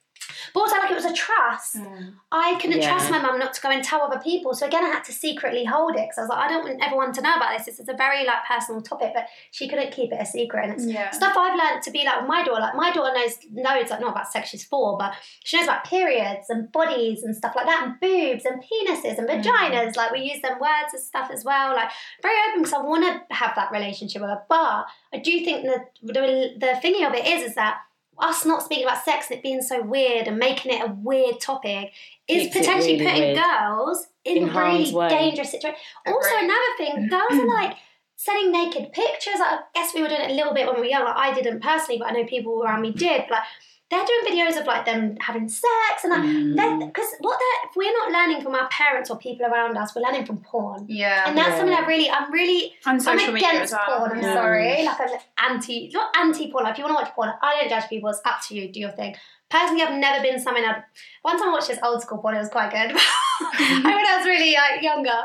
But 0.54 0.60
also, 0.62 0.76
like, 0.78 0.92
it 0.92 0.96
was 0.96 1.06
a 1.06 1.14
trust. 1.14 1.78
Mm. 1.78 2.14
I 2.32 2.56
couldn't 2.60 2.82
Yeah. 2.82 2.90
trust 2.90 3.10
my 3.12 3.20
mum 3.20 3.40
not 3.40 3.54
to 3.54 3.62
go 3.62 3.70
and 3.70 3.84
tell 3.84 4.02
other 4.02 4.20
people. 4.20 4.54
So 4.54 4.66
again, 4.66 4.84
I 4.84 4.90
had 4.90 5.04
to 5.06 5.14
secretly 5.14 5.66
hold 5.66 5.96
it 5.96 6.02
because 6.02 6.18
I 6.18 6.22
was 6.22 6.30
like, 6.30 6.46
I 6.46 6.48
don't 6.50 6.64
want 6.64 6.84
everyone 6.84 7.12
to 7.14 7.22
know 7.22 7.36
about 7.36 7.58
this. 7.58 7.66
This 7.66 7.80
is 7.80 7.90
a 7.90 7.94
very 7.94 8.26
like 8.26 8.46
personal 8.48 8.82
topic, 8.82 9.12
but 9.14 9.28
she 9.52 9.68
couldn't 9.68 9.92
keep 9.92 10.12
it 10.12 10.20
a 10.22 10.26
secret. 10.26 10.64
And 10.66 10.74
it's 10.74 10.86
Yeah. 10.86 11.10
stuff 11.12 11.36
I've 11.38 11.58
learned 11.58 11.84
to 11.84 11.92
be 11.92 12.04
like 12.06 12.20
with 12.22 12.28
my 12.28 12.44
daughter. 12.44 12.62
Like 12.62 12.76
my 12.76 12.92
daughter 12.92 13.14
knows 13.14 13.38
knows 13.52 13.90
like 13.90 14.00
not 14.02 14.12
about 14.12 14.32
sex 14.32 14.50
she's 14.50 14.64
four, 14.66 14.98
but 14.98 15.14
she 15.44 15.58
knows 15.58 15.66
about 15.68 15.84
periods 15.86 16.50
and 16.50 16.72
bodies 16.72 17.24
and 17.24 17.36
stuff 17.36 17.56
like 17.56 17.66
that, 17.66 17.84
and 17.84 18.00
boobs 18.00 18.46
and 18.46 18.62
penises 18.64 19.18
and 19.18 19.28
mm. 19.28 19.42
vaginas. 19.44 19.96
Like 19.96 20.12
we 20.12 20.22
use 20.22 20.42
them 20.42 20.60
words 20.60 20.94
and 20.94 21.02
stuff 21.02 21.30
as 21.32 21.44
well. 21.44 21.76
Like 21.76 21.90
very 22.22 22.36
open 22.50 22.64
because 22.64 22.74
I 22.74 22.82
want 22.82 23.04
to 23.04 23.36
have 23.36 23.56
that 23.56 23.72
relationship 23.72 24.22
with 24.22 24.30
her. 24.30 24.42
But 24.50 24.86
I 25.14 25.18
do 25.18 25.44
think 25.44 25.66
that 25.66 25.92
the 26.02 26.54
the 26.58 26.80
thingy 26.84 27.08
of 27.08 27.14
it 27.14 27.26
is 27.26 27.50
is 27.50 27.56
that 27.56 27.80
us 28.20 28.46
not 28.46 28.62
speaking 28.64 28.86
about 28.86 29.04
sex 29.04 29.28
and 29.30 29.38
it 29.40 29.44
being 29.44 29.62
so 29.62 29.82
weird 29.82 30.28
and 30.28 30.38
making 30.38 30.72
it 30.72 30.82
a 30.82 30.92
weird 30.94 31.40
topic 31.40 31.92
is 32.28 32.44
Keeps 32.44 32.58
potentially 32.58 32.94
really 33.00 33.06
putting 33.06 33.22
weird. 33.24 33.38
girls 33.38 34.08
in, 34.26 34.38
In 34.38 34.54
really 34.54 34.94
way. 34.94 35.10
dangerous 35.10 35.52
situations. 35.52 35.82
Also, 36.06 36.30
another 36.38 36.60
thing, 36.78 37.08
girls 37.10 37.32
are 37.32 37.48
like 37.48 37.78
sending 38.16 38.52
naked 38.52 38.92
pictures. 38.94 39.40
Like, 39.40 39.60
I 39.60 39.60
guess 39.74 39.94
we 39.96 40.02
were 40.04 40.08
doing 40.08 40.22
it 40.22 40.32
a 40.32 40.34
little 40.36 40.54
bit 40.54 40.68
when 40.68 40.76
we 40.76 40.82
were 40.82 40.88
young. 40.88 41.06
Like, 41.06 41.16
I 41.18 41.34
didn't 41.34 41.62
personally, 41.62 41.98
but 41.98 42.10
I 42.10 42.12
know 42.12 42.26
people 42.26 42.62
around 42.64 42.82
me 42.82 42.92
did. 42.92 43.22
But, 43.28 43.32
like 43.32 43.44
they're 43.92 44.06
doing 44.06 44.24
videos 44.34 44.60
of 44.60 44.66
like 44.66 44.86
them 44.86 45.18
having 45.20 45.48
sex 45.50 46.04
and 46.04 46.12
like 46.14 46.24
Mm. 46.24 46.88
because 46.88 47.10
what 47.20 47.38
they're 47.38 47.70
if 47.70 47.76
we're 47.76 47.92
not 47.92 48.12
learning 48.12 48.42
from 48.42 48.56
our 48.56 48.68
parents 48.70 49.10
or 49.12 49.18
people 49.18 49.46
around 49.46 49.78
us, 49.78 49.94
we're 49.96 50.02
learning 50.02 50.26
from 50.26 50.38
porn. 50.40 50.86
Yeah. 50.90 51.28
And 51.28 51.38
that's 51.38 51.50
Yeah. 51.50 51.58
something 51.58 51.76
I 51.76 51.86
really, 51.86 52.10
I'm 52.10 52.32
really 52.32 52.74
And 52.86 53.02
social 53.04 53.28
I'm 53.28 53.34
media 53.34 53.50
against 53.50 53.74
as 53.74 53.80
well. 53.88 54.00
porn. 54.00 54.12
I'm 54.18 54.24
Yeah. 54.24 54.34
sorry. 54.34 54.84
Like 54.86 55.00
I'm 55.02 55.52
anti, 55.56 55.92
not 55.94 56.16
anti 56.18 56.50
porn. 56.52 56.64
Like 56.64 56.74
if 56.74 56.78
you 56.80 56.86
want 56.86 56.98
to 56.98 57.04
watch 57.04 57.14
porn, 57.14 57.32
I 57.42 57.60
don't 57.60 57.70
judge 57.70 57.90
people. 57.90 58.10
It's 58.10 58.22
up 58.26 58.40
to 58.48 58.56
you. 58.56 58.72
Do 58.72 58.80
your 58.80 58.92
thing. 58.92 59.16
Personally, 59.50 59.84
I've 59.84 59.94
never 60.00 60.24
been 60.24 60.40
something. 60.40 60.64
I've, 60.64 60.84
one 61.24 61.38
time 61.38 61.50
I 61.50 61.52
watched 61.52 61.68
this 61.68 61.80
old 61.84 62.02
school 62.02 62.20
porn. 62.20 62.36
It 62.36 62.40
was 62.40 62.50
quite 62.50 62.72
good. 62.72 62.98
I 63.54 63.82
when 63.84 64.06
I 64.06 64.18
was 64.18 64.26
really 64.26 64.54
like 64.54 64.82
younger, 64.82 65.20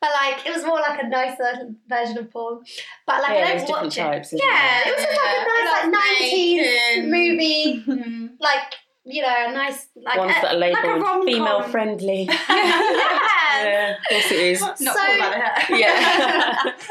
but 0.00 0.10
like 0.22 0.46
it 0.46 0.54
was 0.54 0.64
more 0.64 0.80
like 0.80 1.02
a 1.02 1.08
nicer 1.08 1.74
version 1.88 2.18
of 2.18 2.30
porn. 2.30 2.62
But 3.06 3.22
like 3.22 3.30
yeah, 3.30 3.44
I 3.44 3.48
don't 3.48 3.58
different 3.60 3.84
watch 3.84 3.98
it. 3.98 4.00
types. 4.00 4.32
Yeah, 4.32 4.38
there? 4.84 4.92
it 4.92 4.96
was 4.96 5.04
just 5.04 5.18
like 5.18 5.36
a 5.36 5.44
nice 5.52 5.72
like 5.72 5.84
Love 5.84 5.92
nineties 5.92 6.56
making. 6.56 7.10
movie, 7.10 7.84
Mhm. 7.86 8.30
like 8.40 8.74
you 9.04 9.20
know, 9.22 9.34
a 9.48 9.52
nice 9.52 9.86
like 9.96 10.16
Ones 10.18 10.32
a, 10.38 10.42
that 10.42 10.54
are 10.54 10.58
like 10.58 10.72
a 10.72 10.76
labelled 10.86 11.02
rom-com. 11.02 11.26
female 11.26 11.62
friendly. 11.64 12.22
yeah. 12.48 13.41
Yeah, 13.60 13.90
of 13.96 13.96
course 14.08 14.30
it 14.32 14.38
is. 14.38 14.60
Not 14.60 14.78
So- 14.78 14.92
cool 14.94 15.16
about 15.16 15.34
it. 15.70 15.78
Yeah. 15.80 16.72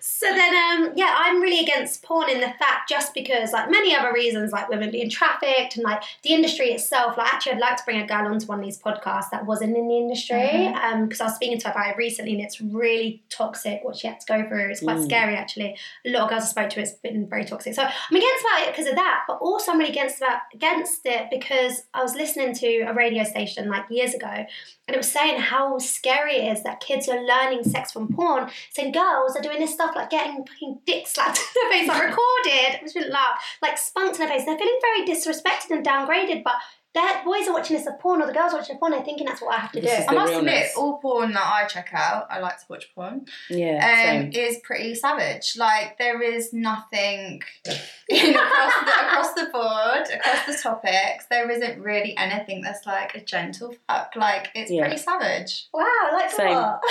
So 0.00 0.26
then, 0.34 0.54
um, 0.54 0.92
yeah, 0.96 1.14
I'm 1.18 1.40
really 1.42 1.60
against 1.60 2.02
porn 2.02 2.30
in 2.30 2.40
the 2.40 2.46
fact 2.58 2.88
just 2.88 3.12
because, 3.12 3.52
like 3.52 3.70
many 3.70 3.94
other 3.94 4.12
reasons, 4.12 4.52
like 4.52 4.68
women 4.70 4.90
being 4.90 5.10
trafficked 5.10 5.76
and 5.76 5.84
like 5.84 6.02
the 6.22 6.30
industry 6.30 6.68
itself. 6.72 7.18
Like, 7.18 7.32
actually, 7.32 7.52
I'd 7.54 7.58
like 7.60 7.76
to 7.76 7.84
bring 7.84 8.00
a 8.00 8.06
girl 8.06 8.26
onto 8.28 8.46
one 8.46 8.60
of 8.60 8.64
these 8.64 8.80
podcasts 8.80 9.30
that 9.32 9.44
wasn't 9.44 9.76
in 9.76 9.86
the 9.88 9.96
industry, 9.96 10.36
Mhm. 10.36 10.74
um, 10.76 11.04
because 11.06 11.20
I 11.20 11.24
was 11.24 11.34
speaking 11.34 11.58
to 11.58 11.66
her 11.68 11.72
about 11.72 11.90
it 11.90 11.96
recently, 11.98 12.32
and 12.34 12.40
it's 12.42 12.60
really 12.60 13.22
toxic 13.28 13.80
what 13.82 13.96
she 13.96 14.06
had 14.06 14.20
to 14.20 14.26
go 14.26 14.48
through. 14.48 14.70
It's 14.70 14.80
quite 14.80 14.96
Mm. 14.98 15.04
scary, 15.04 15.36
actually. 15.36 15.76
A 16.06 16.10
lot 16.10 16.22
of 16.22 16.28
girls 16.30 16.44
I 16.44 16.46
spoke 16.46 16.70
to, 16.70 16.80
it's 16.80 16.92
been 16.92 17.28
very 17.28 17.44
toxic. 17.44 17.74
So 17.74 17.82
I'm 17.82 18.16
against 18.16 18.44
about 18.44 18.62
it 18.62 18.72
because 18.72 18.86
of 18.86 18.94
that, 18.94 19.24
but 19.26 19.38
also 19.38 19.72
I'm 19.72 19.78
really 19.78 19.90
against 19.90 20.18
about 20.18 20.40
against 20.54 21.04
it 21.04 21.28
because 21.30 21.82
I 21.92 22.02
was 22.02 22.14
listening 22.14 22.54
to 22.54 22.80
a 22.82 22.94
radio 22.94 23.24
station 23.24 23.68
like 23.68 23.84
years 23.90 24.14
ago, 24.14 24.26
and 24.28 24.46
it 24.94 24.96
was 24.96 25.10
saying 25.10 25.38
how 25.40 25.76
scary 25.78 26.03
it 26.06 26.56
is 26.56 26.62
that 26.62 26.80
kids 26.80 27.08
are 27.08 27.24
learning 27.24 27.64
sex 27.64 27.92
from 27.92 28.12
porn. 28.12 28.50
So 28.72 28.90
girls 28.90 29.36
are 29.36 29.42
doing 29.42 29.58
this 29.58 29.74
stuff 29.74 29.94
like 29.94 30.10
getting 30.10 30.44
fucking 30.44 30.80
dick 30.86 31.06
slapped 31.06 31.38
in 31.64 31.70
their 31.70 31.78
face, 31.78 31.88
like 31.88 32.02
recorded, 32.02 32.82
which 32.82 32.94
didn't 32.94 33.12
laugh, 33.12 33.42
like 33.62 33.78
spunked 33.78 34.18
in 34.18 34.26
their 34.26 34.36
face. 34.36 34.46
They're 34.46 34.58
feeling 34.58 34.80
very 34.80 35.06
disrespected 35.06 35.70
and 35.70 35.86
downgraded, 35.86 36.42
but 36.42 36.54
their 36.94 37.24
boys 37.24 37.48
are 37.48 37.52
watching 37.52 37.76
this 37.76 37.88
porn 38.00 38.22
or 38.22 38.26
the 38.26 38.32
girls 38.32 38.52
are 38.52 38.58
watching 38.58 38.78
porn. 38.78 38.92
They're 38.92 39.02
thinking 39.02 39.26
that's 39.26 39.42
what 39.42 39.54
I 39.54 39.60
have 39.62 39.72
to 39.72 39.80
do. 39.80 39.86
This 39.86 40.00
is 40.00 40.06
I 40.06 40.12
the 40.12 40.18
must 40.20 40.32
admit, 40.32 40.52
realness. 40.52 40.76
all 40.76 40.98
porn 40.98 41.32
that 41.32 41.52
I 41.54 41.66
check 41.66 41.90
out, 41.92 42.26
I 42.30 42.38
like 42.40 42.58
to 42.58 42.64
watch 42.68 42.94
porn, 42.94 43.26
Yeah, 43.50 44.22
um, 44.24 44.32
same. 44.32 44.44
is 44.48 44.58
pretty 44.62 44.94
savage. 44.94 45.56
Like 45.56 45.98
there 45.98 46.22
is 46.22 46.52
nothing 46.52 47.42
in 48.08 48.34
across 48.36 48.72
the, 48.84 49.06
across 49.06 49.32
the 49.34 49.46
board, 49.52 50.06
across 50.14 50.46
the 50.46 50.56
topics. 50.62 51.26
There 51.30 51.50
isn't 51.50 51.80
really 51.82 52.16
anything 52.16 52.60
that's 52.62 52.86
like 52.86 53.14
a 53.14 53.20
gentle 53.24 53.74
fuck. 53.88 54.12
Like 54.16 54.48
it's 54.54 54.70
Yeah. 54.70 54.82
pretty 54.82 54.98
savage. 54.98 55.66
wow, 55.74 55.84
like 56.12 56.30
Same. 56.30 56.54
what? 56.54 56.80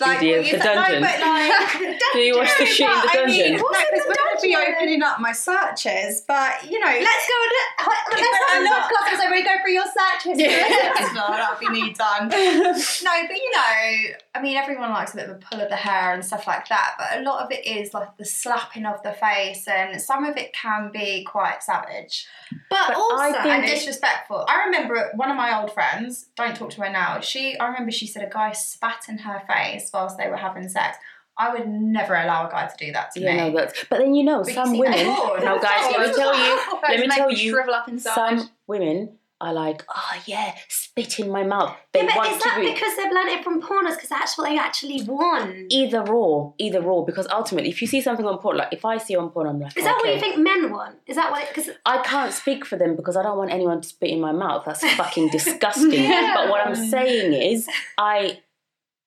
Like, 0.00 0.20
the, 0.20 0.34
the 0.52 0.58
dungeon. 0.58 1.02
No, 1.02 1.06
like, 1.06 2.00
do 2.12 2.18
you 2.18 2.36
watch 2.36 2.50
the 2.58 2.66
shit 2.66 2.88
in 2.88 2.96
the 2.96 3.10
dungeon? 3.12 3.22
I 3.22 3.26
mean, 3.26 3.60
what's 3.60 3.78
no, 3.78 4.14
going 4.14 4.36
to 4.36 4.42
be 4.42 4.56
opening 4.56 5.02
up 5.02 5.20
my 5.20 5.32
searches, 5.32 6.22
but 6.26 6.68
you 6.68 6.78
know, 6.78 6.86
let's 6.86 7.28
go 7.28 7.34
and 7.38 7.52
look. 7.54 8.10
Let's 8.10 8.38
have 8.48 8.60
a 8.60 8.64
look 8.64 8.88
because 8.88 9.20
I 9.20 9.30
really 9.30 9.44
go 9.44 9.54
through 9.62 9.72
your 9.72 9.86
searches. 9.86 10.38
history. 10.38 10.46
Yeah. 10.46 10.94
well, 11.14 11.24
oh, 11.28 11.32
that'll 11.32 11.60
be 11.60 11.68
me 11.68 11.92
done. 11.92 12.28
no, 12.28 12.34
but 12.34 13.36
you 13.36 13.50
know, 13.54 14.18
I 14.38 14.42
mean, 14.42 14.56
everyone 14.56 14.90
likes 14.90 15.14
a 15.14 15.16
bit 15.16 15.28
of 15.28 15.36
a 15.36 15.38
pull 15.38 15.60
of 15.60 15.68
the 15.68 15.76
hair 15.76 16.14
and 16.14 16.24
stuff 16.24 16.46
like 16.46 16.68
that, 16.68 16.94
but 16.96 17.18
a 17.18 17.22
lot 17.22 17.44
of 17.44 17.50
it 17.50 17.66
is 17.66 17.92
like 17.92 18.16
the 18.16 18.24
slapping 18.24 18.86
of 18.86 19.02
the 19.02 19.12
face, 19.12 19.66
and 19.66 20.00
some 20.00 20.24
of 20.24 20.36
it 20.36 20.52
can 20.52 20.90
be 20.92 21.24
quite 21.24 21.62
savage 21.62 22.26
but, 22.70 22.88
But 22.88 22.96
also, 22.96 23.38
and 23.38 23.66
disrespectful. 23.66 24.44
I 24.48 24.64
remember 24.66 25.10
one 25.16 25.30
of 25.30 25.36
my 25.36 25.60
old 25.60 25.72
friends, 25.72 26.26
don't 26.36 26.54
talk 26.54 26.70
to 26.70 26.82
her 26.82 26.90
now, 26.92 27.18
she, 27.20 27.58
I 27.58 27.66
remember 27.66 27.90
she 27.90 28.06
said 28.06 28.22
a 28.22 28.30
guy 28.30 28.52
spat 28.52 29.06
in 29.08 29.18
her 29.18 29.42
face 29.48 29.90
whilst 29.92 30.16
they 30.18 30.28
were 30.28 30.36
having 30.36 30.68
sex. 30.68 30.96
I 31.36 31.52
would 31.52 31.68
never 31.68 32.14
allow 32.14 32.48
a 32.48 32.50
guy 32.50 32.66
to 32.66 32.84
do 32.86 32.92
that 32.92 33.12
to 33.12 33.20
Yeah, 33.20 33.46
me. 33.48 33.52
no. 33.52 33.66
But 33.90 33.98
then 33.98 34.14
you 34.14 34.24
know, 34.24 34.42
But 34.44 34.54
some 34.54 34.72
that 34.72 34.78
women. 34.78 35.06
porn. 35.16 35.44
No, 35.44 35.58
guys, 35.60 35.92
let 35.96 36.08
me 36.08 36.14
tell 36.14 36.36
you. 36.36 36.60
Let 36.88 37.00
me 37.00 37.08
tell 37.08 37.30
you. 37.30 37.50
shrivel 37.50 37.74
up 37.74 37.88
inside. 37.88 38.14
Some 38.40 38.50
women 38.66 39.18
are 39.40 39.52
like, 39.52 39.84
oh 39.88 40.22
yeah, 40.26 40.54
spit 40.68 41.20
in 41.20 41.30
my 41.30 41.44
mouth. 41.44 41.76
They 41.92 42.02
yeah, 42.02 42.12
but 42.14 42.32
is 42.32 42.42
that 42.42 42.58
be 42.60 42.72
because 42.72 42.96
they've 42.96 43.12
learned 43.12 43.30
it 43.30 43.44
from 43.44 43.62
pornos? 43.62 43.94
Because 43.94 44.08
that's 44.08 44.36
what 44.36 44.48
they 44.48 44.58
actually 44.58 45.02
want. 45.02 45.54
either 45.70 46.06
or, 46.12 46.54
either 46.58 46.82
or. 46.82 47.06
Because 47.06 47.28
ultimately, 47.30 47.70
if 47.70 47.80
you 47.80 47.86
see 47.86 48.00
something 48.00 48.26
on 48.26 48.38
porn, 48.38 48.56
like 48.56 48.72
if 48.72 48.84
I 48.84 48.98
see 48.98 49.14
on 49.16 49.30
porn, 49.30 49.46
I'm 49.46 49.60
like, 49.60 49.76
Is 49.76 49.84
that 49.84 49.96
what 49.96 50.12
you 50.12 50.20
think 50.20 50.38
men 50.38 50.70
want? 50.72 50.96
Is 51.06 51.16
that 51.16 51.30
what? 51.30 51.46
Because 51.48 51.70
I 51.86 52.02
can't 52.02 52.32
speak 52.32 52.64
for 52.64 52.76
them 52.76 52.96
because 52.96 53.16
I 53.16 53.22
don't 53.22 53.38
want 53.38 53.52
anyone 53.52 53.80
to 53.80 53.88
spit 53.88 54.10
in 54.10 54.20
my 54.20 54.32
mouth. 54.32 54.64
That's 54.66 54.82
fucking 54.94 55.28
disgusting. 55.30 55.92
Yeah. 55.92 56.34
But 56.34 56.50
what 56.50 56.66
I'm 56.66 56.74
saying 56.74 57.32
is, 57.32 57.68
I, 57.96 58.40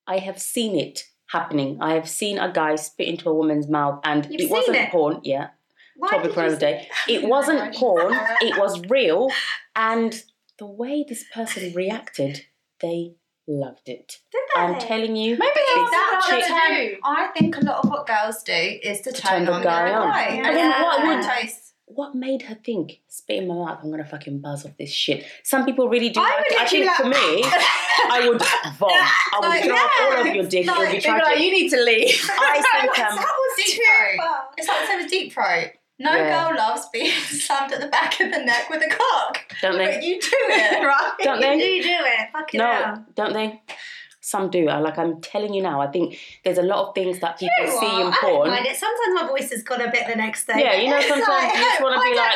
I 0.06 0.18
have 0.18 0.40
seen 0.40 0.76
it 0.76 1.04
happening. 1.28 1.78
I 1.80 1.94
have 1.94 2.08
seen 2.08 2.38
a 2.38 2.50
guy 2.52 2.76
spit 2.76 3.08
into 3.08 3.28
a 3.28 3.34
woman's 3.34 3.68
mouth, 3.68 4.00
and 4.04 4.26
You've 4.30 4.42
it 4.42 4.50
wasn't 4.50 4.76
it? 4.76 4.90
porn. 4.90 5.20
Yeah, 5.24 5.48
why 5.96 6.10
topic 6.10 6.32
for 6.32 6.40
you 6.40 6.46
another 6.46 6.60
day. 6.60 6.88
It 7.08 7.24
wasn't 7.34 7.74
porn. 7.74 8.14
It 8.42 8.58
was 8.58 8.80
real, 8.88 9.30
and 9.76 10.22
the 10.58 10.66
way 10.66 11.04
this 11.08 11.24
person 11.34 11.72
reacted, 11.74 12.44
they 12.80 13.14
loved 13.48 13.88
it. 13.88 14.18
Did 14.30 14.40
I'm 14.56 14.78
telling 14.78 15.16
you. 15.16 15.36
Maybe 15.36 15.50
It's 15.56 15.90
that's 15.90 15.90
That 15.90 16.24
what 16.30 16.40
chick- 16.40 16.50
I 16.52 16.68
turn, 16.68 16.86
do. 16.88 16.96
I 17.04 17.26
think 17.36 17.56
a 17.56 17.60
lot 17.60 17.84
of 17.84 17.90
what 17.90 18.06
girls 18.06 18.42
do 18.44 18.52
is 18.52 19.00
to, 19.02 19.12
To 19.12 19.20
turn, 19.22 19.32
turn 19.38 19.44
the 19.46 19.52
on 19.54 19.62
guy 19.62 19.88
the 19.88 19.94
on. 19.96 20.08
guy. 20.10 20.24
But 20.24 20.34
And 20.36 20.44
then 20.46 20.54
then 20.70 20.82
what 20.82 21.02
what 21.04 21.16
would- 21.16 21.28
taste. 21.28 21.58
What 21.86 22.14
made 22.14 22.42
her 22.42 22.54
think 22.54 23.00
spit 23.08 23.38
in 23.42 23.48
my 23.48 23.54
mouth? 23.54 23.80
I'm 23.82 23.90
gonna 23.90 24.04
fucking 24.06 24.40
buzz 24.40 24.64
off 24.64 24.70
this 24.78 24.90
shit. 24.90 25.26
Some 25.44 25.66
people 25.66 25.90
really 25.90 26.08
do 26.08 26.20
I 26.20 26.36
would 26.36 26.46
it. 26.46 26.58
I 26.58 26.62
literally 26.62 26.86
think 26.86 26.96
for 26.96 27.04
me, 27.04 27.44
I 27.44 28.28
would 28.28 28.38
vomit. 28.78 28.96
I 28.96 29.38
would 29.40 29.48
Like, 29.48 29.64
throw 29.64 29.76
up 29.76 29.90
all 30.00 30.12
yeah, 30.14 30.18
over 30.20 30.34
your 30.34 30.46
dick. 30.46 30.66
would 30.66 30.74
be 30.74 30.80
like- 30.80 30.88
They'd 30.88 30.96
be 30.96 31.00
tragic. 31.02 31.24
like, 31.26 31.40
you 31.40 31.50
need 31.50 31.68
to 31.68 31.82
leave. 31.84 32.30
I 32.32 32.80
think 32.80 32.98
um, 32.98 33.16
that 33.16 33.26
was 33.26 33.56
Deep 33.56 33.66
too 33.76 33.82
throat. 33.82 34.16
far. 34.26 34.44
It's 34.56 34.68
like 34.68 34.80
the 34.80 34.86
same 34.86 35.00
as 35.00 35.10
deep 35.10 35.32
throat. 35.34 35.70
No 36.02 36.14
Yeah. 36.16 36.48
girl 36.48 36.56
loves 36.56 36.88
being 36.92 37.10
slammed 37.26 37.72
at 37.72 37.80
the 37.80 37.86
back 37.88 38.18
of 38.20 38.30
the 38.32 38.40
neck 38.44 38.68
with 38.70 38.82
a 38.82 38.88
cock. 38.88 39.38
don't 39.62 39.72
But 39.78 39.78
they? 40.00 40.06
you 40.06 40.20
do 40.20 40.28
it, 40.32 40.84
right? 40.84 41.12
Don't 41.22 41.36
You 41.40 41.42
they? 41.42 41.58
do 41.58 41.82
do 41.82 41.96
it. 42.00 42.28
Fucking 42.32 42.58
No, 42.58 42.72
hell. 42.72 43.06
don't 43.14 43.32
they? 43.32 43.62
Some 44.24 44.50
do. 44.50 44.68
I 44.68 44.78
like. 44.78 44.96
I'm 44.98 45.20
telling 45.20 45.52
you 45.52 45.62
now. 45.62 45.80
I 45.80 45.88
think 45.88 46.16
there's 46.44 46.56
a 46.58 46.62
lot 46.62 46.86
of 46.88 46.94
things 46.94 47.18
that 47.18 47.40
people 47.40 47.52
You 47.58 47.66
know 47.66 47.80
see 47.80 48.00
in 48.02 48.06
I 48.06 48.16
porn. 48.20 48.50
mind 48.50 48.66
it. 48.66 48.76
Sometimes 48.76 49.20
my 49.20 49.26
voice 49.26 49.50
has 49.50 49.64
gone 49.64 49.80
a 49.80 49.90
bit 49.90 50.06
the 50.06 50.14
next 50.14 50.46
day. 50.46 50.54
Yeah, 50.58 50.76
you 50.76 50.88
know, 50.90 51.00
sometimes 51.00 51.26
like- 51.28 51.52
you 51.54 51.60
just 51.60 51.82
want 51.82 51.96
to 52.00 52.08
be 52.08 52.16
like, 52.16 52.32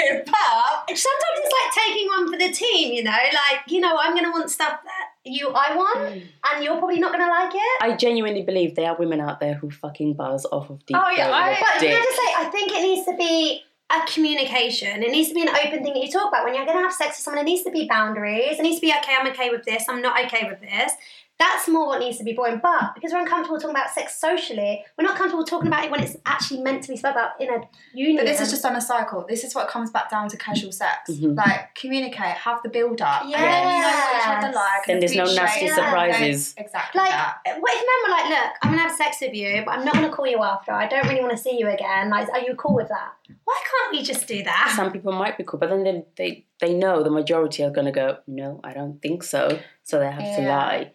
it, 0.00 0.26
but 0.26 0.96
Sometimes 0.98 1.36
it's 1.38 1.54
like 1.58 1.86
taking 1.86 2.06
one 2.08 2.30
for 2.30 2.36
the 2.38 2.50
team, 2.52 2.92
you 2.92 3.02
know. 3.02 3.10
Like, 3.10 3.60
you 3.66 3.80
know, 3.80 3.96
I'm 3.98 4.14
gonna 4.14 4.30
want 4.30 4.50
stuff 4.50 4.80
that 4.84 5.06
you 5.24 5.48
I 5.54 5.74
want, 5.74 5.98
Mm. 6.00 6.22
and 6.52 6.64
you're 6.64 6.76
probably 6.76 7.00
not 7.00 7.12
gonna 7.12 7.28
like 7.30 7.52
it. 7.54 7.78
I 7.82 7.96
genuinely 7.96 8.42
believe 8.42 8.74
there 8.74 8.90
are 8.90 8.96
women 8.98 9.20
out 9.20 9.40
there 9.40 9.54
who 9.54 9.70
fucking 9.70 10.12
buzz 10.14 10.44
off 10.52 10.68
of 10.68 10.84
deep 10.84 10.98
Oh, 11.00 11.08
yeah, 11.16 11.30
I- 11.32 11.56
But 11.58 11.80
can 11.80 11.96
I 11.96 12.04
just 12.04 12.16
say, 12.16 12.32
I 12.36 12.44
think 12.50 12.72
it 12.72 12.82
needs 12.82 13.06
to 13.06 13.16
be 13.16 13.62
a 13.90 14.06
communication. 14.06 15.02
It 15.02 15.10
needs 15.10 15.28
to 15.28 15.34
be 15.34 15.42
an 15.42 15.50
open 15.50 15.82
thing 15.84 15.92
that 15.94 16.02
you 16.02 16.10
talk 16.10 16.28
about. 16.28 16.44
When 16.44 16.54
you're 16.54 16.64
going 16.64 16.78
to 16.78 16.82
have 16.82 16.94
sex 16.94 17.10
with 17.10 17.24
someone, 17.24 17.42
it 17.42 17.44
needs 17.50 17.62
to 17.64 17.70
be 17.70 17.86
boundaries. 17.86 18.58
It 18.58 18.62
needs 18.62 18.76
to 18.76 18.80
be, 18.80 18.90
okay, 18.90 19.14
I'm 19.20 19.26
okay 19.28 19.50
with 19.50 19.64
this, 19.64 19.84
I'm 19.86 20.00
not 20.00 20.18
okay 20.24 20.48
with 20.48 20.60
this. 20.62 20.92
That's 21.38 21.66
more 21.66 21.86
what 21.88 21.98
needs 21.98 22.18
to 22.18 22.24
be 22.24 22.34
boring. 22.34 22.60
But 22.62 22.94
because 22.94 23.12
we're 23.12 23.18
uncomfortable 23.20 23.58
talking 23.58 23.74
about 23.74 23.90
sex 23.90 24.16
socially, 24.20 24.84
we're 24.96 25.02
not 25.04 25.16
comfortable 25.16 25.44
talking 25.44 25.66
about 25.66 25.84
it 25.84 25.90
when 25.90 26.00
it's 26.00 26.16
actually 26.24 26.60
meant 26.62 26.82
to 26.84 26.88
be 26.90 26.96
spoken 26.96 27.18
about 27.18 27.40
in 27.40 27.48
a 27.48 27.60
union. 27.94 28.16
but 28.18 28.26
this 28.26 28.40
is 28.40 28.50
just 28.50 28.64
on 28.64 28.76
a 28.76 28.80
cycle. 28.80 29.24
This 29.28 29.42
is 29.42 29.52
what 29.52 29.68
comes 29.68 29.90
back 29.90 30.08
down 30.08 30.28
to 30.28 30.36
casual 30.36 30.70
sex. 30.70 31.10
Mhm. 31.10 31.36
Like 31.36 31.74
communicate, 31.74 32.36
have 32.46 32.62
the 32.62 32.68
build 32.68 33.02
up, 33.02 33.22
and 33.24 33.32
then 33.32 33.40
you 33.76 33.82
know 33.82 33.88
what 33.88 34.16
each 34.16 34.28
other 34.28 34.46
Yes. 34.46 34.54
like. 34.54 34.86
Then 34.86 34.94
and 34.96 35.02
there's 35.02 35.16
no 35.16 35.24
nasty 35.24 35.66
it. 35.66 35.74
surprises. 35.74 36.54
Exactly 36.56 37.00
like, 37.00 37.10
that. 37.10 37.38
what 37.60 37.72
if 37.74 37.80
men 37.80 37.98
were 38.04 38.10
like, 38.10 38.28
look, 38.30 38.52
I'm 38.62 38.70
gonna 38.70 38.82
have 38.82 38.92
sex 38.96 39.16
with 39.20 39.34
you, 39.34 39.62
but 39.64 39.72
I'm 39.78 39.84
not 39.84 39.94
gonna 39.94 40.10
call 40.12 40.26
you 40.28 40.40
after. 40.42 40.70
I 40.70 40.86
don't 40.86 41.08
really 41.08 41.20
want 41.20 41.32
to 41.32 41.38
see 41.38 41.58
you 41.58 41.68
again. 41.68 42.10
Like, 42.10 42.28
are 42.30 42.40
you 42.40 42.54
cool 42.54 42.76
with 42.76 42.88
that? 42.88 43.12
Why 43.44 43.60
can't 43.64 43.92
we 43.92 44.02
just 44.04 44.28
do 44.28 44.42
that? 44.44 44.72
Some 44.76 44.92
people 44.92 45.12
might 45.12 45.36
be 45.36 45.42
cool, 45.42 45.58
but 45.58 45.70
then 45.70 45.82
they 45.82 46.04
they, 46.16 46.46
they 46.60 46.72
know 46.74 47.02
the 47.02 47.10
majority 47.10 47.64
are 47.64 47.70
going 47.70 47.86
to 47.86 47.90
go, 47.92 48.18
no, 48.28 48.60
I 48.62 48.72
don't 48.72 49.02
think 49.02 49.24
so. 49.24 49.58
So 49.82 49.98
they 49.98 50.10
have 50.10 50.36
to 50.36 50.42
lie. 50.42 50.92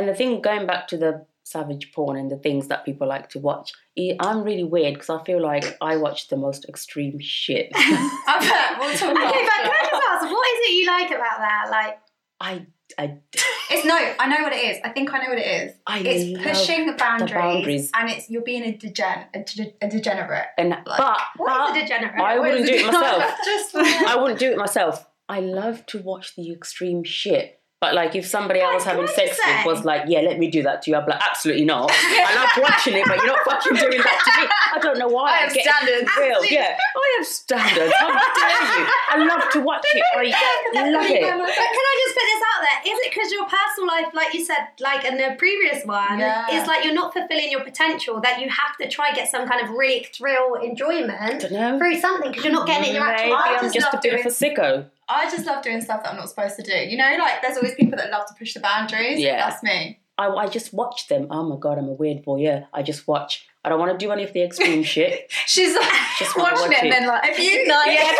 And 0.00 0.08
the 0.08 0.14
thing, 0.14 0.40
going 0.40 0.66
back 0.66 0.88
to 0.88 0.96
the 0.96 1.26
savage 1.44 1.92
porn 1.92 2.16
and 2.16 2.30
the 2.30 2.36
things 2.38 2.68
that 2.68 2.86
people 2.86 3.06
like 3.06 3.28
to 3.30 3.38
watch, 3.38 3.72
I- 3.98 4.16
I'm 4.18 4.42
really 4.42 4.64
weird 4.64 4.94
because 4.94 5.10
I 5.10 5.22
feel 5.24 5.42
like 5.42 5.76
I 5.82 5.98
watch 5.98 6.28
the 6.28 6.36
most 6.36 6.64
extreme 6.68 7.18
shit. 7.20 7.70
We'll 7.76 8.88
Okay, 8.90 9.12
but 9.12 9.14
can 9.14 9.70
I 9.70 9.88
just 9.90 10.02
ask, 10.10 10.22
what 10.24 10.46
is 10.54 10.60
it 10.62 10.72
you 10.72 10.86
like 10.86 11.10
about 11.10 11.38
that? 11.40 11.66
Like, 11.70 11.98
I, 12.40 12.66
I, 12.98 13.18
It's 13.72 13.84
no, 13.84 13.94
I 14.18 14.26
know 14.26 14.42
what 14.42 14.52
it 14.54 14.64
is. 14.70 14.78
I 14.82 14.88
think 14.88 15.12
I 15.12 15.18
know 15.18 15.28
what 15.28 15.38
it 15.38 15.46
is. 15.46 15.72
I 15.86 15.98
It's 16.00 16.38
love 16.38 16.46
pushing 16.56 16.96
boundaries, 16.96 17.32
boundaries. 17.32 17.90
and 17.94 18.10
it's 18.10 18.30
you're 18.30 18.42
being 18.42 18.64
a 18.64 18.72
degen 18.72 19.26
a, 19.34 19.40
de- 19.44 19.74
a 19.82 19.88
degenerate. 19.88 20.46
and 20.58 20.70
Like, 20.70 20.82
but, 20.86 21.18
what 21.36 21.48
but 21.48 21.76
is 21.76 21.76
a 21.76 21.80
degenerate? 21.86 22.20
I 22.20 22.38
wouldn't 22.38 22.66
do 22.66 22.72
it 22.74 22.86
myself. 22.86 23.34
Just 23.44 23.74
I 23.76 24.16
wouldn't 24.16 24.40
do 24.40 24.50
it 24.50 24.56
myself. 24.58 25.06
I 25.28 25.40
love 25.40 25.84
to 25.86 25.98
watch 26.02 26.34
the 26.34 26.50
extreme 26.52 27.04
shit. 27.04 27.59
But 27.80 27.94
like 27.94 28.14
if 28.14 28.26
somebody 28.26 28.60
I 28.60 28.74
was 28.74 28.84
having 28.84 29.06
sex 29.06 29.38
say- 29.42 29.56
with 29.56 29.64
was 29.76 29.84
like, 29.86 30.02
yeah, 30.06 30.20
let 30.20 30.38
me 30.38 30.50
do 30.50 30.62
that 30.64 30.82
to 30.82 30.90
you, 30.90 30.96
I'd 30.98 31.06
be 31.06 31.12
like, 31.12 31.22
absolutely 31.26 31.64
not. 31.64 31.90
I 31.90 32.34
love 32.36 32.62
watching 32.62 32.92
it, 32.94 33.06
but 33.06 33.16
you're 33.16 33.26
not 33.28 33.38
fucking 33.48 33.72
doing 33.76 34.02
that 34.04 34.20
to 34.20 34.40
me. 34.42 34.48
I 34.74 34.78
don't 34.80 34.98
know 34.98 35.08
why. 35.08 35.30
I 35.32 35.36
have 35.48 35.54
get 35.54 35.64
standards. 35.64 36.10
Real, 36.18 36.44
yeah. 36.44 36.76
I 36.76 37.16
have 37.16 37.26
standards. 37.26 37.92
How 37.98 38.08
dare 38.12 38.78
you? 38.78 38.86
I 39.10 39.24
love 39.24 39.50
to 39.52 39.60
watch 39.60 39.84
it. 39.94 40.02
I 40.14 40.90
love 40.90 41.04
it. 41.08 41.20
But 41.22 41.48
can 41.48 41.86
I 41.88 41.94
just 42.04 42.14
put 42.14 42.26
this 42.28 42.42
out 42.52 42.60
there? 42.60 42.92
Is 42.92 42.98
it 43.00 43.10
because 43.14 43.32
your 43.32 43.46
personal 43.46 43.86
life, 43.88 44.12
like 44.12 44.34
you 44.34 44.44
said, 44.44 44.68
like 44.80 45.04
in 45.06 45.16
the 45.16 45.34
previous 45.38 45.84
one, 45.86 46.18
Yeah. 46.18 46.50
is 46.52 46.66
like 46.66 46.84
you're 46.84 46.92
not 46.94 47.14
fulfilling 47.14 47.50
your 47.50 47.64
potential 47.64 48.20
that 48.20 48.40
you 48.42 48.48
have 48.50 48.76
to 48.80 48.88
try 48.88 49.12
get 49.12 49.30
some 49.30 49.48
kind 49.48 49.62
of 49.66 49.70
really 49.70 50.06
thrill 50.12 50.56
enjoyment 50.56 51.42
through 51.48 51.98
something 51.98 52.30
because 52.30 52.44
you're 52.44 52.52
not 52.52 52.66
getting 52.66 52.84
it 52.84 52.88
in 52.90 52.94
your 52.96 53.06
Maybe 53.06 53.20
actual 53.22 53.36
I 53.36 53.56
I'm 53.56 53.62
just 53.62 53.74
just 53.74 53.88
a 53.88 53.96
love 53.96 54.02
bit 54.02 54.20
of 54.20 54.26
a 54.26 54.28
sicko. 54.28 54.84
I 55.10 55.30
just 55.30 55.46
love 55.46 55.62
doing 55.62 55.80
stuff 55.80 56.02
that 56.02 56.12
I'm 56.12 56.16
not 56.16 56.28
supposed 56.28 56.56
to 56.56 56.62
do. 56.62 56.72
You 56.72 56.96
know, 56.96 57.16
like 57.18 57.42
there's 57.42 57.56
always 57.56 57.74
people 57.74 57.96
that 57.98 58.10
love 58.10 58.26
to 58.26 58.34
push 58.34 58.54
the 58.54 58.60
boundaries. 58.60 59.18
Yeah. 59.18 59.36
that's 59.36 59.62
me. 59.62 60.00
I, 60.18 60.28
I 60.28 60.48
just 60.48 60.72
watch 60.74 61.08
them. 61.08 61.26
Oh 61.30 61.42
my 61.42 61.56
god, 61.56 61.78
I'm 61.78 61.88
a 61.88 61.92
weird 61.92 62.24
voyeur. 62.24 62.66
I 62.72 62.82
just 62.82 63.08
watch. 63.08 63.46
I 63.64 63.68
don't 63.68 63.78
want 63.78 63.92
to 63.92 63.98
do 63.98 64.10
any 64.12 64.24
of 64.24 64.32
the 64.32 64.42
extreme 64.42 64.82
shit. 64.94 65.30
She's 65.46 65.74
like 65.74 65.90
Just 66.18 66.36
watching 66.36 66.60
watch 66.60 66.72
it 66.72 66.82
and 66.84 66.92
then 66.92 67.06
like, 67.06 67.22
If 67.30 67.38
you, 67.38 67.66
no, 67.66 67.82
yeah. 67.86 68.12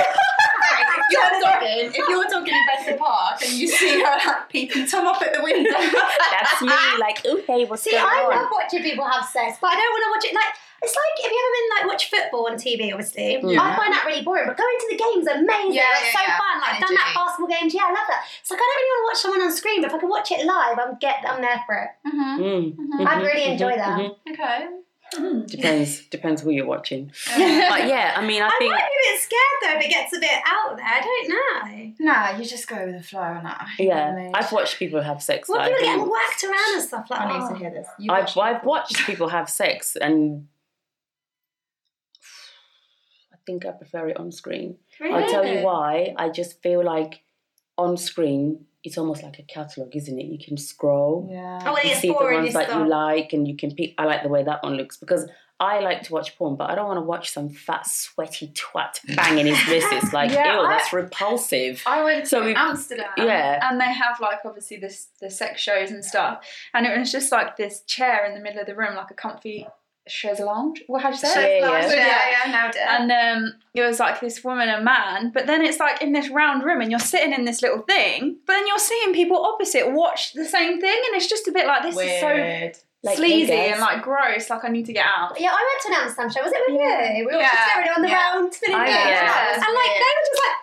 If 0.81 1.05
you're 1.11 1.41
dogging, 1.41 1.87
if 1.93 2.09
you're 2.09 2.25
dogging 2.31 2.55
in 2.55 2.67
Bedford 2.67 2.99
Park 2.99 3.43
and 3.45 3.53
you 3.53 3.69
see 3.69 4.01
her 4.01 4.17
like 4.27 4.49
peeping 4.49 4.87
Tom 4.87 5.07
up 5.07 5.21
at 5.23 5.33
the 5.35 5.43
window, 5.43 5.71
That's 6.31 6.63
me. 6.63 6.73
Like, 6.99 7.21
oh 7.27 7.41
hey, 7.47 7.65
what's 7.65 7.83
See, 7.83 7.91
going 7.93 8.05
I 8.05 8.23
on? 8.25 8.31
love 8.37 8.49
watching 8.53 8.83
people 8.83 9.05
have 9.05 9.25
sex, 9.25 9.59
but 9.61 9.69
I 9.69 9.75
don't 9.77 9.91
want 9.93 10.05
to 10.05 10.11
watch 10.17 10.25
it 10.33 10.35
like. 10.35 10.55
It's 10.83 10.97
like, 10.97 11.27
if 11.27 11.29
you 11.31 11.37
ever 11.37 11.53
been 11.61 11.69
like 11.77 11.87
watch 11.93 12.09
football 12.09 12.49
on 12.49 12.57
TV? 12.57 12.89
Obviously, 12.89 13.37
Yeah. 13.37 13.61
I 13.61 13.77
find 13.77 13.93
that 13.93 14.03
really 14.09 14.25
boring. 14.25 14.49
But 14.49 14.57
going 14.57 14.77
to 14.81 14.89
the 14.89 14.97
games 14.97 15.29
are 15.29 15.37
amazing. 15.37 15.77
Yeah, 15.77 15.85
it's 16.01 16.09
yeah, 16.09 16.17
so 16.17 16.21
yeah. 16.25 16.41
fun. 16.41 16.57
Like 16.65 16.73
I've 16.73 16.81
done 16.81 16.95
that 16.97 17.13
Energy. 17.13 17.21
basketball 17.21 17.51
games. 17.53 17.71
Yeah, 17.77 17.85
I 17.85 17.93
love 17.93 18.09
that. 18.09 18.25
It's 18.41 18.49
like 18.51 18.61
I 18.61 18.65
don't 18.65 18.77
really 18.81 18.89
want 18.89 19.01
to 19.05 19.09
watch 19.13 19.21
someone 19.21 19.43
on 19.45 19.53
screen, 19.53 19.79
but 19.85 19.89
if 19.93 19.95
I 19.95 20.01
can 20.01 20.09
watch 20.09 20.29
it 20.33 20.41
live, 20.49 20.77
I'm 20.81 20.97
get 20.97 21.21
I'm 21.29 21.45
there 21.45 21.61
for 21.69 21.75
it. 21.85 21.91
mm-hmm. 22.09 22.41
Mm, 22.41 22.65
Mhm. 22.81 23.07
I'd 23.13 23.21
really 23.29 23.45
enjoy 23.53 23.77
that. 23.77 23.93
mhm. 24.01 24.17
okay. 24.33 24.59
Depends. 25.47 26.07
Depends 26.07 26.43
who 26.43 26.51
you're 26.51 26.67
watching. 26.67 27.11
But 27.27 27.87
yeah, 27.89 28.15
I 28.17 28.25
mean, 28.27 28.43
I 28.43 28.47
I 28.47 28.57
think 28.59 28.71
might 28.73 28.79
be 28.79 29.09
a 29.09 29.13
bit 29.13 29.21
scared 29.21 29.41
though 29.63 29.79
if 29.79 29.85
it 29.87 29.91
gets 29.91 30.13
a 30.17 30.21
bit 30.21 30.31
out 30.47 30.77
there. 30.77 30.87
I 30.87 31.01
don't 31.01 31.29
know. 31.29 31.95
Nah, 32.13 32.37
you 32.39 32.45
just 32.45 32.69
go 32.69 32.87
with 32.87 32.97
the 32.97 33.03
flow 33.03 33.21
on 33.21 33.45
that. 33.45 33.67
yeah, 33.79 34.31
I've 34.35 34.53
watched 34.53 34.79
people 34.79 35.01
have 35.03 35.23
sex. 35.23 35.49
What 35.49 35.59
that 35.59 35.65
I 35.65 35.69
people 35.69 35.83
getting 35.85 35.99
didn't- 36.01 36.11
whacked 36.13 36.45
around 36.45 36.75
and 36.75 36.83
stuff 36.83 37.07
like 37.11 37.21
I 37.21 37.33
need 37.33 37.43
that. 37.43 37.49
to 37.53 37.59
hear 37.59 37.71
this. 37.71 37.87
You 37.99 38.13
I've 38.13 38.25
watch 38.25 38.37
I've 38.37 38.65
watched 38.65 38.97
people 39.07 39.29
have 39.29 39.49
sex, 39.51 39.97
and 39.97 40.47
I 43.33 43.37
think 43.47 43.67
I 43.67 43.71
prefer 43.73 44.09
it 44.09 44.17
on 44.19 44.33
screen. 44.33 44.77
Really? 45.01 45.15
I'll 45.25 45.31
tell 45.31 45.47
you 45.47 45.61
why. 45.65 46.15
I 46.17 46.29
just 46.29 46.63
feel 46.63 46.85
like 46.85 47.23
on 47.79 47.97
screen, 47.97 48.67
it's 48.85 48.97
almost 48.99 49.23
like 49.23 49.39
a 49.39 49.43
catalogue, 49.43 49.95
isn't 49.95 50.19
it? 50.19 50.27
You 50.27 50.39
can 50.39 50.57
scroll. 50.57 51.29
Yeah. 51.31 51.59
Oh, 51.63 51.73
well, 51.75 51.85
you 51.85 51.91
it's 51.93 52.01
see 52.01 52.09
the 52.09 52.15
boring. 52.15 52.37
ones 52.39 52.55
It's 52.55 52.57
that 52.67 52.75
you 52.77 52.89
like, 52.89 53.33
and 53.33 53.47
you 53.47 53.57
can 53.57 53.75
pick. 53.75 53.95
I 53.99 54.05
like 54.05 54.23
the 54.23 54.29
way 54.29 54.43
that 54.45 54.63
one 54.63 54.77
looks 54.77 54.97
because 54.97 55.29
I 55.63 55.81
like 55.81 56.05
to 56.05 56.13
watch 56.15 56.39
porn, 56.39 56.57
but 56.57 56.71
I 56.71 56.75
don't 56.75 56.87
want 56.87 56.97
to 56.97 57.03
watch 57.03 57.33
some 57.33 57.51
fat, 57.51 57.87
sweaty 57.87 58.49
twat 58.55 58.99
banging 59.15 59.45
his 59.47 59.59
missus. 59.69 60.11
Like, 60.15 60.31
Yeah, 60.31 60.55
ew, 60.57 60.61
I- 60.63 60.69
that's 60.79 60.93
repulsive. 60.95 61.83
I 61.87 62.03
went 62.03 62.27
So 62.27 62.41
to 62.41 62.47
we've- 62.47 62.57
Amsterdam, 62.59 63.11
yeah. 63.19 63.69
and 63.69 63.79
they 63.79 63.93
have 63.93 64.19
like 64.21 64.39
obviously 64.47 64.79
this 64.79 65.09
the 65.21 65.29
sex 65.29 65.61
shows 65.61 65.91
and 65.91 66.03
stuff, 66.03 66.43
and 66.73 66.87
it 66.87 66.99
was 66.99 67.13
just 67.13 67.31
like 67.31 67.59
this 67.59 67.83
chair 67.83 68.25
in 68.25 68.35
the 68.35 68.41
middle 68.41 68.61
of 68.61 68.67
the 68.67 68.75
room, 68.75 68.95
like 68.97 69.11
a 69.11 69.15
comfy 69.15 69.67
chaise 70.11 70.41
lounge. 70.41 70.83
Well, 70.89 71.01
how 71.01 71.11
do 71.11 71.15
you 71.17 71.21
say 71.21 71.61
Yeah, 71.61 71.79
it? 71.79 71.91
yeah. 71.91 71.95
yeah, 71.95 72.07
yeah, 72.07 72.47
yeah, 72.47 72.53
nailed 72.63 72.75
it. 72.75 72.83
And 72.89 73.13
um, 73.47 73.55
it 73.75 73.83
was 73.83 73.99
like 74.01 74.21
this 74.21 74.43
woman 74.45 74.69
and 74.69 74.85
man, 74.85 75.31
but 75.33 75.47
then 75.47 75.63
it's 75.65 75.79
like 75.79 76.03
in 76.03 76.13
this 76.13 76.29
round 76.31 76.65
room, 76.65 76.81
and 76.81 76.91
you're 76.91 77.01
sitting 77.01 77.33
in 77.33 77.45
this 77.45 77.63
little 77.63 77.83
thing, 77.83 78.37
but 78.47 78.53
then 78.55 78.67
you're 78.67 78.79
seeing 78.79 79.13
people 79.15 79.45
opposite 79.45 79.91
watch 79.93 80.33
the 80.35 80.45
same 80.45 80.81
thing, 80.81 81.01
and 81.07 81.17
it's 81.17 81.29
just 81.29 81.47
a 81.49 81.53
bit 81.53 81.67
like 81.67 81.83
this 81.83 81.97
is 81.99 82.21
so 82.21 82.73
Like, 83.03 83.17
sleazy 83.17 83.47
hey, 83.53 83.73
and 83.73 83.81
like 83.81 84.03
gross. 84.03 84.51
Like 84.51 84.63
I 84.65 84.69
need 84.69 84.85
to 84.87 84.93
get 84.93 85.07
out. 85.07 85.41
Yeah, 85.41 85.51
I 85.53 85.63
went 85.65 85.81
to 85.83 85.89
an 85.89 85.95
Amsterdam 86.05 86.31
show. 86.31 86.43
Was 86.43 86.53
it 86.53 86.61
with 86.69 86.81
you? 86.81 87.25
We 87.27 87.33
were 87.33 87.41
Yeah. 87.41 87.49
just 87.51 87.71
staring 87.73 87.89
on 87.97 88.03
the 88.03 88.09
Yeah. 88.09 88.35
round 88.35 88.53
spinning 88.53 88.77
I- 88.77 88.85
wheels. 88.85 88.97
yeah. 88.99 89.55
And 89.55 89.73
like 89.73 89.93
they 89.97 90.13
were 90.17 90.27
just 90.29 90.43
like 90.45 90.57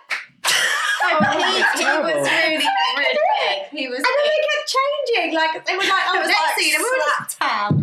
Oh, 1.00 1.18
he, 1.38 1.82
he 1.82 1.84
was 1.84 2.28
really, 2.30 2.56
really 2.58 3.18
big. 3.38 3.58
He 3.70 3.88
was 3.88 3.98
and 3.98 4.04
then 4.06 4.22
big. 4.22 4.32
they 4.34 4.42
kept 4.46 4.74
changing. 4.76 5.34
Like 5.34 5.66
they 5.66 5.74
were 5.74 5.82
like, 5.82 6.04
oh, 6.08 6.18
was 6.20 6.28
next 6.28 6.42
like 6.42 6.58
scene, 6.58 6.74
and 6.74 6.82
we 6.84 6.90
were 6.90 6.96
just 6.96 7.38
slap 7.38 7.74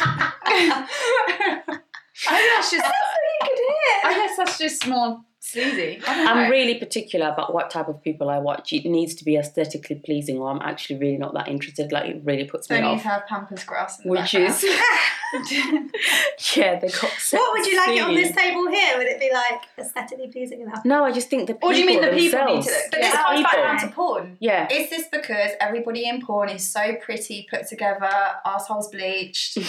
I 0.44 2.36
think 2.38 2.50
that's 2.56 2.70
just. 2.70 2.82
that's 2.82 2.92
what 2.92 3.24
you 3.32 3.48
could 3.48 3.58
hear. 3.58 4.00
I 4.04 4.14
guess 4.14 4.36
that's 4.36 4.58
just 4.58 4.86
more 4.86 5.20
sleazy. 5.52 6.00
I 6.06 6.14
don't 6.16 6.24
know. 6.24 6.32
I'm 6.32 6.50
really 6.50 6.74
particular 6.76 7.28
about 7.28 7.54
what 7.54 7.70
type 7.70 7.88
of 7.88 8.02
people 8.02 8.28
I 8.30 8.38
watch. 8.38 8.72
It 8.72 8.84
needs 8.84 9.14
to 9.16 9.24
be 9.24 9.36
aesthetically 9.36 9.96
pleasing, 9.96 10.38
or 10.38 10.50
I'm 10.50 10.60
actually 10.62 10.96
really 10.98 11.18
not 11.18 11.34
that 11.34 11.48
interested. 11.48 11.92
Like 11.92 12.06
it 12.10 12.22
really 12.24 12.44
puts 12.44 12.68
me 12.70 12.76
Don't 12.76 12.84
need 12.86 12.94
off. 12.96 13.02
to 13.02 13.08
have 13.08 13.26
pampas 13.26 13.64
grass. 13.64 13.98
In 14.00 14.04
the 14.04 14.10
Which 14.10 14.32
background. 14.32 14.48
is, 14.50 14.64
yeah, 16.56 16.78
they 16.78 16.88
got. 16.88 17.10
What 17.30 17.52
would 17.58 17.66
you 17.66 17.76
like 17.76 17.96
it 17.96 18.02
on 18.02 18.14
this 18.14 18.34
table 18.34 18.68
here? 18.68 18.98
Would 18.98 19.06
it 19.06 19.20
be 19.20 19.30
like 19.32 19.62
aesthetically 19.78 20.28
pleasing 20.28 20.60
enough? 20.62 20.84
No, 20.84 21.04
I 21.04 21.12
just 21.12 21.28
think 21.30 21.46
the 21.46 21.54
people 21.54 21.70
Or 21.70 21.72
do 21.72 21.80
you 21.80 21.86
mean 21.86 22.00
the 22.00 22.08
people 22.08 22.18
need 22.18 22.32
themselves. 22.32 22.66
to- 22.66 22.72
But 22.90 23.00
Yeah. 23.00 23.10
this 23.10 23.16
comes 23.16 23.42
back 23.42 23.50
People. 23.52 23.64
down 23.66 23.78
to 23.80 23.88
porn. 23.88 24.36
Yeah, 24.40 24.68
Is 24.70 24.90
this 24.90 25.06
because 25.10 25.50
everybody 25.60 26.08
in 26.08 26.20
porn 26.20 26.48
is 26.48 26.68
so 26.68 26.96
pretty, 26.96 27.46
put 27.50 27.66
together, 27.68 28.10
assholes 28.44 28.88
bleached? 28.88 29.58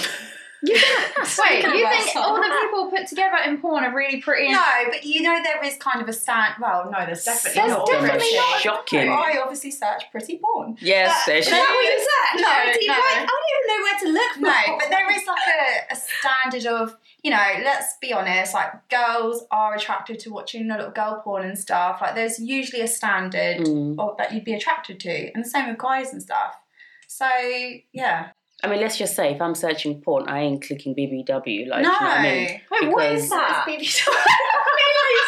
Wait, 0.68 0.76
you 0.76 1.26
Speaking 1.26 1.66
of 1.86 1.92
think 1.92 2.16
all 2.16 2.36
the 2.36 2.42
people 2.64 2.90
put 2.90 3.08
together 3.08 3.38
in 3.46 3.58
porn 3.60 3.84
are 3.84 3.94
really 3.96 4.22
pretty? 4.22 4.46
And 4.48 4.54
No, 4.54 4.64
but 4.90 5.04
you 5.04 5.22
know 5.22 5.38
there 5.44 5.64
is 5.64 5.76
kind 5.78 6.02
of 6.02 6.08
a 6.08 6.14
stand. 6.14 6.56
Well, 6.62 6.90
no, 6.92 7.06
there's 7.06 7.26
definitely 7.26 7.60
There's 7.62 7.72
not. 7.72 7.80
all 7.82 7.86
definitely 7.86 8.36
not. 8.36 8.60
Shocking. 8.62 9.10
I 9.10 9.40
obviously 9.42 9.72
search 9.72 10.04
pretty 10.12 10.40
porn. 10.44 10.78
yes, 10.80 11.24
But- 11.26 11.32
there's 11.34 11.46
Is 11.48 11.52
that 11.52 11.60
what 11.60 11.84
you 11.84 12.00
search? 12.00 12.42
No, 12.42 12.72
Pretty 12.72 12.88
no. 12.88 12.94
like, 12.94 13.04
I 13.04 13.26
don't 13.26 13.50
even 13.52 13.68
know 13.68 13.84
where 13.84 14.00
to 14.00 14.08
look 14.14 14.34
for. 14.34 14.70
No, 14.72 14.78
but 14.80 14.90
there 14.90 15.12
is 15.12 15.28
like 15.28 15.38
a, 15.92 15.94
a 15.94 15.96
standard 15.96 16.66
of, 16.66 16.96
you 17.24 17.32
know, 17.32 17.44
let's 17.64 17.98
be 18.02 18.14
honest, 18.14 18.54
like 18.54 18.72
girls 18.90 19.44
are 19.52 19.76
attracted 19.76 20.20
to 20.20 20.30
watching 20.32 20.62
a 20.62 20.64
know, 20.64 20.76
little 20.78 20.92
girl 20.92 21.22
porn 21.24 21.44
and 21.46 21.58
stuff. 21.60 22.00
Like 22.02 22.16
there's 22.16 22.40
usually 22.40 22.82
a 22.82 22.88
standard 22.88 23.60
Mm. 23.64 24.00
of 24.00 24.18
that 24.18 24.34
you'd 24.34 24.44
be 24.46 24.54
attracted 24.54 25.00
to, 25.02 25.32
and 25.34 25.44
the 25.44 25.50
same 25.50 25.68
with 25.70 25.78
guys 25.78 26.12
and 26.14 26.22
stuff. 26.22 26.56
So 27.08 27.28
yeah, 27.92 28.30
I 28.64 28.70
mean, 28.70 28.80
let's 28.80 28.98
just 28.98 29.16
say 29.16 29.34
if 29.34 29.42
I'm 29.42 29.56
searching 29.56 30.00
porn, 30.02 30.28
I 30.30 30.40
ain't 30.42 30.66
clicking 30.66 30.96
BBW. 30.96 31.68
Like, 31.68 31.84
no, 31.84 31.84
you 31.84 31.84
know 31.84 31.92
what 31.92 32.02
I 32.02 32.24
mean? 32.24 32.48
Wait, 32.72 32.88
what 32.94 33.02
Because- 33.10 33.24
is 33.24 33.30
that? 33.30 33.66
It's 33.68 34.08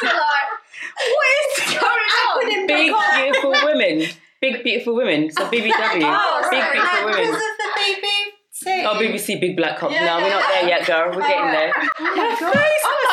what 0.05 1.27
is 1.41 1.73
going 1.73 1.83
on? 1.83 2.67
Big 2.67 2.67
beautiful 2.67 3.51
women. 3.51 4.07
Big 4.41 4.63
beautiful 4.63 4.95
women. 4.95 5.31
So 5.31 5.45
BBW. 5.49 5.71
Oh, 6.17 6.47
big 6.51 6.63
beautiful 6.71 7.05
women. 7.05 7.21
because 7.21 7.35
of 7.35 7.57
the 7.57 7.69
BBC. 8.65 8.85
Oh, 8.85 8.99
BBC 8.99 9.39
Big 9.39 9.55
Black 9.57 9.77
Cock. 9.77 9.91
Yeah, 9.91 10.05
no, 10.05 10.23
we're 10.23 10.29
not 10.29 10.43
there 10.51 10.67
yet, 10.67 10.85
girl. 10.85 11.11
We're 11.15 11.21
getting 11.21 11.43
Oh, 11.45 11.51
there. 11.51 11.73
Oh 11.99 12.15
my 12.15 12.35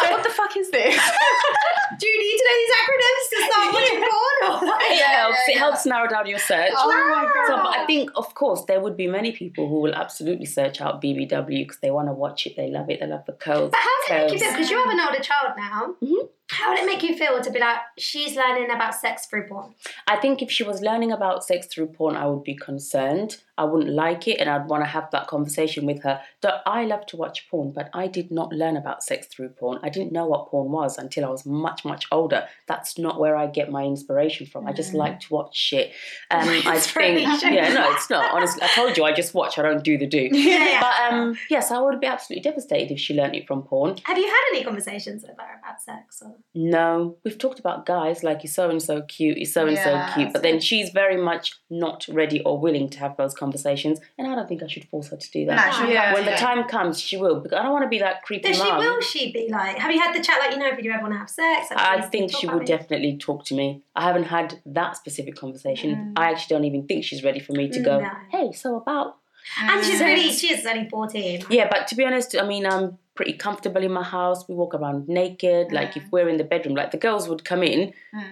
god! 0.08 0.12
What 0.12 0.22
the 0.24 0.30
fuck 0.30 0.56
is 0.56 0.70
this? 0.70 0.94
Do 1.98 2.06
you 2.08 2.18
need 2.18 2.38
to 2.38 2.44
know 2.44 2.56
these 2.62 2.74
acronyms 2.80 3.24
to 3.30 3.52
start 3.52 3.74
watching 3.74 3.98
porn? 4.00 4.68
Or? 4.70 4.76
It 4.82 4.98
Yeah, 4.98 5.22
helps. 5.22 5.38
yeah, 5.48 5.54
It 5.54 5.58
helps 5.58 5.86
narrow 5.86 6.08
down 6.08 6.26
your 6.26 6.38
search. 6.38 6.72
Oh 6.76 6.88
my 6.88 7.22
god! 7.24 7.46
So, 7.46 7.56
but 7.62 7.78
I 7.78 7.86
think, 7.86 8.10
of 8.16 8.34
course, 8.34 8.64
there 8.64 8.80
would 8.80 8.96
be 8.96 9.06
many 9.06 9.32
people 9.32 9.68
who 9.68 9.80
will 9.80 9.94
absolutely 9.94 10.46
search 10.46 10.80
out 10.80 11.00
BBW 11.02 11.64
because 11.64 11.78
they 11.80 11.90
want 11.90 12.08
to 12.08 12.12
watch 12.14 12.46
it. 12.46 12.56
They 12.56 12.68
love 12.70 12.88
it. 12.90 13.00
They 13.00 13.06
love 13.06 13.24
the 13.26 13.32
curls. 13.32 13.70
But 13.70 13.80
how 13.80 14.16
it 14.16 14.22
make 14.24 14.32
you 14.32 14.38
feel? 14.38 14.48
curves. 14.48 14.56
Because 14.56 14.70
you 14.70 14.78
have 14.82 14.90
an 14.92 15.00
older 15.00 15.20
child 15.22 15.52
now. 15.56 15.94
Mhm. 16.02 16.28
How 16.52 16.70
would 16.70 16.78
it 16.80 16.86
make 16.86 17.02
you 17.02 17.16
feel 17.16 17.40
to 17.40 17.50
be 17.50 17.58
like, 17.58 17.78
she's 17.98 18.36
learning 18.36 18.70
about 18.70 18.94
sex 18.94 19.26
through 19.26 19.48
porn? 19.48 19.74
I 20.06 20.16
think 20.16 20.42
if 20.42 20.50
she 20.50 20.62
was 20.64 20.82
learning 20.82 21.10
about 21.12 21.42
sex 21.44 21.66
through 21.66 21.88
porn, 21.88 22.16
I 22.16 22.26
would 22.26 22.44
be 22.44 22.54
concerned. 22.54 23.38
I 23.58 23.64
wouldn't 23.64 23.92
like 23.94 24.26
it, 24.28 24.38
and 24.40 24.48
I'd 24.48 24.68
want 24.68 24.82
to 24.82 24.88
have 24.88 25.10
that 25.12 25.26
conversation 25.28 25.86
with 25.86 26.02
her. 26.02 26.20
That 26.40 26.62
I 26.66 26.84
love 26.84 27.04
to 27.06 27.16
watch 27.16 27.48
porn, 27.50 27.72
but 27.72 27.90
I 27.94 28.06
did 28.06 28.30
not 28.30 28.52
learn 28.52 28.76
about 28.76 29.02
sex 29.02 29.26
through 29.26 29.50
porn. 29.50 29.78
I 29.82 29.88
didn't 29.88 30.12
know 30.12 30.26
what 30.26 30.48
porn 30.48 30.70
was 30.72 30.96
until 30.98 31.24
I 31.24 31.28
was 31.28 31.44
much, 31.46 31.84
much 31.84 32.06
older. 32.10 32.46
That's 32.66 32.98
not 32.98 33.20
where 33.20 33.36
I 33.36 33.46
get 33.46 33.70
my 33.70 33.84
inspiration 33.84 34.46
from. 34.46 34.66
I 34.66 34.72
just 34.72 34.92
Mm. 34.92 34.96
like 34.96 35.20
to 35.20 35.32
watch 35.34 35.56
shit. 35.56 35.92
Um, 36.30 36.48
I 36.66 36.78
think, 36.78 37.20
yeah, 37.42 37.72
no, 37.72 37.92
it's 37.92 38.08
not. 38.10 38.32
Honestly, 38.34 38.62
I 38.62 38.68
told 38.68 38.96
you, 38.96 39.04
I 39.04 39.12
just 39.12 39.32
watch. 39.34 39.58
I 39.58 39.62
don't 39.62 39.84
do 39.84 39.96
the 39.98 40.06
do. 40.06 40.28
Yeah, 40.32 40.68
yeah. 40.70 40.80
But 40.80 41.12
um, 41.14 41.38
yes, 41.50 41.70
I 41.70 41.78
would 41.80 42.00
be 42.00 42.06
absolutely 42.06 42.42
devastated 42.42 42.92
if 42.92 42.98
she 43.00 43.14
learned 43.14 43.36
it 43.36 43.46
from 43.46 43.62
porn. 43.62 43.96
Have 44.04 44.18
you 44.18 44.26
had 44.26 44.42
any 44.52 44.64
conversations 44.64 45.22
with 45.22 45.32
her 45.38 45.60
about 45.62 45.80
sex? 45.80 46.22
Or? 46.24 46.34
No, 46.54 47.16
we've 47.24 47.38
talked 47.38 47.58
about 47.58 47.86
guys 47.86 48.22
like 48.22 48.42
you're 48.44 48.50
so 48.52 48.68
and 48.68 48.82
so 48.82 49.02
cute, 49.02 49.38
you're 49.38 49.46
so 49.46 49.66
and 49.66 49.76
so 49.78 49.90
Yeah, 49.90 50.14
cute, 50.14 50.32
but 50.32 50.42
then 50.42 50.60
she's 50.60 50.90
very 50.90 51.16
much 51.16 51.54
not 51.70 52.06
ready 52.08 52.40
or 52.42 52.58
willing 52.58 52.88
to 52.90 52.98
have 52.98 53.16
those 53.16 53.34
conversations, 53.34 54.00
and 54.18 54.26
I 54.28 54.34
don't 54.34 54.48
think 54.48 54.62
I 54.62 54.66
should 54.66 54.84
force 54.84 55.08
her 55.08 55.16
to 55.16 55.30
do 55.30 55.46
that. 55.46 55.80
No, 55.82 55.88
Yeah. 55.88 56.12
when 56.14 56.24
the 56.26 56.32
time 56.32 56.64
comes, 56.64 57.00
she 57.00 57.16
will. 57.16 57.40
Because 57.40 57.58
I 57.58 57.62
don't 57.62 57.72
want 57.72 57.84
to 57.84 57.88
be 57.88 57.98
that 58.00 58.22
creepy 58.22 58.48
Does 58.48 58.56
she, 58.58 58.62
mum. 58.64 58.78
will 58.78 59.00
she 59.00 59.32
be 59.32 59.48
like, 59.50 59.78
have 59.78 59.90
you 59.90 60.00
had 60.00 60.14
the 60.14 60.22
chat 60.22 60.38
like, 60.40 60.50
you 60.52 60.58
know, 60.58 60.68
if 60.68 60.82
you 60.82 60.90
ever 60.92 61.02
want 61.02 61.14
to 61.14 61.18
have 61.18 61.30
sex? 61.30 61.70
Like, 61.70 61.78
I 61.78 62.00
please 62.00 62.08
think 62.10 62.32
talk 62.32 62.40
she 62.40 62.46
about 62.46 62.58
would 62.58 62.68
it? 62.68 62.78
definitely 62.78 63.16
talk 63.16 63.44
to 63.46 63.54
me. 63.54 63.82
I 63.96 64.02
haven't 64.02 64.24
had 64.24 64.60
that 64.66 64.96
specific 64.96 65.36
conversation. 65.36 65.94
Mm. 65.94 66.12
I 66.16 66.30
actually 66.30 66.54
don't 66.56 66.64
even 66.64 66.86
think 66.86 67.04
she's 67.04 67.24
ready 67.24 67.40
for 67.40 67.52
me 67.52 67.68
to 67.70 67.80
go. 67.80 68.00
No. 68.00 68.10
Hey, 68.30 68.52
so 68.52 68.76
about 68.76 69.16
And 69.60 69.84
she's 69.84 70.00
Mm. 70.00 70.04
really, 70.06 70.30
she 70.32 70.52
is 70.52 70.64
only 70.66 70.88
14. 70.88 71.44
yeah. 71.50 71.68
But 71.70 71.86
to 71.88 71.94
be 71.94 72.04
honest, 72.04 72.36
I 72.36 72.46
mean, 72.46 72.66
I'm 72.66 72.98
pretty 73.14 73.34
comfortable 73.34 73.82
in 73.82 73.92
my 73.92 74.02
house. 74.02 74.48
We 74.48 74.54
walk 74.54 74.74
around 74.74 75.08
naked. 75.08 75.72
Like 75.72 75.96
if 75.96 76.04
Mm. 76.04 76.12
we're 76.12 76.28
in 76.28 76.36
the 76.38 76.44
bedroom, 76.44 76.74
like 76.74 76.90
the 76.90 76.98
girls 76.98 77.28
would 77.28 77.44
come 77.44 77.62
in, 77.62 77.92
Mm. 78.14 78.22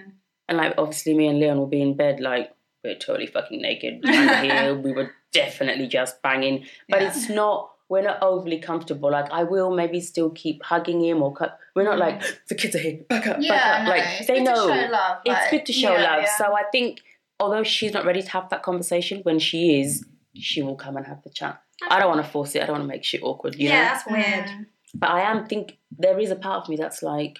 And 0.49 0.57
like 0.57 0.73
obviously 0.77 1.13
me 1.13 1.27
and 1.27 1.39
Leon 1.39 1.57
will 1.57 1.67
be 1.67 1.81
in 1.81 1.93
bed 1.95 2.19
like 2.19 2.51
we're 2.83 2.95
totally 2.95 3.27
fucking 3.27 3.61
naked 3.61 4.01
here 4.03 4.75
we 4.85 4.91
were 4.91 5.11
definitely 5.31 5.87
just 5.87 6.21
banging. 6.21 6.65
But 6.89 7.01
Yeah. 7.01 7.07
it's 7.07 7.29
not 7.29 7.69
we're 7.87 8.01
not 8.01 8.21
overly 8.23 8.57
comfortable. 8.59 9.11
Like 9.11 9.29
I 9.31 9.43
will 9.43 9.69
maybe 9.75 9.99
still 10.01 10.29
keep 10.31 10.63
hugging 10.63 11.01
him 11.03 11.21
or 11.21 11.31
cut 11.33 11.57
we're 11.75 11.83
not 11.83 11.99
like 11.99 12.21
the 12.49 12.55
kids 12.55 12.75
are 12.75 12.79
here, 12.79 12.99
back 13.07 13.27
up, 13.27 13.37
Mm. 13.37 13.43
Yeah, 13.43 13.51
back 13.53 13.79
up. 13.79 13.83
no, 13.85 13.89
like 13.91 14.03
it's 14.19 14.27
they 14.27 14.33
good 14.39 14.45
to 14.45 14.51
know 14.51 14.67
show 14.67 14.91
love, 14.91 15.17
it's 15.25 15.51
good 15.51 15.65
to 15.67 15.73
show 15.73 15.93
yeah, 15.93 16.15
love. 16.17 16.27
So 16.37 16.45
I 16.55 16.63
think 16.71 17.01
although 17.39 17.63
she's 17.63 17.93
not 17.93 18.03
ready 18.05 18.21
to 18.21 18.29
have 18.31 18.49
that 18.49 18.61
conversation, 18.63 19.19
when 19.23 19.39
she 19.39 19.79
is, 19.79 20.03
she 20.35 20.61
will 20.61 20.75
come 20.75 20.97
and 20.97 21.05
have 21.05 21.21
the 21.23 21.29
chat. 21.29 21.61
I 21.89 21.99
don't 21.99 22.09
want 22.09 22.25
to 22.25 22.31
force 22.31 22.55
it. 22.55 22.61
I 22.61 22.65
don't 22.65 22.77
want 22.77 22.83
to 22.83 22.87
make 22.87 23.03
shit 23.03 23.23
awkward. 23.23 23.55
You 23.55 23.69
yeah, 23.69 23.83
know. 23.83 23.89
that's 23.89 24.07
weird. 24.07 24.67
But 24.93 25.09
I 25.09 25.21
am 25.21 25.45
think 25.45 25.77
there 25.97 26.19
is 26.19 26.31
a 26.31 26.35
part 26.35 26.63
of 26.63 26.69
me 26.69 26.75
that's 26.75 27.01
like, 27.01 27.39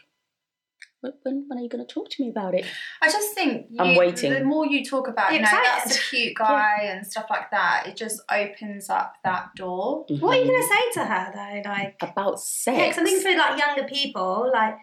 when, 1.01 1.13
when 1.23 1.45
when 1.47 1.59
are 1.59 1.61
you 1.61 1.69
going 1.69 1.85
to 1.85 1.91
talk 1.91 2.09
to 2.11 2.23
me 2.23 2.29
about 2.29 2.53
it? 2.53 2.65
I 3.01 3.07
just 3.07 3.33
think 3.33 3.67
you, 3.71 3.77
I'm 3.79 3.95
waiting. 3.95 4.33
The 4.33 4.43
more 4.43 4.65
you 4.65 4.85
talk 4.85 5.07
about, 5.07 5.31
You're 5.31 5.41
know, 5.41 5.49
that's 5.51 5.95
a 5.97 5.99
cute 5.99 6.35
guy 6.35 6.83
and 6.83 7.05
stuff 7.05 7.25
like 7.29 7.49
that. 7.51 7.85
It 7.87 7.95
just 7.95 8.21
opens 8.29 8.89
up 8.89 9.15
that 9.23 9.55
door. 9.55 10.05
Mm-hmm. 10.05 10.23
What 10.23 10.37
are 10.37 10.41
you 10.41 10.47
going 10.47 10.61
to 10.61 10.67
say 10.67 10.91
to 10.93 11.05
her 11.05 11.31
though? 11.33 11.69
Like, 11.69 11.95
about 12.01 12.39
sex? 12.39 12.77
yeah, 12.77 12.91
something 12.91 13.19
for 13.19 13.35
like 13.35 13.59
younger 13.59 13.83
people. 13.83 14.51
Like, 14.53 14.75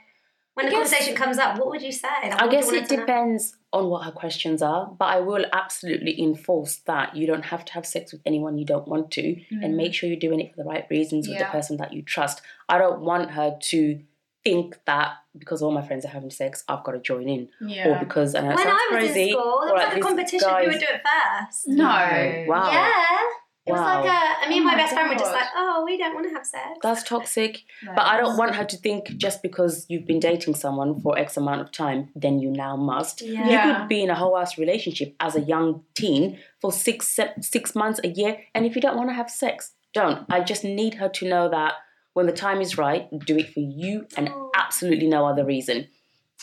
when 0.54 0.66
I 0.66 0.70
the 0.70 0.76
guess- 0.76 0.90
conversation 0.90 1.14
comes 1.14 1.38
up, 1.38 1.56
what 1.58 1.68
would 1.68 1.82
you 1.82 1.92
say? 1.92 2.08
Like, 2.22 2.32
I 2.32 2.46
what 2.46 2.50
do 2.50 2.56
you 2.56 2.62
guess 2.62 2.72
it 2.72 2.90
her 2.90 2.96
know? 2.96 3.06
depends 3.06 3.56
on 3.72 3.90
what 3.90 4.04
her 4.04 4.10
questions 4.12 4.62
are, 4.62 4.86
but 4.98 5.06
I 5.06 5.20
will 5.20 5.44
absolutely 5.52 6.20
enforce 6.22 6.76
that 6.86 7.14
you 7.14 7.26
don't 7.26 7.44
have 7.46 7.64
to 7.66 7.72
have 7.74 7.84
sex 7.84 8.12
with 8.12 8.22
anyone 8.24 8.56
you 8.56 8.64
don't 8.64 8.88
want 8.88 9.10
to, 9.12 9.36
and 9.50 9.76
make 9.76 9.92
mm. 9.92 9.94
sure 9.94 10.08
you're 10.08 10.18
doing 10.18 10.40
it 10.40 10.50
for 10.54 10.62
the 10.62 10.68
right 10.68 10.86
reasons 10.90 11.28
with 11.28 11.38
the 11.38 11.44
person 11.44 11.76
that 11.76 11.92
you 11.92 12.02
trust. 12.02 12.40
I 12.68 12.78
don't 12.78 13.00
want 13.00 13.32
her 13.32 13.58
to 13.60 14.00
think 14.44 14.78
that 14.86 15.12
because 15.36 15.60
all 15.60 15.70
my 15.70 15.86
friends 15.86 16.04
are 16.04 16.08
having 16.08 16.30
sex, 16.30 16.64
I've 16.68 16.82
got 16.82 16.92
to 16.92 17.00
join 17.00 17.28
in, 17.28 17.48
Yeah. 17.60 17.88
or 17.88 17.98
because 17.98 18.34
I 18.34 18.40
know 18.40 18.54
When 18.54 18.66
I 18.66 18.72
was 18.72 18.82
crazy. 18.90 19.22
in 19.24 19.30
school, 19.32 19.60
there 19.64 19.74
was 19.74 19.82
like 19.82 19.88
like 19.88 19.96
a 19.98 20.00
competition 20.00 20.48
guy's- 20.48 20.64
who 20.64 20.70
would 20.70 20.80
do 20.80 20.86
it 20.88 21.02
first. 21.04 21.68
No. 21.68 22.44
Wow. 22.48 22.70
Yeah. 22.72 22.94
It 23.68 23.72
was 23.72 23.80
Wow. 23.80 24.00
like 24.00 24.10
a, 24.10 24.46
I 24.46 24.48
mean, 24.48 24.62
Oh 24.62 24.64
my 24.64 24.72
my 24.72 24.76
best 24.78 24.92
friend 24.94 25.08
were 25.08 25.14
just 25.16 25.32
like, 25.32 25.48
oh, 25.56 25.82
we 25.84 25.96
don't 25.98 26.14
want 26.14 26.26
to 26.28 26.32
have 26.34 26.46
sex. 26.46 26.78
That's 26.82 27.02
toxic. 27.02 27.62
No. 27.84 27.92
But 27.94 28.06
I 28.06 28.16
don't 28.20 28.36
want 28.36 28.54
her 28.54 28.64
to 28.64 28.76
think 28.76 29.16
just 29.16 29.42
because 29.42 29.86
you've 29.88 30.06
been 30.06 30.20
dating 30.20 30.54
someone 30.54 31.00
for 31.00 31.18
X 31.18 31.36
amount 31.36 31.60
of 31.60 31.70
time, 31.72 32.08
then 32.16 32.38
you 32.40 32.50
now 32.50 32.76
must. 32.76 33.22
Yeah. 33.22 33.48
You 33.50 33.74
could 33.74 33.88
be 33.88 34.02
in 34.02 34.10
a 34.10 34.14
whole 34.14 34.36
ass 34.38 34.58
relationship 34.58 35.14
as 35.20 35.36
a 35.36 35.40
young 35.40 35.82
teen 35.94 36.38
for 36.60 36.72
six 36.72 37.18
six 37.40 37.74
months, 37.74 38.00
a 38.04 38.08
year, 38.08 38.38
and 38.54 38.66
if 38.66 38.74
you 38.74 38.82
don't 38.82 38.96
want 38.96 39.10
to 39.10 39.14
have 39.14 39.30
sex, 39.30 39.72
don't. 39.94 40.24
I 40.30 40.40
just 40.40 40.64
need 40.64 40.94
her 40.94 41.08
to 41.10 41.28
know 41.28 41.48
that 41.48 41.74
when 42.14 42.26
the 42.26 42.32
time 42.32 42.60
is 42.60 42.76
right, 42.78 43.06
do 43.26 43.36
it 43.38 43.52
for 43.54 43.60
you 43.60 44.06
and 44.16 44.28
Oh. 44.28 44.50
absolutely 44.54 45.06
no 45.08 45.26
other 45.26 45.44
reason. 45.44 45.86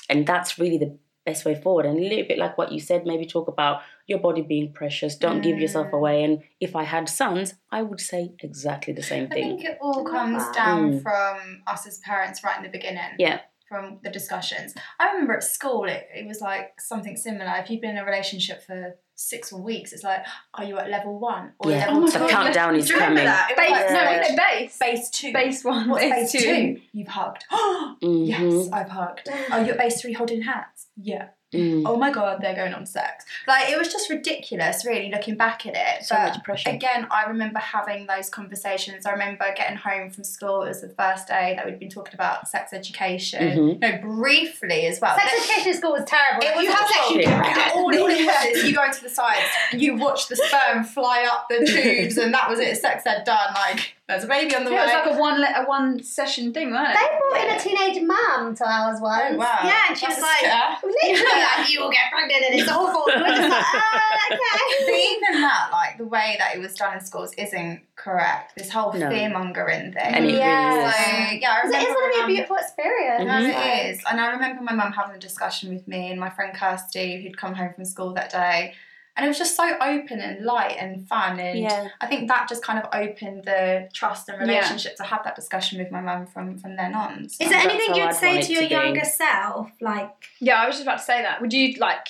And 0.09 0.25
that's 0.25 0.57
really 0.59 0.77
the 0.77 0.97
best 1.25 1.43
way 1.45 1.55
forward. 1.55 1.85
And 1.85 1.97
a 1.97 2.01
little 2.01 2.25
bit 2.27 2.37
like 2.37 2.57
what 2.57 2.71
you 2.71 2.79
said, 2.79 3.05
maybe 3.05 3.25
talk 3.25 3.47
about 3.47 3.81
your 4.07 4.19
body 4.19 4.41
being 4.41 4.71
precious. 4.73 5.15
Don't 5.15 5.41
give 5.41 5.57
yourself 5.59 5.87
Mm. 5.87 5.93
away. 5.93 6.23
And 6.23 6.43
if 6.59 6.75
I 6.75 6.83
had 6.83 7.09
sons, 7.09 7.55
I 7.71 7.81
would 7.81 7.99
say 7.99 8.33
exactly 8.39 8.93
the 8.93 9.03
same 9.03 9.27
thing. 9.29 9.43
I 9.45 9.47
think 9.57 9.65
it 9.65 9.77
all 9.81 10.03
comes 10.03 10.43
that. 10.45 10.53
down 10.55 10.99
Mm. 10.99 11.01
from 11.01 11.63
us 11.67 11.87
as 11.87 11.97
parents 11.99 12.43
right 12.43 12.57
in 12.57 12.63
the 12.63 12.69
beginning. 12.69 13.15
Yeah. 13.19 13.39
from 13.67 13.97
the 14.03 14.11
discussions. 14.11 14.75
I 14.99 15.09
remember 15.11 15.33
at 15.33 15.43
school 15.43 15.85
it, 15.85 16.07
it 16.13 16.27
was 16.27 16.39
like 16.39 16.79
something 16.79 17.17
similar. 17.17 17.51
If 17.57 17.71
you've 17.71 17.81
been 17.81 17.97
in 17.97 17.97
a 17.97 18.05
relationship 18.05 18.61
for 18.61 18.95
six 19.15 19.51
weeks, 19.51 19.91
it's 19.91 20.03
like, 20.03 20.23
are 20.53 20.63
you 20.63 20.77
at 20.77 20.87
level 20.91 21.17
one 21.19 21.53
or 21.57 21.71
Yeah. 21.71 21.87
level 21.87 21.95
Oh 21.97 21.99
my 22.01 22.11
the 22.11 22.27
countdown 22.29 22.75
is 22.75 22.89
you 22.89 22.93
remember 22.95 23.21
coming. 23.21 23.25
that? 23.25 23.53
Base, 23.57 23.69
like, 23.71 23.89
no, 23.89 24.01
Yeah. 24.03 24.19
was 24.19 24.35
base? 24.37 24.77
base 24.77 25.09
two. 25.09 25.33
Base 25.33 25.63
one, 25.65 25.89
What's 25.89 26.03
base, 26.03 26.31
base 26.31 26.43
two? 26.43 26.81
You've 26.93 27.07
hugged. 27.07 27.43
Mhm. 27.51 27.95
Yes, 28.27 28.69
I've 28.71 28.89
hugged. 28.89 29.29
Are 29.51 29.61
you're 29.63 29.71
at 29.71 29.79
base 29.79 29.99
three 29.99 30.13
holding 30.13 30.43
hands. 30.43 30.89
Yeah. 30.95 31.29
Mm. 31.55 31.83
Oh 31.85 31.97
my 31.97 32.11
god, 32.11 32.39
they're 32.41 32.55
going 32.55 32.73
on 32.73 32.85
sex. 32.85 33.25
Like 33.47 33.69
it 33.69 33.77
was 33.77 33.91
just 33.91 34.09
ridiculous, 34.09 34.85
really, 34.85 35.09
looking 35.11 35.35
back 35.35 35.65
at 35.65 35.73
it. 35.75 36.05
So 36.05 36.15
but 36.15 36.35
much 36.35 36.43
pressure. 36.43 36.69
again, 36.69 37.07
I 37.11 37.25
remember 37.25 37.59
having 37.59 38.07
those 38.07 38.29
conversations. 38.29 39.05
I 39.05 39.11
remember 39.11 39.45
getting 39.55 39.77
home 39.77 40.09
from 40.09 40.23
school. 40.23 40.63
It 40.63 40.69
was 40.69 40.81
the 40.81 40.89
first 40.89 41.27
day 41.27 41.53
that 41.55 41.65
we'd 41.65 41.79
been 41.79 41.89
talking 41.89 42.13
about 42.13 42.47
sex 42.47 42.73
education. 42.73 43.57
Mhm. 43.57 43.79
No, 43.79 43.97
briefly 44.25 44.85
as 44.87 44.99
well. 44.99 45.15
Sex 45.15 45.29
But- 45.31 45.39
education 45.43 45.71
in 45.71 45.77
school 45.77 45.91
was 45.91 46.05
terrible. 46.05 46.45
it 46.45 46.55
was 46.55 46.63
you 46.63 46.71
have 46.71 46.81
awful. 46.91 47.15
sexual 47.15 47.77
all, 47.77 47.85
all 47.85 47.91
it 48.09 48.25
was 48.55 48.63
you 48.63 48.75
go 48.75 48.91
to 48.91 49.03
the 49.03 49.09
sides, 49.09 49.45
you 49.73 49.95
watch 49.95 50.27
the 50.27 50.35
sperm 50.35 50.83
fly 50.83 51.27
up 51.31 51.47
the 51.49 51.65
tubes, 51.65 52.17
and 52.17 52.33
that 52.33 52.49
was 52.49 52.59
it. 52.59 52.77
Sex 52.77 53.05
ed 53.05 53.23
done. 53.25 53.53
Like 53.53 53.93
there's 54.07 54.23
a 54.23 54.27
baby 54.27 54.55
on 54.55 54.63
the 54.65 54.71
Yeah, 54.71 54.83
it 54.83 54.87
way. 54.87 54.93
was 54.95 55.05
like 55.07 55.15
a 55.15 55.19
one 55.19 55.41
le- 55.41 55.63
a 55.63 55.65
one 55.65 56.03
session 56.03 56.53
thing, 56.53 56.71
wasn't 56.71 56.89
it? 56.89 56.99
They 56.99 57.17
brought 57.17 57.47
in 57.47 57.55
a 57.55 57.59
teenage 57.59 58.03
mum 58.05 58.55
to 58.55 58.63
ours 58.69 59.01
once. 59.01 59.33
Oh, 59.33 59.37
wow. 59.37 59.59
Yeah, 59.63 59.81
and 59.89 59.97
she 59.97 60.05
That's 60.05 60.17
was 60.19 60.23
like, 60.23 60.39
scare. 60.39 60.77
literally 60.83 61.41
like, 61.41 61.73
you 61.73 61.81
will 61.81 61.89
get 61.89 62.11
pregnant 62.11 62.43
and 62.51 62.59
it's 62.59 62.69
awful. 62.69 63.11
And 63.11 63.21
we're 63.23 63.35
just 63.35 63.49
like, 63.49 63.65
ah, 63.73 64.27
But 64.29 64.93
even 64.93 65.41
that, 65.41 65.69
like 65.71 65.97
the 65.97 66.05
way 66.05 66.35
that 66.37 66.55
it 66.55 66.59
was 66.59 66.75
done 66.75 66.93
in 66.93 67.01
schools, 67.03 67.33
isn't 67.35 67.81
correct. 67.95 68.53
This 68.55 68.69
whole 68.69 68.93
No. 68.93 69.09
fear 69.09 69.29
mongering 69.29 69.91
thing. 69.93 69.97
And 70.13 70.25
it 70.25 70.35
Yeah. 70.35 70.75
really 70.75 70.91
So 70.91 71.37
yeah, 71.41 71.51
I 71.53 71.61
remember. 71.65 71.77
is 71.89 71.93
going 71.95 72.11
to 72.11 72.17
be 72.17 72.21
a 72.23 72.27
beautiful 72.27 72.57
experience. 72.57 73.23
No, 73.25 73.33
Mhm. 73.33 73.49
it 73.49 73.85
is. 73.89 74.03
And 74.09 74.21
I 74.21 74.27
remember 74.33 74.61
my 74.61 74.73
mum 74.73 74.91
having 74.93 75.15
a 75.15 75.19
discussion 75.19 75.73
with 75.73 75.87
me 75.87 76.11
and 76.11 76.19
my 76.19 76.29
friend 76.29 76.55
Kirsty, 76.55 77.23
who'd 77.23 77.37
come 77.37 77.55
home 77.55 77.73
from 77.73 77.85
school 77.85 78.13
that 78.13 78.29
day. 78.29 78.75
And 79.17 79.25
it 79.25 79.29
was 79.29 79.37
just 79.37 79.55
so 79.55 79.77
open 79.81 80.19
and 80.19 80.43
light 80.45 80.75
and 80.77 81.07
fun. 81.07 81.39
And 81.39 81.57
Yeah. 81.59 81.87
I 82.01 82.07
think 82.07 82.27
that 82.27 82.49
just 82.49 82.61
kind 82.63 82.77
of 82.79 82.89
opened 82.93 83.45
the 83.45 83.89
trust 83.93 84.27
and 84.27 84.37
Yeah. 84.45 84.55
relationship 84.57 84.97
to 84.97 85.03
have 85.03 85.23
that 85.23 85.35
discussion 85.35 85.79
with 85.79 85.89
my 85.89 86.01
mum 86.01 86.27
from, 86.27 86.57
from 86.57 86.75
then 86.75 86.93
on. 86.93 87.29
So. 87.29 87.43
Is 87.45 87.49
there 87.49 87.59
anything 87.59 87.95
you'd 87.95 88.07
I'd 88.09 88.15
say 88.15 88.41
to 88.41 88.51
your 88.51 88.63
to 88.63 88.67
be. 88.67 88.73
younger 88.75 89.05
self? 89.05 89.71
Like, 89.79 90.11
Yeah, 90.41 90.61
I 90.61 90.65
was 90.67 90.75
just 90.75 90.83
about 90.85 90.97
to 90.97 91.03
say 91.05 91.21
that. 91.21 91.39
Would 91.41 91.53
you 91.53 91.75
like 91.79 92.07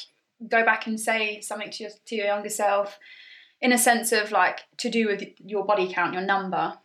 go 0.49 0.65
back 0.65 0.87
and 0.87 0.99
say 0.99 1.41
something 1.41 1.69
to 1.71 1.83
your 1.83 1.91
to 2.07 2.15
your 2.15 2.25
younger 2.25 2.49
self, 2.49 2.97
in 3.61 3.71
a 3.71 3.77
sense 3.77 4.11
of 4.11 4.31
like 4.31 4.61
to 4.77 4.89
do 4.89 5.05
with 5.07 5.23
your 5.45 5.63
body 5.63 5.91
count, 5.93 6.13
your 6.13 6.23
number? 6.23 6.77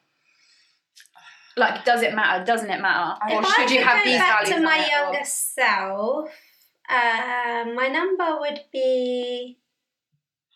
Like, 1.56 1.84
does 1.84 2.02
it 2.02 2.14
matter? 2.14 2.44
Doesn't 2.44 2.70
it 2.70 2.80
matter? 2.80 3.18
I- 3.22 3.34
Or 3.34 3.40
if 3.40 3.48
should 3.48 3.58
I 3.58 3.62
you 3.72 3.78
could 3.78 3.86
have 3.86 4.04
go 4.04 4.10
these 4.10 4.18
back 4.18 4.40
values? 4.44 4.56
to 4.56 4.62
my 4.62 4.76
it, 4.78 4.84
or- 4.84 4.88
younger 5.12 5.24
self, 5.24 6.30
um, 6.90 7.74
my 7.74 7.88
number 7.88 8.38
would 8.40 8.60
be 8.72 9.58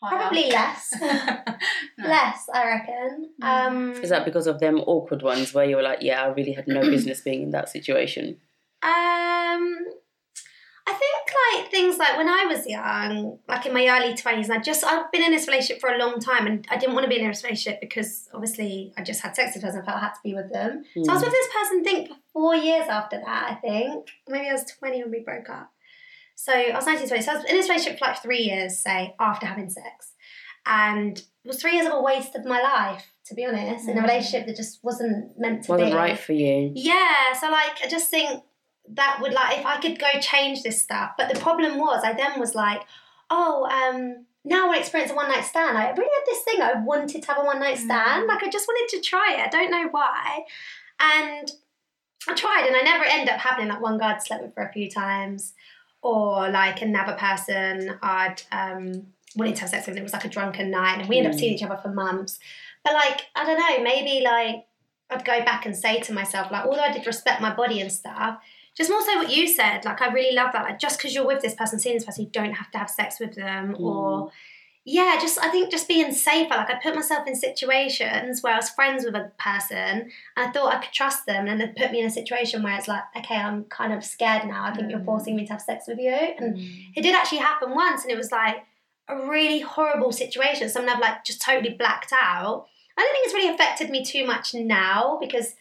Higher. 0.05 0.19
probably 0.19 0.51
less. 0.51 0.95
No. 1.99 2.09
less, 2.09 2.47
I 2.53 2.67
reckon. 2.67 3.31
Mm. 3.41 3.47
Um, 3.47 3.93
Is 4.03 4.11
that 4.11 4.25
because 4.25 4.47
of 4.47 4.59
them 4.61 4.81
awkward 4.81 5.23
ones 5.23 5.55
where 5.55 5.65
you 5.65 5.77
were 5.77 5.83
like, 5.83 6.01
yeah, 6.03 6.23
I 6.25 6.29
really 6.29 6.53
had 6.53 6.67
no 6.69 6.81
business 6.95 7.21
being 7.21 7.43
in 7.43 7.51
that 7.53 7.69
situation? 7.69 8.37
Um, 8.83 9.79
I 10.87 10.93
think 10.93 11.63
like 11.63 11.71
things 11.71 11.97
like 11.97 12.19
when 12.19 12.29
I 12.29 12.45
was 12.47 12.67
young, 12.67 13.39
like 13.49 13.65
in 13.65 13.73
my 13.73 13.87
early 13.89 14.15
twenties, 14.15 14.51
I 14.51 14.59
just 14.59 14.85
I've 14.85 15.11
been 15.13 15.23
in 15.23 15.31
this 15.33 15.47
relationship 15.47 15.81
for 15.81 15.89
a 15.91 15.97
long 15.99 16.21
time, 16.21 16.47
and 16.47 16.67
I 16.71 16.77
didn't 16.77 16.95
want 16.95 17.05
to 17.05 17.09
be 17.09 17.19
in 17.19 17.27
this 17.27 17.43
relationship 17.43 17.81
because 17.81 18.29
obviously 18.35 18.93
I 18.99 19.03
just 19.03 19.23
had 19.23 19.35
sex 19.35 19.55
with 19.55 19.65
person, 19.65 19.81
I 19.81 19.85
felt 19.85 19.97
I 19.97 20.01
had 20.01 20.13
to 20.15 20.21
be 20.23 20.35
with 20.35 20.53
them. 20.53 20.85
So 20.95 21.11
I 21.11 21.15
was 21.15 21.23
Mm. 21.23 21.27
with 21.27 21.33
this 21.33 21.49
person, 21.55 21.81
I 21.81 21.83
think 21.85 22.09
for 22.09 22.17
four 22.35 22.55
years 22.57 22.87
after 22.89 23.19
that. 23.19 23.51
I 23.51 23.55
think 23.55 24.09
maybe 24.29 24.49
I 24.49 24.53
was 24.53 24.65
twenty 24.79 25.01
when 25.03 25.11
we 25.11 25.21
broke 25.21 25.49
up. 25.49 25.73
So 26.35 26.53
I 26.53 26.75
was 26.75 26.87
nineteen 26.87 27.09
twenty. 27.09 27.23
So 27.23 27.33
I 27.33 27.37
was 27.37 27.45
in 27.45 27.57
this 27.57 27.69
relationship 27.69 27.99
for 27.99 28.07
like 28.07 28.23
three 28.23 28.43
years, 28.43 28.79
say 28.79 29.15
after 29.21 29.47
having 29.47 29.71
sex, 29.71 30.13
and 30.67 31.19
it 31.19 31.49
was 31.49 31.61
three 31.61 31.75
years 31.75 31.87
of 31.87 31.93
a 31.93 32.01
waste 32.03 32.35
of 32.35 32.45
my 32.45 32.61
life. 32.61 33.07
To 33.29 33.35
be 33.35 33.47
honest, 33.47 33.89
in 33.89 33.97
a 33.97 34.01
Mm. 34.01 34.05
relationship 34.05 34.47
that 34.47 34.57
just 34.57 34.85
wasn't 34.85 35.39
meant 35.39 35.65
to 35.65 35.73
Wasn't 35.73 35.91
be. 35.93 35.97
right 35.97 36.19
for 36.19 36.35
you. 36.35 36.73
Yeah, 36.75 37.33
so 37.41 37.49
like 37.51 37.83
I 37.83 37.89
just 37.89 38.11
think 38.11 38.43
that 38.91 39.19
would 39.23 39.33
like 39.33 39.59
if 39.61 39.65
I 39.67 39.81
could 39.81 39.99
go 39.99 40.09
change 40.21 40.63
this 40.63 40.83
stuff. 40.83 41.13
But 41.17 41.33
the 41.33 41.41
problem 41.41 41.79
was 41.79 42.05
I 42.05 42.13
then 42.13 42.39
was 42.39 42.55
like, 42.55 42.83
oh, 43.31 43.65
um, 43.65 44.27
now 44.45 44.65
I 44.65 44.67
want 44.67 44.75
to 44.77 44.81
experience 44.81 45.11
a 45.11 45.15
one 45.15 45.29
night 45.29 45.45
stand. 45.47 45.79
I 45.79 45.89
really 45.93 46.03
had 46.03 46.27
this 46.27 46.43
thing 46.43 46.61
I 46.61 46.75
wanted 46.85 47.23
to 47.23 47.29
have 47.29 47.39
a 47.43 47.47
one 47.47 47.61
night 47.61 47.79
stand. 47.79 48.25
Mm. 48.25 48.29
Like 48.29 48.43
I 48.43 48.51
just 48.51 48.69
wanted 48.69 48.95
to 48.95 49.01
try 49.01 49.37
it. 49.39 49.47
I 49.47 49.49
don't 49.49 49.71
know 49.71 49.89
why. 49.91 50.45
And 51.01 51.51
I 52.29 52.35
tried 52.35 52.67
and 52.67 52.77
I 52.77 52.83
never 52.83 53.05
end 53.05 53.31
up 53.31 53.41
having 53.41 53.69
like 53.69 53.81
one 53.81 53.97
guy 53.97 54.13
I'd 54.13 54.23
slept 54.23 54.43
with 54.43 54.53
for 54.55 54.65
a 54.65 54.73
few 54.73 54.91
times. 54.91 55.55
Or 56.05 56.49
like 56.51 56.83
another 56.83 57.15
person 57.15 57.99
I'd 58.03 58.37
um 58.53 59.07
wanted 59.37 59.55
to 59.57 59.63
have 59.63 59.71
sex 59.71 59.87
with 59.87 59.97
and 59.97 59.99
it 59.99 60.03
was 60.05 60.13
like 60.13 60.25
a 60.27 60.29
drunken 60.29 60.71
night 60.71 61.01
and 61.01 61.09
we 61.09 61.17
ended 61.19 61.33
up 61.33 61.37
Mm. 61.37 61.41
seeing 61.41 61.55
each 61.55 61.63
other 61.63 61.79
for 61.83 61.89
months. 61.89 62.39
But 62.85 62.93
like, 62.93 63.23
I 63.35 63.45
don't 63.45 63.59
know, 63.59 63.83
maybe 63.83 64.23
like 64.23 64.67
I'd 65.11 65.25
go 65.25 65.45
back 65.45 65.67
and 65.67 65.77
say 65.77 66.01
to 66.01 66.13
myself, 66.13 66.53
like, 66.53 66.65
although 66.67 66.83
I 66.83 66.93
did 66.93 67.07
respect 67.07 67.41
my 67.41 67.53
body 67.55 67.81
and 67.81 67.91
stuff, 67.91 68.39
just 68.77 68.91
more 68.91 69.03
so 69.03 69.17
what 69.19 69.31
you 69.35 69.47
said, 69.49 69.85
like, 69.85 70.01
I 70.03 70.13
really 70.13 70.35
love 70.35 70.53
that. 70.53 70.65
Like, 70.65 70.79
just 70.79 70.99
because 70.99 71.15
you're 71.15 71.27
with 71.27 71.43
this 71.43 71.55
person, 71.55 71.79
seeing 71.79 71.97
this 71.97 72.05
person, 72.05 72.25
you 72.25 72.31
don't 72.31 72.53
have 72.55 72.71
to 72.73 72.79
have 72.79 72.91
sex 72.91 73.21
with 73.21 73.35
them. 73.35 73.77
Or, 73.79 74.31
yeah, 74.85 75.17
just, 75.21 75.39
I 75.39 75.49
think 75.51 75.71
just 75.71 75.89
being 75.89 76.13
safer. 76.13 76.55
Like, 76.55 76.71
I 76.71 76.75
put 76.83 76.95
myself 76.95 77.27
in 77.27 77.35
situations 77.35 78.43
where 78.43 78.53
I 78.53 78.57
was 78.57 78.69
friends 78.71 79.05
with 79.05 79.15
a 79.15 79.33
person 79.39 79.77
and 80.37 80.49
I 80.49 80.51
thought 80.51 80.75
I 80.75 80.79
could 80.79 80.93
trust 80.93 81.25
them. 81.27 81.47
And 81.49 81.61
they 81.61 81.69
put 81.69 81.91
me 81.91 82.01
in 82.01 82.07
a 82.07 82.11
situation 82.11 82.63
where 82.63 82.77
it's 82.77 82.87
like, 82.89 83.03
okay, 83.17 83.37
I'm 83.37 83.65
kind 83.65 83.93
of 83.95 84.05
scared 84.05 84.47
now. 84.47 84.65
I 84.65 84.75
think 84.75 84.91
you're 84.91 85.01
Mm. 85.01 85.05
forcing 85.07 85.37
me 85.37 85.47
to 85.47 85.53
have 85.55 85.63
sex 85.63 85.87
with 85.89 85.99
you. 85.99 86.11
And 86.13 86.57
Mm. 86.57 86.93
it 86.97 87.03
did 87.03 87.15
actually 87.15 87.39
happen 87.39 87.75
once 87.75 88.03
and 88.03 88.13
it 88.13 88.17
was 88.17 88.31
like 88.31 88.65
a 89.09 89.27
really 89.29 89.61
horrible 89.61 90.11
situation 90.13 90.67
someone 90.71 90.91
i've 90.95 90.99
like 90.99 91.23
just 91.25 91.43
totally 91.43 91.75
blacked 91.75 92.11
out 92.11 92.67
i 92.97 93.03
don't 93.03 93.13
think 93.13 93.27
it's 93.27 93.35
really 93.35 93.53
affected 93.55 93.91
me 93.91 94.03
too 94.03 94.25
much 94.25 94.55
now 94.55 95.19
because 95.21 95.55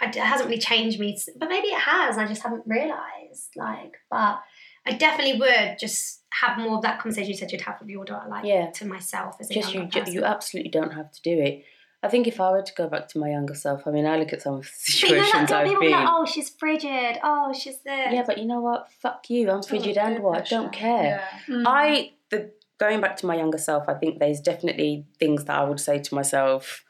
it 0.00 0.14
hasn't 0.16 0.48
really 0.48 0.58
changed 0.60 0.98
me 0.98 1.14
but 1.36 1.50
maybe 1.50 1.66
it 1.68 1.78
has 1.78 2.16
and 2.16 2.24
i 2.24 2.28
just 2.28 2.42
haven't 2.42 2.62
realized 2.66 3.50
like 3.54 3.96
but 4.10 4.40
i 4.86 4.92
definitely 4.92 5.38
would 5.38 5.76
just 5.78 6.22
have 6.42 6.58
more 6.58 6.76
of 6.76 6.82
that 6.82 6.98
conversation 7.00 7.30
you 7.30 7.36
said 7.36 7.50
you'd 7.52 7.60
have 7.62 7.80
with 7.80 7.88
your 7.88 8.04
daughter 8.04 8.28
like 8.28 8.44
Yeah. 8.44 8.70
to 8.72 8.84
myself 8.86 9.36
as 9.40 9.50
a 9.50 9.54
Just 9.54 9.72
you, 9.72 9.80
younger 9.80 9.92
ju- 9.92 10.00
person. 10.00 10.14
you 10.14 10.24
absolutely 10.24 10.70
don't 10.70 10.92
have 10.92 11.10
to 11.12 11.22
do 11.22 11.38
it. 11.40 11.64
I 12.02 12.08
think 12.08 12.26
if 12.26 12.38
I 12.40 12.50
were 12.50 12.62
to 12.62 12.74
go 12.74 12.88
back 12.88 13.08
to 13.08 13.18
my 13.18 13.30
younger 13.30 13.54
self, 13.54 13.86
I 13.86 13.90
mean, 13.90 14.06
I 14.06 14.16
look 14.18 14.32
at 14.34 14.42
some 14.42 14.54
of 14.56 14.62
the 14.64 14.68
But 14.70 15.10
you 15.10 15.16
know, 15.16 15.22
situations 15.24 15.50
like, 15.50 15.60
I've 15.60 15.66
people 15.68 15.80
been. 15.82 15.94
are 15.94 16.04
like, 16.04 16.08
oh, 16.14 16.26
she's 16.26 16.50
frigid. 16.50 17.18
Oh, 17.24 17.54
she's 17.54 17.78
this. 17.80 18.12
Yeah, 18.12 18.22
but 18.26 18.36
you 18.38 18.44
know 18.44 18.60
what? 18.60 18.90
Fuck 19.00 19.30
you. 19.30 19.50
I'm 19.50 19.62
frigid 19.62 19.96
and 19.96 20.16
peer 20.16 20.22
what? 20.22 20.42
I 20.42 20.44
don't 20.44 20.72
care. 20.72 21.24
Yeah. 21.48 21.54
Mm. 21.56 21.64
I 21.66 22.12
the 22.30 22.52
going 22.78 23.00
back 23.00 23.16
to 23.18 23.26
my 23.26 23.36
younger 23.36 23.58
self, 23.58 23.88
I 23.88 23.94
think 23.94 24.18
there's 24.18 24.40
definitely 24.40 25.06
things 25.18 25.44
that 25.46 25.56
I 25.58 25.64
would 25.64 25.80
say 25.80 25.98
to 26.00 26.14
myself. 26.14 26.84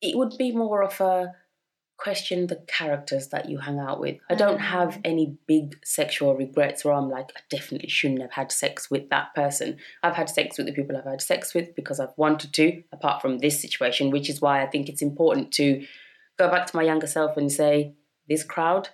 It 0.00 0.16
would 0.16 0.38
be 0.38 0.52
more 0.52 0.82
of 0.84 1.00
a 1.00 1.34
question 2.02 2.48
the 2.48 2.56
characters 2.66 3.28
that 3.28 3.48
you 3.48 3.58
hang 3.58 3.78
out 3.78 4.00
with. 4.00 4.16
I 4.28 4.34
don't 4.34 4.58
have 4.58 4.98
any 5.04 5.36
big 5.46 5.78
sexual 5.84 6.34
regrets 6.34 6.84
where 6.84 6.94
I'm 6.94 7.08
like, 7.08 7.30
I 7.36 7.40
definitely 7.48 7.88
shouldn't 7.88 8.22
have 8.22 8.32
had 8.32 8.50
sex 8.50 8.90
with 8.90 9.08
that 9.10 9.32
person. 9.36 9.76
I've 10.02 10.16
had 10.16 10.28
sex 10.28 10.58
with 10.58 10.66
the 10.66 10.72
people 10.72 10.96
I've 10.96 11.04
had 11.04 11.22
sex 11.22 11.54
with 11.54 11.76
because 11.76 12.00
I've 12.00 12.16
wanted 12.16 12.52
to, 12.54 12.82
apart 12.90 13.22
from 13.22 13.38
this 13.38 13.60
situation, 13.60 14.10
which 14.10 14.28
is 14.28 14.40
why 14.40 14.62
I 14.62 14.66
think 14.66 14.88
it's 14.88 15.00
important 15.00 15.52
to 15.52 15.86
go 16.38 16.50
back 16.50 16.66
to 16.66 16.76
my 16.76 16.82
younger 16.82 17.06
self 17.06 17.36
and 17.36 17.52
say, 17.52 17.94
this 18.28 18.42
crowd, 18.42 18.88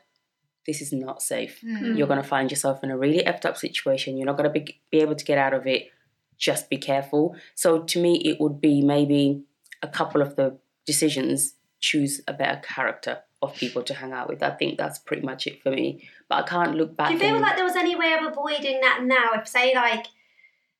this 0.67 0.83
is 0.83 0.93
not 0.93 1.23
safe 1.23 1.63
Mm. 1.65 1.97
you're 1.97 2.07
going 2.07 2.23
to 2.23 2.29
find 2.29 2.51
yourself 2.51 2.85
in 2.85 2.91
a 2.91 2.99
really 2.99 3.25
effed 3.25 3.47
up 3.47 3.57
situation. 3.57 4.19
You're 4.19 4.27
not 4.27 4.37
going 4.37 4.53
to 4.53 4.61
be, 4.61 4.83
be 4.91 5.01
able 5.01 5.15
to 5.15 5.25
get 5.25 5.39
out 5.39 5.55
of 5.55 5.67
it. 5.67 5.89
Just 6.37 6.69
be 6.69 6.77
careful. 6.77 7.35
So, 7.55 7.83
to 7.85 8.03
me, 8.03 8.17
it 8.31 8.39
would 8.39 8.61
be 8.61 8.83
maybe 8.83 9.45
a 9.83 9.89
couple 9.89 10.21
of 10.21 10.37
the 10.37 10.59
decisions 10.87 11.55
choose 11.81 12.20
a 12.29 12.33
better 12.33 12.61
character 12.61 13.18
of 13.41 13.55
people 13.55 13.83
to 13.85 13.95
hang 13.95 14.12
out 14.12 14.29
with. 14.29 14.43
I 14.43 14.51
think 14.51 14.79
that's 14.79 14.99
pretty 14.99 15.22
much 15.22 15.47
it 15.47 15.62
for 15.62 15.70
me. 15.70 16.09
But 16.29 16.45
I 16.45 16.47
can't 16.49 16.74
look 16.76 16.97
back. 16.97 17.09
Do 17.09 17.14
you 17.14 17.20
feel 17.20 17.35
and- 17.35 17.41
like 17.43 17.57
there 17.57 17.64
was 17.64 17.76
any 17.76 17.95
way 17.97 18.12
of 18.14 18.26
avoiding 18.26 18.81
that 18.81 19.01
now? 19.05 19.31
If 19.35 19.47
say 19.49 19.74
like, 19.74 20.07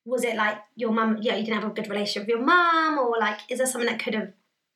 was 0.05 0.25
it 0.25 0.37
like 0.37 0.59
your 0.75 0.91
mum? 0.93 1.19
Yeah, 1.21 1.37
you 1.37 1.45
didn't 1.45 1.61
have 1.63 1.71
a 1.71 1.75
good 1.75 1.89
relationship 1.89 2.23
with 2.23 2.37
your 2.37 2.45
mum, 2.45 2.99
or 2.99 3.17
like, 3.21 3.39
is 3.49 3.59
there 3.59 3.67
something 3.67 3.89
that 3.91 4.01
could 4.03 4.15
have 4.15 4.33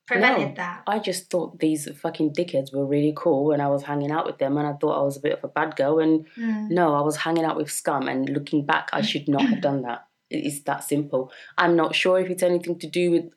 prevented 0.07 0.49
No. 0.49 0.53
that? 0.55 0.83
I 0.87 0.99
just 0.99 1.29
thought 1.29 1.59
these 1.59 1.89
fucking 1.97 2.33
dickheads 2.33 2.73
were 2.73 2.85
really 2.85 3.13
cool 3.15 3.51
and 3.51 3.61
I 3.61 3.67
was 3.69 3.83
hanging 3.83 4.11
out 4.11 4.25
with 4.25 4.37
them 4.37 4.57
and 4.57 4.67
I 4.67 4.73
thought 4.73 4.99
I 4.99 5.03
was 5.03 5.17
a 5.17 5.21
bit 5.21 5.33
of 5.37 5.43
a 5.43 5.47
bad 5.47 5.75
girl 5.75 5.99
and 5.99 6.25
Mm. 6.37 6.69
no, 6.69 6.93
I 6.93 7.01
was 7.01 7.15
hanging 7.17 7.45
out 7.45 7.55
with 7.57 7.71
scum 7.71 8.07
and 8.07 8.29
looking 8.29 8.65
back, 8.65 8.89
I 8.93 9.01
should 9.01 9.27
not 9.27 9.43
have 9.43 9.61
done 9.61 9.81
that. 9.83 10.05
It 10.29 10.45
is 10.45 10.63
that 10.63 10.83
simple. 10.83 11.31
I'm 11.57 11.75
not 11.75 11.95
sure 11.95 12.19
if 12.19 12.29
it's 12.29 12.43
anything 12.43 12.77
to 12.79 12.87
do 12.87 13.11
with 13.11 13.31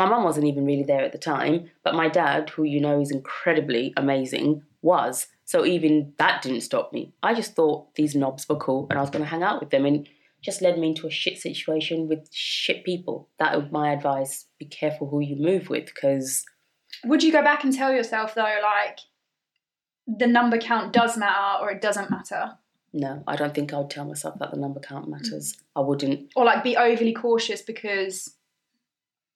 my 0.00 0.06
mum 0.08 0.24
wasn't 0.24 0.46
even 0.46 0.64
really 0.64 0.82
there 0.82 1.02
at 1.04 1.12
the 1.12 1.18
time, 1.18 1.70
but 1.84 1.94
my 1.94 2.08
dad, 2.08 2.48
who 2.48 2.64
you 2.64 2.80
know 2.80 3.00
is 3.02 3.10
incredibly 3.10 3.92
amazing, 3.98 4.62
was. 4.80 5.26
So 5.44 5.66
even 5.66 6.14
that 6.16 6.40
didn't 6.40 6.62
stop 6.62 6.90
me. 6.90 7.12
I 7.22 7.34
just 7.34 7.54
thought 7.54 7.94
these 7.96 8.14
knobs 8.14 8.48
were 8.48 8.56
cool 8.56 8.86
and 8.88 8.98
I 8.98 9.02
was 9.02 9.10
going 9.10 9.22
to 9.22 9.30
hang 9.30 9.42
out 9.42 9.60
with 9.60 9.68
them 9.68 9.84
and 9.84 10.08
just 10.40 10.62
led 10.62 10.78
me 10.78 10.88
into 10.88 11.06
a 11.06 11.10
shit 11.10 11.36
situation 11.36 12.08
with 12.08 12.28
shit 12.32 12.82
people. 12.82 13.28
That 13.38 13.54
would 13.54 13.72
my 13.72 13.92
advice. 13.92 14.46
Be 14.58 14.64
careful 14.64 15.06
who 15.06 15.20
you 15.20 15.36
move 15.36 15.68
with 15.68 15.84
because 15.84 16.46
Would 17.04 17.22
you 17.22 17.30
go 17.30 17.42
back 17.42 17.62
and 17.62 17.74
tell 17.74 17.92
yourself 17.92 18.34
though, 18.34 18.56
like, 18.62 19.00
the 20.06 20.26
number 20.26 20.56
count 20.56 20.94
does 20.94 21.18
matter 21.18 21.62
or 21.62 21.70
it 21.70 21.82
doesn't 21.82 22.10
matter, 22.10 22.52
No, 22.94 23.22
I 23.26 23.36
don't 23.36 23.54
think 23.54 23.74
I 23.74 23.78
would 23.78 23.90
tell 23.90 24.06
myself 24.06 24.38
that 24.38 24.50
the 24.50 24.56
number 24.58 24.80
count 24.80 25.10
matters. 25.10 25.52
Mm. 25.52 25.62
I 25.76 25.80
wouldn't. 25.80 26.32
or 26.36 26.46
like 26.46 26.64
be 26.64 26.78
overly 26.78 27.12
cautious 27.12 27.60
because 27.60 28.34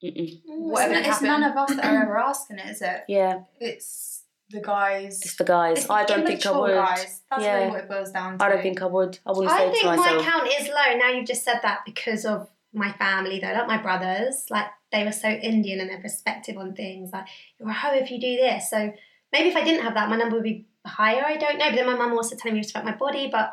Mm-mm. 0.04 0.40
Whatever 0.46 0.94
it's, 0.94 1.08
it's 1.08 1.22
none 1.22 1.42
of 1.42 1.56
us 1.56 1.74
that 1.74 1.84
are 1.84 2.02
ever 2.02 2.18
asking 2.18 2.58
it, 2.58 2.66
is 2.70 2.82
it? 2.82 3.04
Yeah, 3.08 3.40
It's 3.60 4.22
the 4.50 4.60
guys. 4.60 5.20
it's 5.22 5.36
the 5.36 5.44
guys. 5.44 5.78
It's 5.78 5.90
I 5.90 6.04
don't 6.04 6.26
think 6.26 6.44
I 6.46 6.50
would. 6.58 6.70
Guys. 6.74 7.22
That's 7.30 7.42
Yeah. 7.42 7.56
really 7.58 7.70
what 7.70 7.80
it 7.80 7.88
boils 7.88 8.10
down 8.12 8.38
to. 8.38 8.44
I 8.44 8.48
don't 8.50 8.62
think 8.62 8.82
I 8.82 8.86
would. 8.86 9.18
I 9.26 9.30
wouldn't 9.32 9.50
say 9.50 9.64
I 9.64 9.66
it 9.66 9.72
think 9.72 9.84
to 9.84 9.96
my 9.96 10.22
count 10.22 10.48
is 10.48 10.68
low. 10.68 10.96
Now 10.98 11.08
you've 11.10 11.26
just 11.26 11.44
said 11.44 11.60
that 11.62 11.80
because 11.86 12.24
of 12.24 12.48
my 12.72 12.92
family, 12.92 13.38
though, 13.40 13.52
like 13.52 13.66
my 13.66 13.78
brothers, 13.78 14.46
like 14.50 14.66
they 14.92 15.04
were 15.04 15.12
so 15.12 15.28
Indian 15.28 15.80
in 15.80 15.88
their 15.88 16.00
perspective 16.00 16.56
on 16.58 16.74
things. 16.74 17.10
Like 17.12 17.26
you're 17.58 17.68
a 17.70 17.72
hoe 17.72 17.94
if 17.94 18.10
you 18.10 18.20
do 18.20 18.36
this. 18.36 18.68
So 18.70 18.92
maybe 19.32 19.48
if 19.48 19.56
I 19.56 19.64
didn't 19.64 19.82
have 19.84 19.94
that, 19.94 20.08
my 20.10 20.16
number 20.16 20.36
would 20.36 20.44
be 20.44 20.66
higher. 20.86 21.24
I 21.24 21.36
don't 21.36 21.58
know. 21.58 21.70
But 21.70 21.76
then 21.76 21.86
my 21.86 21.94
mum 21.96 22.12
also 22.12 22.36
telling 22.36 22.54
me 22.56 22.60
to 22.62 22.66
respect 22.66 22.84
my 22.84 22.94
body. 22.96 23.28
But 23.32 23.52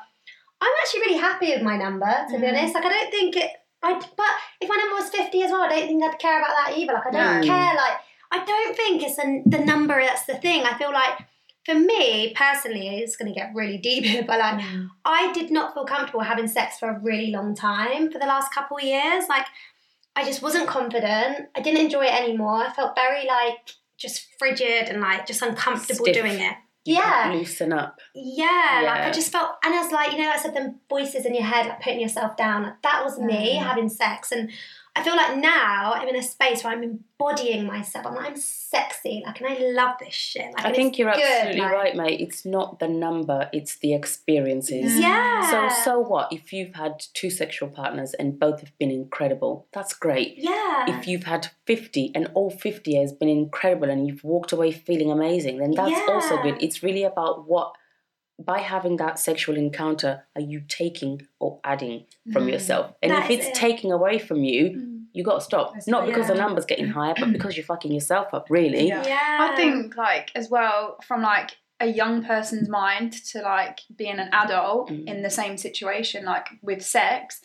I'm 0.59 0.71
actually 0.83 1.01
really 1.01 1.17
happy 1.19 1.53
with 1.53 1.63
my 1.63 1.77
number, 1.77 2.05
to 2.29 2.37
be 2.37 2.45
Mm. 2.45 2.49
honest. 2.49 2.75
Like 2.75 2.85
I 2.85 2.89
don't 2.89 3.11
think 3.11 3.37
it. 3.37 3.49
I 3.83 3.93
but 3.93 4.25
if 4.59 4.69
my 4.69 4.75
number 4.75 4.95
was 4.95 5.09
50 5.09 5.41
as 5.43 5.51
well, 5.51 5.61
I 5.63 5.69
don't 5.69 5.87
think 5.87 6.03
I'd 6.03 6.19
care 6.19 6.39
about 6.39 6.55
that 6.65 6.77
either. 6.77 6.93
Like 6.93 7.07
I 7.07 7.11
don't 7.11 7.41
No. 7.41 7.47
care. 7.47 7.75
Like 7.75 7.97
I 8.31 8.45
don't 8.45 8.75
think 8.75 9.03
it's 9.03 9.15
the 9.17 9.63
number 9.65 10.01
that's 10.01 10.25
the 10.25 10.35
thing. 10.35 10.63
I 10.63 10.77
feel 10.77 10.91
like. 10.91 11.19
For 11.63 11.75
me 11.75 12.33
personally, 12.35 12.87
it's 13.01 13.15
going 13.15 13.31
to 13.31 13.39
get 13.39 13.51
really 13.53 13.77
deep 13.89 14.03
here, 14.03 14.23
but 14.25 14.39
like 14.39 14.59
Mm. 14.61 14.87
I 15.05 15.31
did 15.31 15.51
not 15.51 15.75
feel 15.75 15.85
comfortable 15.85 16.21
having 16.21 16.47
sex 16.47 16.79
for 16.79 16.89
a 16.89 16.99
really 16.99 17.29
long 17.29 17.53
time 17.53 18.11
for 18.11 18.17
the 18.17 18.25
last 18.25 18.51
couple 18.51 18.77
of 18.77 18.83
years. 18.83 19.25
Like, 19.29 19.45
I 20.15 20.25
just 20.25 20.41
wasn't 20.41 20.67
confident. 20.67 21.49
I 21.55 21.59
didn't 21.61 21.81
enjoy 21.81 22.05
it 22.05 22.19
anymore. 22.19 22.65
I 22.65 22.73
felt 22.73 22.95
very 22.95 23.27
like 23.27 23.59
just 23.95 24.25
frigid 24.39 24.89
and 24.89 25.01
like 25.01 25.27
just 25.27 25.43
uncomfortable 25.43 26.05
Stiff. 26.05 26.15
doing 26.15 26.39
it. 26.39 26.55
Yeah. 26.83 27.31
Loosen 27.35 27.71
up. 27.73 27.99
Yeah, 28.15 28.81
like 28.85 29.01
I 29.01 29.11
just 29.11 29.31
felt, 29.31 29.51
and 29.63 29.73
I 29.73 29.81
was 29.83 29.91
like, 29.91 30.11
you 30.13 30.17
know, 30.17 30.29
I 30.31 30.37
said 30.37 30.55
them 30.55 30.79
voices 30.89 31.25
in 31.25 31.35
your 31.35 31.43
head, 31.43 31.67
like 31.67 31.81
putting 31.81 31.99
yourself 32.01 32.35
down. 32.35 32.63
Like, 32.63 32.81
that 32.81 33.03
was 33.03 33.19
me 33.19 33.57
Mm. 33.57 33.63
having 33.63 33.89
sex, 33.89 34.31
and 34.31 34.49
I 34.93 35.03
feel 35.03 35.15
like 35.15 35.37
now 35.37 35.93
I'm 35.93 36.07
in 36.09 36.17
a 36.17 36.23
space 36.23 36.63
where 36.63 36.73
I'm 36.73 36.83
embodying 36.83 37.65
myself. 37.65 38.05
I'm 38.05 38.13
like, 38.15 38.27
I'm 38.27 38.35
sexy, 38.35 39.23
like, 39.25 39.39
and 39.39 39.49
I 39.49 39.57
love 39.71 39.95
this 39.99 40.13
shit. 40.13 40.51
Like, 40.53 40.65
I 40.65 40.73
think 40.73 40.97
you're 40.97 41.11
good, 41.13 41.21
absolutely 41.23 41.61
like- 41.61 41.71
right, 41.71 41.95
mate. 41.95 42.19
It's 42.19 42.45
not 42.45 42.79
the 42.79 42.89
number, 42.89 43.49
it's 43.53 43.77
the 43.77 43.93
experiences. 43.93 44.99
Yeah. 44.99 45.49
So 45.49 45.83
so 45.83 45.99
what 45.99 46.33
if 46.33 46.51
you've 46.51 46.75
had 46.75 47.01
two 47.13 47.29
sexual 47.29 47.69
partners 47.69 48.13
and 48.15 48.37
both 48.37 48.59
have 48.59 48.77
been 48.79 48.91
incredible? 48.91 49.65
That's 49.71 49.93
great. 49.93 50.35
Yeah. 50.37 50.85
If 50.99 51.07
you've 51.07 51.23
had 51.23 51.47
50 51.67 52.11
and 52.13 52.29
all 52.33 52.49
50 52.49 52.95
has 52.95 53.13
been 53.13 53.29
incredible 53.29 53.89
and 53.89 54.07
you've 54.07 54.23
walked 54.25 54.51
away 54.51 54.71
feeling 54.73 55.09
amazing, 55.09 55.59
then 55.59 55.71
that's 55.71 56.09
also 56.09 56.41
good. 56.41 56.61
It's 56.61 56.83
really 56.83 57.03
about 57.03 57.47
what 57.47 57.73
by 58.45 58.59
having 58.59 58.97
that 58.97 59.19
sexual 59.19 59.55
encounter 59.57 60.23
are 60.35 60.41
you 60.41 60.61
taking 60.67 61.27
or 61.39 61.59
adding 61.63 62.05
from 62.33 62.47
Mm. 62.47 62.51
yourself? 62.53 62.93
And 63.01 63.11
That 63.11 63.25
if 63.25 63.31
it's 63.39 63.47
it. 63.47 63.53
taking 63.55 63.91
away 63.91 64.17
from 64.19 64.43
you, 64.43 64.87
you 65.13 65.23
got 65.23 65.35
to 65.35 65.41
stop. 65.41 65.73
That's 65.73 65.87
Not 65.87 66.01
right. 66.01 66.07
because 66.07 66.27
the 66.27 66.35
number's 66.35 66.65
getting 66.65 66.87
higher, 66.99 67.13
but 67.19 67.31
because 67.33 67.57
you're 67.57 67.65
fucking 67.65 67.91
yourself 67.91 68.33
up, 68.33 68.47
really. 68.49 68.87
Yeah. 68.87 69.03
yeah. 69.05 69.37
I 69.51 69.55
think 69.55 69.95
like 69.97 70.31
as 70.35 70.49
well 70.49 70.97
from 71.05 71.21
like 71.21 71.51
a 71.79 71.87
young 71.87 72.23
person's 72.23 72.69
mind 72.69 73.11
to 73.31 73.41
like 73.41 73.79
being 73.95 74.19
an 74.19 74.29
adult 74.33 74.89
Mm. 74.89 75.07
in 75.07 75.21
the 75.23 75.29
same 75.31 75.57
situation 75.57 76.25
like 76.25 76.47
with 76.61 76.81
sex 76.83 77.41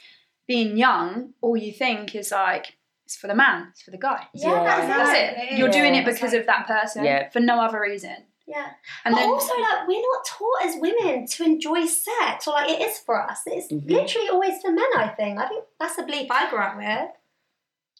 being 0.46 0.76
young 0.76 1.32
all 1.40 1.56
you 1.56 1.72
think 1.72 2.14
is 2.14 2.30
like 2.30 2.76
it's 3.06 3.16
for 3.16 3.26
the 3.28 3.34
man 3.34 3.68
it's 3.70 3.82
for 3.82 3.90
the 3.92 3.98
guy 3.98 4.26
Yeah, 4.34 4.50
Yeah. 4.50 4.64
that's, 4.64 4.86
that's 4.86 5.18
it. 5.18 5.52
it 5.54 5.58
you're 5.58 5.70
doing 5.70 5.94
it 5.94 6.04
because 6.04 6.34
of 6.34 6.44
that 6.46 6.66
person 6.66 7.04
Yeah. 7.04 7.30
for 7.30 7.40
no 7.40 7.60
other 7.60 7.80
reason 7.80 8.14
Yeah. 8.46 8.66
and 9.04 9.14
but 9.14 9.20
then 9.20 9.28
also, 9.30 9.52
like, 9.60 9.88
we're 9.88 10.00
not 10.00 10.24
taught 10.24 10.64
as 10.64 10.76
women 10.78 11.26
to 11.26 11.44
enjoy 11.44 11.84
sex, 11.86 12.46
or 12.46 12.52
like 12.54 12.70
it 12.70 12.80
is 12.80 12.98
for 12.98 13.20
us. 13.20 13.40
It's 13.46 13.72
Mhm. 13.72 13.90
literally 13.90 14.28
always 14.28 14.60
for 14.62 14.70
men. 14.70 14.84
I 14.96 15.08
think. 15.08 15.38
I 15.38 15.48
think 15.48 15.64
that's 15.80 15.98
a 15.98 16.04
belief 16.04 16.30
I 16.30 16.48
grew 16.48 16.60
up 16.60 16.76
with. 16.76 17.10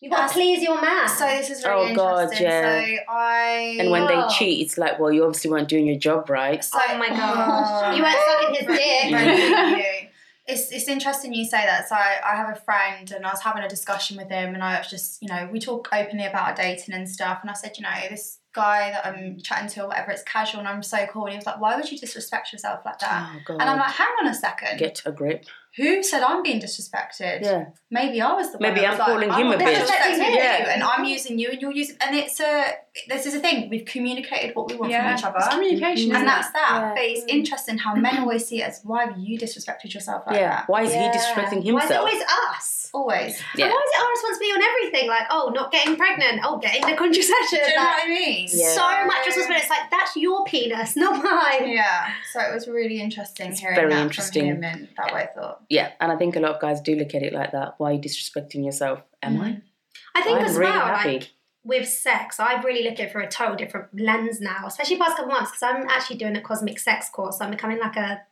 You've 0.00 0.12
got 0.12 0.28
to 0.28 0.32
please 0.34 0.62
your 0.62 0.80
man. 0.80 1.08
So 1.08 1.26
this 1.26 1.48
is 1.50 1.64
really 1.64 1.92
Oh, 1.92 1.94
God, 1.96 2.20
interesting. 2.24 2.46
yeah. 2.46 2.84
So 2.84 2.96
I 3.08 3.76
And 3.80 3.90
when 3.90 4.06
they 4.06 4.14
Oh. 4.14 4.28
cheat, 4.28 4.60
it's 4.64 4.76
like, 4.76 4.98
well, 5.00 5.10
you 5.10 5.24
obviously 5.24 5.50
weren't 5.50 5.68
doing 5.68 5.86
your 5.86 5.98
job 5.98 6.28
right. 6.28 6.62
So, 6.62 6.78
Oh 6.86 6.98
my 6.98 7.08
gosh. 7.08 7.96
You 7.96 8.02
weren't 8.02 8.16
sucking 8.28 8.54
his 8.54 8.78
dick. 8.78 9.12
Right. 9.14 10.10
It's, 10.48 10.70
it's 10.70 10.86
interesting 10.86 11.32
you 11.34 11.44
say 11.44 11.64
that. 11.64 11.88
So 11.88 11.96
I, 11.96 12.18
I 12.24 12.36
have 12.36 12.50
a 12.56 12.60
friend 12.60 13.10
and 13.10 13.26
I 13.26 13.30
was 13.30 13.40
having 13.40 13.64
a 13.64 13.68
discussion 13.68 14.16
with 14.16 14.28
him 14.28 14.54
and 14.54 14.62
I 14.62 14.78
was 14.78 14.88
just, 14.88 15.20
you 15.22 15.28
know, 15.28 15.48
we 15.50 15.58
talk 15.58 15.88
openly 15.92 16.24
about 16.26 16.50
our 16.50 16.54
dating 16.54 16.94
and 16.94 17.08
stuff 17.08 17.38
and 17.42 17.50
I 17.50 17.54
said, 17.54 17.72
you 17.78 17.82
know, 17.82 17.90
this 18.10 18.38
guy 18.56 18.90
that 18.90 19.06
I'm 19.06 19.38
chatting 19.40 19.68
to 19.68 19.84
or 19.84 19.88
whatever, 19.88 20.10
it's 20.10 20.24
casual 20.24 20.60
and 20.60 20.68
I'm 20.68 20.82
so 20.82 21.06
cool. 21.12 21.26
And 21.26 21.32
he 21.32 21.36
was 21.36 21.46
like, 21.46 21.60
why 21.60 21.76
would 21.76 21.88
you 21.90 21.98
disrespect 21.98 22.52
yourself 22.52 22.80
like 22.84 22.98
that? 22.98 23.30
Oh. 23.48 23.52
And 23.52 23.62
I'm 23.62 23.78
like, 23.78 23.92
hang 23.92 24.08
on 24.20 24.26
a 24.28 24.34
second. 24.34 24.78
Get 24.78 25.02
a 25.06 25.12
grip. 25.12 25.44
Who 25.76 26.02
said 26.02 26.22
I'm 26.22 26.42
being 26.42 26.60
disrespected? 26.60 27.42
Yeah. 27.42 27.66
Maybe 27.90 28.20
I 28.20 28.32
was 28.32 28.50
the 28.50 28.58
one. 28.58 28.72
Maybe 28.72 28.86
I'm 28.86 28.96
calling 28.96 29.28
like, 29.28 29.38
him 29.38 29.48
I'm 29.48 29.60
a 29.60 29.62
bitch. 29.62 29.74
disrespecting 29.76 30.30
you, 30.30 30.34
Yeah. 30.38 30.72
and 30.74 30.82
I'm 30.82 31.04
using 31.04 31.38
you, 31.38 31.50
and 31.50 31.60
you're 31.60 31.72
using, 31.72 31.96
and 32.00 32.16
it's 32.16 32.40
a. 32.40 32.64
This 33.08 33.26
is 33.26 33.34
a 33.34 33.40
thing. 33.40 33.68
We've 33.68 33.84
communicated 33.84 34.54
what 34.56 34.70
we 34.70 34.76
want 34.76 34.90
yeah 34.90 35.16
from 35.16 35.18
each 35.18 35.24
other. 35.24 35.38
it's 35.38 35.54
communication 35.54 36.14
And 36.14 36.22
it? 36.22 36.26
that's 36.26 36.50
that. 36.52 36.68
Yeah. 36.72 36.94
But 36.94 37.04
it's 37.04 37.24
mm. 37.24 37.28
interesting 37.28 37.78
how 37.78 37.94
men 37.94 38.18
always 38.18 38.46
see 38.46 38.62
it 38.62 38.66
as 38.66 38.80
why 38.84 39.06
have 39.06 39.18
you 39.18 39.38
disrespected 39.38 39.92
yourself 39.94 40.26
like 40.26 40.36
yeah. 40.36 40.56
that? 40.56 40.68
Why 40.68 40.82
is 40.82 40.92
Yeah. 40.92 41.12
he 41.12 41.18
disrespecting 41.18 41.64
himself? 41.64 41.74
Why 41.74 41.84
is 41.84 41.90
it 41.90 41.96
always 41.96 42.22
us? 42.22 42.90
Always. 42.94 43.42
Yeah. 43.54 43.66
And 43.66 43.74
why 43.74 43.82
is 43.84 43.90
it 43.94 44.02
our 44.02 44.10
responsibility 44.10 44.52
on 44.52 44.62
everything? 44.62 45.08
Like, 45.08 45.26
oh, 45.30 45.52
not 45.54 45.70
getting 45.70 45.96
pregnant. 45.96 46.40
Oh, 46.44 46.58
getting 46.58 46.80
the 46.82 46.96
contraception. 46.96 47.60
Do 47.64 47.70
you 47.70 47.76
know 47.76 47.82
what 47.84 48.04
I 48.04 48.08
mean? 48.08 48.48
Yeah. 48.50 48.74
So 48.74 49.06
much 49.06 49.26
responsibility. 49.26 49.62
It's 49.62 49.70
like 49.70 49.90
that's 49.90 50.16
your 50.16 50.44
penis, 50.44 50.96
not 50.96 51.22
mine. 51.22 51.68
Yeah. 51.68 52.08
So 52.32 52.40
it 52.40 52.54
was 52.54 52.66
really 52.68 53.00
interesting 53.00 53.50
It's 53.50 53.60
hearing 53.60 53.76
very 53.76 53.92
that 53.92 54.02
interesting. 54.02 54.54
from 54.54 54.62
him 54.62 54.64
and 54.64 54.88
that 54.96 55.12
way 55.12 55.22
I 55.22 55.26
thought. 55.26 55.62
Yeah, 55.68 55.92
and 56.00 56.10
I 56.10 56.16
think 56.16 56.36
a 56.36 56.40
lot 56.40 56.54
of 56.54 56.60
guys 56.60 56.80
do 56.80 56.94
look 56.94 57.14
at 57.14 57.22
it 57.22 57.32
like 57.32 57.52
that. 57.52 57.74
Why 57.78 57.90
are 57.90 57.92
you 57.94 58.00
disrespecting 58.00 58.64
yourself? 58.64 59.00
Am 59.22 59.38
mm. 59.38 59.42
I? 59.42 59.62
I 60.14 60.22
think 60.22 60.38
I'm 60.38 60.46
as 60.46 60.56
really 60.56 60.70
well, 60.70 60.86
happy. 60.86 61.12
like 61.12 61.30
with 61.66 61.88
sex, 61.88 62.38
I 62.38 62.62
really 62.62 62.82
look 62.88 62.94
at 63.00 63.06
it 63.08 63.12
through 63.12 63.24
a 63.24 63.28
total 63.28 63.56
different 63.56 63.88
lens 63.98 64.40
now, 64.40 64.66
especially 64.66 64.98
past 64.98 65.16
couple 65.16 65.32
months 65.32 65.50
because 65.50 65.62
I'm 65.62 65.88
actually 65.88 66.16
doing 66.16 66.36
a 66.36 66.40
cosmic 66.40 66.78
sex 66.78 67.08
course. 67.10 67.38
So 67.38 67.44
I'm 67.44 67.50
becoming 67.50 67.78
like 67.80 67.96
a, 67.96 68.22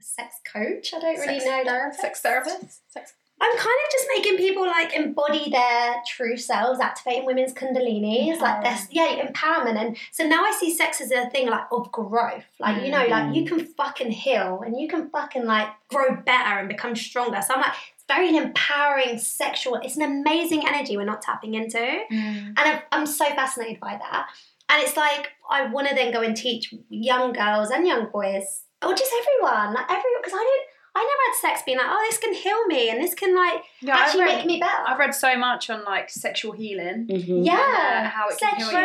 a 0.00 0.02
sex 0.02 0.36
coach. 0.44 0.92
I 0.92 0.98
don't 1.00 1.18
really 1.18 1.40
Sex 1.40 1.44
know. 1.46 1.64
therapist? 1.64 2.00
sex 2.00 2.20
therapist 2.20 2.92
sex 2.92 3.12
I'm 3.40 3.56
kind 3.56 3.60
of 3.62 3.92
just 3.92 4.06
making 4.14 4.36
people 4.36 4.66
like 4.66 4.94
embody 4.94 5.48
their 5.50 6.02
true 6.08 6.36
selves, 6.36 6.80
activating 6.80 7.24
women's 7.24 7.54
kundalinis, 7.54 8.40
like 8.40 8.64
this, 8.64 8.88
yeah, 8.90 9.24
empowerment. 9.24 9.76
And 9.76 9.96
so 10.10 10.26
now 10.26 10.44
I 10.44 10.52
see 10.58 10.74
sex 10.74 11.00
as 11.00 11.12
a 11.12 11.30
thing 11.30 11.48
like 11.48 11.66
of 11.70 11.92
growth. 11.92 12.44
Like, 12.58 12.82
you 12.82 12.90
know, 12.90 13.06
like 13.06 13.36
you 13.36 13.44
mm. 13.44 13.48
can 13.48 13.64
fucking 13.64 14.10
heal 14.10 14.62
and 14.66 14.78
you 14.78 14.88
can 14.88 15.08
fucking 15.10 15.44
like 15.44 15.68
grow 15.88 16.16
better 16.16 16.58
and 16.58 16.68
become 16.68 16.96
stronger. 16.96 17.40
So 17.40 17.54
I'm 17.54 17.60
like, 17.60 17.74
it's 17.94 18.04
very 18.08 18.28
an 18.28 18.34
empowering 18.34 19.18
sexual, 19.18 19.76
it's 19.76 19.96
an 19.96 20.02
amazing 20.02 20.66
energy 20.66 20.96
we're 20.96 21.04
not 21.04 21.22
tapping 21.22 21.54
into. 21.54 21.78
Mm. 21.78 22.10
And 22.10 22.58
I'm, 22.58 22.80
I'm 22.90 23.06
so 23.06 23.24
fascinated 23.26 23.78
by 23.78 23.98
that. 23.98 24.28
And 24.68 24.82
it's 24.82 24.96
like, 24.96 25.30
I 25.48 25.66
want 25.66 25.88
to 25.88 25.94
then 25.94 26.12
go 26.12 26.22
and 26.22 26.36
teach 26.36 26.74
young 26.88 27.32
girls 27.32 27.70
and 27.70 27.86
young 27.86 28.10
boys, 28.10 28.64
or 28.84 28.94
just 28.94 29.12
everyone, 29.20 29.74
like 29.74 29.84
everyone, 29.84 30.20
because 30.22 30.34
I 30.34 30.36
don't, 30.36 30.66
I 30.98 31.02
never 31.02 31.24
had 31.26 31.34
sex 31.54 31.62
being 31.64 31.78
like, 31.78 31.86
oh, 31.88 32.06
this 32.10 32.18
can 32.18 32.34
heal 32.34 32.66
me 32.66 32.90
and 32.90 33.00
this 33.02 33.14
can 33.14 33.34
like 33.36 33.62
yeah 33.80 33.96
actually 33.96 34.24
read, 34.24 34.36
make 34.38 34.46
me 34.46 34.58
better. 34.60 34.82
I've 34.86 34.98
read 34.98 35.14
so 35.14 35.36
much 35.38 35.70
on 35.70 35.84
like 35.84 36.10
sexual 36.10 36.52
healing 36.52 37.06
Mhm. 37.08 37.46
yeah, 37.46 37.54
uh, 37.54 38.08
how 38.08 38.28
it 38.28 38.38
can 38.38 38.56
heal 38.56 38.66
you. 38.66 38.72
Sexual 38.72 38.80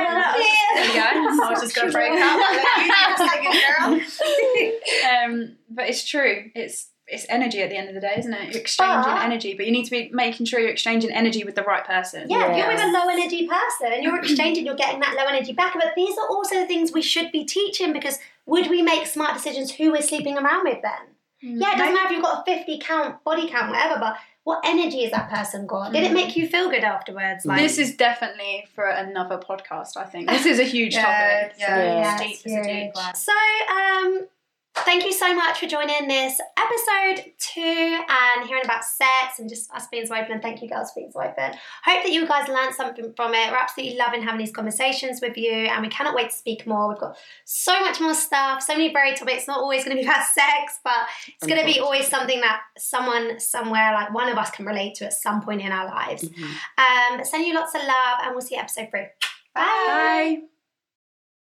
There 0.76 0.86
you 0.88 0.94
go. 0.94 1.44
I 1.46 1.50
was 1.52 1.62
just 1.62 1.76
going 1.76 1.88
to 1.88 1.94
break 1.94 2.12
out. 2.12 2.40
Like, 2.40 2.86
you 2.86 2.94
just 3.18 3.34
take 3.34 3.46
it, 3.50 3.80
girl. 3.80 5.24
um, 5.34 5.56
but 5.70 5.90
it's 5.90 6.06
true. 6.08 6.52
It's 6.56 6.90
it's 7.06 7.26
energy 7.28 7.62
at 7.62 7.70
the 7.70 7.76
end 7.76 7.90
of 7.90 7.96
the 7.96 8.00
day, 8.02 8.14
isn't 8.18 8.34
it? 8.34 8.54
You're 8.54 8.62
exchanging 8.62 9.12
But- 9.14 9.24
energy, 9.24 9.54
but 9.56 9.66
you 9.66 9.74
need 9.74 9.84
to 9.84 9.92
be 9.92 10.10
making 10.14 10.46
sure 10.46 10.60
you're 10.62 10.70
exchanging 10.72 11.12
energy 11.12 11.44
with 11.44 11.54
the 11.56 11.62
right 11.64 11.84
person. 11.86 12.30
Yeah, 12.30 12.50
if 12.52 12.58
you're 12.58 12.68
with 12.68 12.82
a 12.82 12.88
low 12.88 13.10
energy 13.10 13.46
person 13.48 13.92
and 13.94 14.04
you're 14.04 14.18
exchanging, 14.24 14.66
you're 14.66 14.76
getting 14.76 15.02
that 15.02 15.14
low 15.18 15.26
energy 15.26 15.52
back. 15.52 15.74
But 15.74 15.92
these 15.98 16.18
are 16.18 16.28
also 16.30 16.56
the 16.56 16.66
things 16.66 16.94
we 16.94 17.02
should 17.02 17.32
be 17.32 17.44
teaching 17.44 17.92
because 17.92 18.20
would 18.46 18.70
we 18.70 18.82
make 18.82 19.06
smart 19.06 19.34
decisions 19.34 19.74
who 19.74 19.92
we're 19.92 20.02
sleeping 20.02 20.38
around 20.38 20.64
with 20.64 20.82
then? 20.82 21.13
Yeah, 21.44 21.74
it 21.74 21.78
doesn't 21.78 21.94
matter 21.94 22.06
if 22.08 22.12
you've 22.12 22.24
got 22.24 22.48
a 22.48 22.56
50 22.56 22.80
count, 22.80 23.24
body 23.24 23.50
count, 23.50 23.70
whatever, 23.70 24.00
but 24.00 24.16
what 24.46 24.62
energy 24.66 25.04
has 25.04 25.12
that 25.12 25.30
person 25.30 25.68
got? 25.68 25.92
Did 25.94 26.04
it 26.04 26.14
make 26.14 26.36
you 26.36 26.48
feel 26.48 26.70
good 26.70 26.84
afterwards? 26.84 27.46
Like, 27.46 27.62
This 27.62 27.78
is 27.78 27.96
definitely 27.96 28.66
for 28.74 28.86
another 28.88 29.38
podcast. 29.38 29.96
I 29.98 30.04
think 30.06 30.30
this 30.30 30.46
is 30.46 30.60
a 30.60 30.64
huge 30.64 30.94
Yeah, 30.96 31.04
topic. 31.42 31.56
yeah, 31.60 31.78
Yeah. 31.84 32.14
It's 32.22 32.44
deep. 32.44 32.52
It's 32.54 32.68
a 32.68 32.72
deep 32.86 32.96
one. 32.96 33.16
So, 33.16 33.32
um, 33.72 34.28
thank 34.76 35.06
you 35.06 35.14
so 35.14 35.34
much 35.36 35.60
for 35.60 35.68
joining 35.68 36.08
this 36.08 36.40
episode 36.58 37.32
two 37.38 37.62
and 38.10 38.48
hearing 38.48 38.64
about 38.66 38.84
sex 38.84 39.40
and 39.40 39.48
just 39.48 39.72
us 39.72 39.88
being 39.88 40.06
so 40.06 40.16
open. 40.16 40.32
And 40.34 40.42
thank 40.42 40.62
you, 40.62 40.70
girls, 40.70 40.92
for 40.92 41.00
being 41.02 41.12
so 41.12 41.22
open. 41.22 41.52
Hope 41.86 42.04
that 42.04 42.12
you 42.12 42.28
guys 42.28 42.48
learned 42.48 42.74
something 42.74 43.14
from 43.16 43.34
it. 43.34 43.52
We're 43.52 43.58
absolutely 43.58 43.98
loving 43.98 44.24
having 44.24 44.40
these 44.40 44.52
conversations 44.52 45.22
with 45.22 45.38
you, 45.38 45.52
and 45.52 45.82
we 45.82 45.90
cannot 45.90 46.16
wait 46.16 46.32
to 46.32 46.36
speak 46.36 46.66
more. 46.66 46.90
We've 46.90 46.98
got 46.98 47.18
so 47.46 47.80
much 47.82 48.00
more 48.02 48.16
stuff, 48.16 48.64
so 48.64 48.74
many 48.74 48.92
varied 48.92 49.16
topics. 49.16 49.48
Not 49.48 49.60
always 49.60 49.84
going 49.86 49.96
to 49.98 50.02
be 50.02 50.08
about 50.10 50.26
sex, 50.26 50.80
but 50.84 51.08
it's 51.28 51.46
going 51.46 51.60
to 51.60 51.66
be 51.72 51.80
always 51.80 52.08
something 52.08 52.42
that 52.42 52.62
someone 52.78 53.40
somewhere, 53.40 53.94
like 53.94 54.14
one 54.14 54.30
of 54.30 54.38
us, 54.38 54.50
can 54.50 54.66
relate 54.66 54.96
to 54.96 55.06
at 55.06 55.14
some 55.14 55.42
point 55.42 55.62
in 55.62 55.72
our 55.72 55.86
lives. 55.86 56.24
Mhm. 56.24 56.50
Um, 56.78 57.26
sending 57.26 57.50
you 57.50 57.56
lots 57.56 57.76
of 57.76 57.82
love, 57.82 58.20
and 58.24 58.32
we'll 58.32 58.42
see 58.42 58.56
you 58.56 58.62
episode 58.62 58.90
three. 58.90 59.08
Bye. 59.54 59.62
Bye. 59.88 60.42